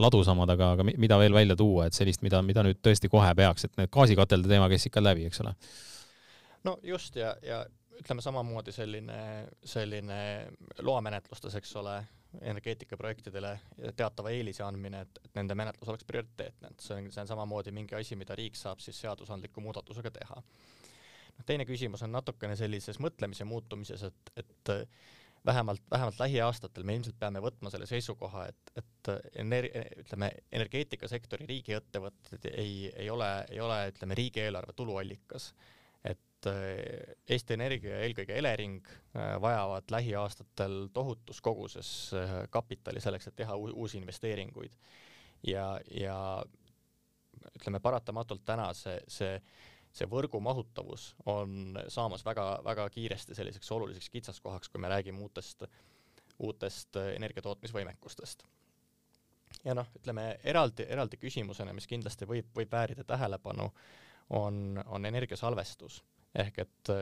ladusamad, 0.00 0.52
aga, 0.54 0.70
aga 0.76 0.86
mida 0.86 1.18
veel 1.20 1.34
välja 1.34 1.56
tuua, 1.58 1.88
et 1.88 1.96
sellist, 1.96 2.22
mida, 2.24 2.40
mida 2.44 2.64
nüüd 2.66 2.78
tõesti 2.84 3.10
kohe 3.12 3.32
peaks, 3.36 3.66
et 3.66 3.80
need 3.80 3.90
gaasikatelde 3.92 4.50
teema 4.50 4.65
käis 4.72 4.86
ikka 4.88 5.02
läbi, 5.02 5.26
eks 5.28 5.40
ole. 5.44 5.54
no 6.64 6.78
just 6.82 7.16
ja, 7.16 7.34
ja 7.42 7.64
ütleme 8.00 8.22
samamoodi 8.22 8.72
selline, 8.72 9.18
selline 9.64 10.20
loamenetlustes, 10.84 11.54
eks 11.54 11.76
ole, 11.80 11.96
energeetikaprojektidele 12.40 13.52
teatava 13.96 14.30
eelise 14.34 14.64
andmine, 14.66 15.00
et, 15.06 15.20
et 15.24 15.38
nende 15.38 15.54
menetlus 15.56 15.88
oleks 15.88 16.04
prioriteetne, 16.08 16.72
et 16.72 16.84
see 16.84 16.98
on, 16.98 17.10
see 17.12 17.22
on 17.22 17.30
samamoodi 17.30 17.72
mingi 17.72 17.96
asi, 17.96 18.18
mida 18.18 18.36
riik 18.36 18.58
saab 18.58 18.82
siis 18.84 18.98
seadusandliku 19.00 19.62
muudatusega 19.64 20.12
teha. 20.18 20.42
noh, 21.36 21.44
teine 21.46 21.64
küsimus 21.68 22.04
on 22.04 22.12
natukene 22.12 22.56
sellises 22.56 23.00
mõtlemise 23.00 23.48
muutumises, 23.48 24.02
et, 24.10 24.32
et 24.36 24.74
vähemalt, 25.46 25.82
vähemalt 25.90 26.18
lähiaastatel 26.18 26.84
me 26.84 26.96
ilmselt 26.96 27.18
peame 27.18 27.40
võtma 27.42 27.70
selle 27.72 27.86
seisukoha, 27.86 28.46
et, 28.50 28.72
et 28.80 29.10
ener-, 29.42 29.70
ütleme, 30.02 30.30
energeetikasektori 30.52 31.46
riigiettevõtted 31.48 32.48
ei, 32.52 32.90
ei 32.96 33.10
ole, 33.10 33.30
ei 33.50 33.60
ole, 33.60 33.80
ütleme, 33.92 34.18
riigieelarve 34.18 34.76
tuluallikas. 34.76 35.52
et 36.04 36.46
äh, 36.46 37.16
Eesti 37.28 37.54
Energia 37.54 37.96
ja 37.96 38.04
eelkõige 38.06 38.36
Elering 38.38 38.82
äh, 38.86 39.40
vajavad 39.40 39.90
lähiaastatel 39.90 40.88
tohutus 40.92 41.40
koguses 41.40 41.90
äh, 42.14 42.36
kapitali 42.50 43.00
selleks, 43.00 43.26
et 43.26 43.36
teha 43.36 43.56
uusi 43.56 43.98
investeeringuid. 43.98 44.76
ja, 45.46 45.80
ja 45.90 46.44
ütleme, 47.56 47.80
paratamatult 47.80 48.44
täna 48.44 48.72
see, 48.74 48.98
see 49.08 49.40
see 49.96 50.08
võrgu 50.10 50.40
mahutavus 50.44 51.08
on 51.32 51.78
saamas 51.92 52.24
väga-väga 52.26 52.88
kiiresti 52.92 53.34
selliseks 53.34 53.70
oluliseks 53.72 54.10
kitsaskohaks, 54.12 54.68
kui 54.68 54.80
me 54.82 54.90
räägime 54.92 55.22
uutest, 55.24 55.64
uutest 56.38 56.96
energiatootmisvõimekustest. 56.96 58.44
ja 59.64 59.74
noh, 59.74 59.88
ütleme 59.96 60.26
eraldi, 60.44 60.86
eraldi 60.88 61.16
küsimusena, 61.16 61.72
mis 61.72 61.88
kindlasti 61.88 62.28
võib, 62.28 62.50
võib 62.56 62.72
väärida 62.72 63.04
tähelepanu, 63.04 63.70
on, 64.36 64.82
on 64.86 65.06
energiasalvestus. 65.06 66.02
ehk 66.34 66.58
et 66.58 66.92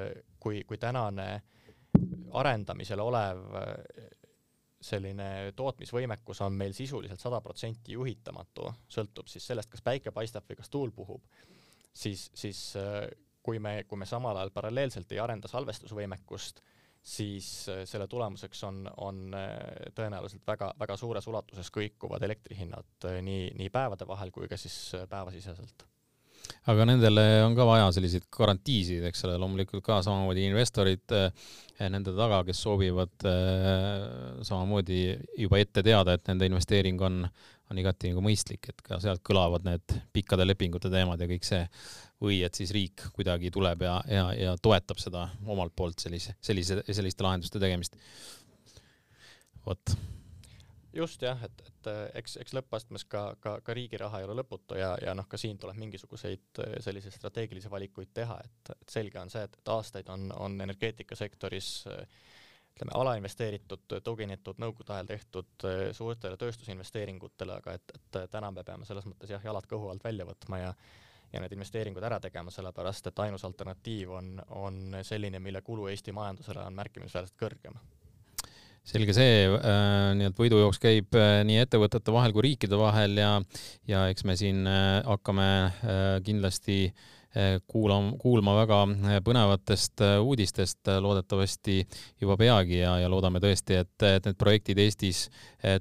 kui, 0.40 0.62
kui 0.64 0.78
tänane 0.78 1.42
arendamisel 2.32 3.00
olev 3.00 3.42
selline 4.84 5.52
tootmisvõimekus 5.56 6.42
on 6.44 6.52
meil 6.52 6.72
sisuliselt 6.76 7.20
sada 7.20 7.40
protsenti 7.40 7.92
juhitamatu, 7.92 8.68
sõltub 8.88 9.30
siis 9.32 9.46
sellest, 9.46 9.70
kas 9.70 9.82
päike 9.82 10.12
paistab 10.12 10.44
või 10.48 10.58
kas 10.60 10.70
tuul 10.70 10.92
puhub 10.92 11.24
siis, 11.94 12.30
siis 12.34 12.60
äh, 12.76 13.06
kui 13.42 13.58
me, 13.58 13.82
kui 13.88 14.00
me 14.00 14.08
samal 14.08 14.36
ajal 14.36 14.52
paralleelselt 14.54 15.12
ei 15.14 15.22
arenda 15.22 15.48
salvestusvõimekust, 15.50 16.60
siis 17.04 17.48
äh, 17.72 17.82
selle 17.88 18.08
tulemuseks 18.10 18.64
on, 18.68 18.84
on 19.06 19.24
äh, 19.36 19.56
tõenäoliselt 19.96 20.44
väga, 20.46 20.72
väga 20.80 20.98
suures 21.00 21.26
ulatuses 21.30 21.72
kõikuvad 21.74 22.24
elektrihinnad 22.26 23.10
nii, 23.22 23.50
nii 23.58 23.72
päevade 23.72 24.08
vahel 24.08 24.32
kui 24.34 24.48
ka 24.50 24.60
siis 24.60 24.78
päevasiseselt. 25.10 25.86
Aga 26.68 26.84
nendele 26.84 27.22
on 27.40 27.54
ka 27.56 27.64
vaja 27.64 27.86
selliseid 27.96 28.26
garantiisid, 28.32 29.04
eks 29.08 29.22
ole, 29.24 29.38
loomulikult 29.40 29.80
ka 29.84 30.02
samamoodi 30.04 30.42
investorid 30.44 31.14
nende 31.80 32.12
taga, 32.16 32.42
kes 32.44 32.60
soovivad 32.66 33.24
samamoodi 34.44 34.98
juba 35.40 35.62
ette 35.62 35.80
teada, 35.84 36.18
et 36.18 36.28
nende 36.28 36.50
investeering 36.50 37.00
on, 37.00 37.22
on 37.74 37.82
igati 37.82 38.12
nagu 38.12 38.22
mõistlik, 38.24 38.70
et 38.70 38.82
ka 38.86 39.00
sealt 39.02 39.22
kõlavad 39.26 39.66
need 39.66 39.98
pikkade 40.14 40.46
lepingute 40.46 40.90
teemad 40.92 41.20
ja 41.20 41.28
kõik 41.30 41.46
see 41.46 41.62
või 42.22 42.40
et 42.46 42.56
siis 42.56 42.72
riik 42.74 43.08
kuidagi 43.16 43.50
tuleb 43.54 43.84
ja, 43.84 43.98
ja, 44.08 44.24
ja 44.38 44.56
toetab 44.62 45.02
seda 45.02 45.26
omalt 45.44 45.74
poolt 45.76 46.06
sellise, 46.06 46.36
sellise, 46.44 46.80
selliste 46.88 47.26
lahenduste 47.26 47.62
tegemist. 47.62 47.98
vot 49.66 49.96
just 50.94 51.22
jah, 51.22 51.40
et, 51.42 51.62
et 51.66 51.90
eks, 52.20 52.36
eks 52.42 52.54
lõppastmes 52.54 53.04
ka, 53.10 53.24
ka, 53.42 53.56
ka 53.66 53.74
riigi 53.76 53.98
raha 54.00 54.20
ei 54.20 54.28
ole 54.28 54.36
lõputu 54.38 54.78
ja, 54.78 54.92
ja 55.02 55.14
noh, 55.16 55.26
ka 55.28 55.40
siin 55.40 55.58
tuleb 55.58 55.78
mingisuguseid 55.80 56.62
selliseid 56.84 57.16
strateegilisi 57.16 57.70
valikuid 57.70 58.12
teha, 58.14 58.38
et, 58.44 58.74
et 58.76 58.94
selge 58.94 59.18
on 59.20 59.32
see, 59.32 59.42
et, 59.42 59.58
et 59.58 59.74
aastaid 59.74 60.10
on, 60.14 60.30
on 60.46 60.60
energeetikasektoris 60.68 61.70
ütleme, 62.74 62.92
alainvesteeritud, 62.98 63.96
tuginetud 64.04 64.58
nõukogude 64.58 64.96
ajal 64.96 65.08
tehtud 65.12 65.66
suurtele 65.94 66.36
tööstusinvesteeringutele, 66.40 67.60
aga 67.62 67.78
et, 67.78 67.94
et 67.94 68.20
täna 68.30 68.50
me 68.50 68.64
peame 68.66 68.86
selles 68.88 69.06
mõttes 69.06 69.30
jah, 69.30 69.42
jalad 69.46 69.66
kõhu 69.70 69.92
alt 69.92 70.04
välja 70.04 70.26
võtma 70.26 70.62
ja 70.62 70.74
ja 71.34 71.42
need 71.42 71.54
investeeringud 71.56 72.04
ära 72.06 72.20
tegema, 72.22 72.52
sellepärast 72.54 73.10
et 73.10 73.20
ainus 73.24 73.44
alternatiiv 73.46 74.12
on, 74.14 74.30
on 74.54 75.00
selline, 75.02 75.40
mille 75.42 75.62
kulu 75.66 75.88
Eesti 75.90 76.14
majandusele 76.14 76.62
on 76.62 76.76
märkimisväärselt 76.78 77.36
kõrgem. 77.40 77.78
Selge 78.84 79.14
see 79.16 79.46
äh,, 79.48 80.12
nii 80.18 80.28
et 80.28 80.38
võidujooks 80.38 80.78
käib 80.82 81.16
äh, 81.16 81.38
nii 81.48 81.62
ettevõtete 81.62 82.12
vahel 82.12 82.34
kui 82.36 82.44
riikide 82.50 82.76
vahel 82.76 83.16
ja, 83.16 83.30
ja 83.88 84.04
eks 84.12 84.26
me 84.28 84.36
siin 84.36 84.66
äh, 84.68 84.98
hakkame 85.08 85.48
äh, 85.64 86.02
kindlasti 86.26 86.78
kuulama, 87.66 88.12
kuulma 88.20 88.54
väga 88.60 88.80
äh, 88.84 89.18
põnevatest 89.24 90.02
äh, 90.04 90.16
uudistest 90.22 90.90
loodetavasti 91.00 91.80
juba 92.22 92.36
peagi 92.38 92.78
ja, 92.78 92.94
ja 93.02 93.10
loodame 93.10 93.42
tõesti, 93.42 93.80
et, 93.82 94.06
et 94.06 94.28
need 94.28 94.38
projektid 94.38 94.78
Eestis 94.84 95.24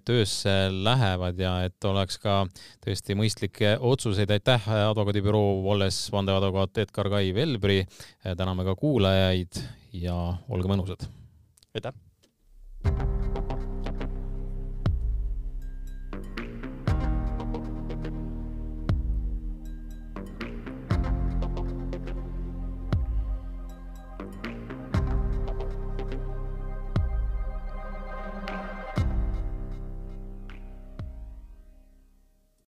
töösse 0.06 0.54
lähevad 0.72 1.40
ja 1.40 1.54
et 1.68 1.86
oleks 1.86 2.18
ka 2.24 2.44
tõesti 2.86 3.18
mõistlikke 3.20 3.76
otsuseid. 3.84 4.32
aitäh, 4.32 4.70
advokaadibüroo 4.90 5.60
Walles 5.68 6.06
vandeadvokaat 6.14 6.84
Edgar 6.86 7.12
Kai 7.14 7.34
Velbri. 7.36 7.84
täname 8.24 8.64
ka 8.64 8.76
kuulajaid 8.80 9.62
ja 9.94 10.18
olge 10.50 10.72
mõnusad. 10.72 11.08
aitäh. 11.76 13.43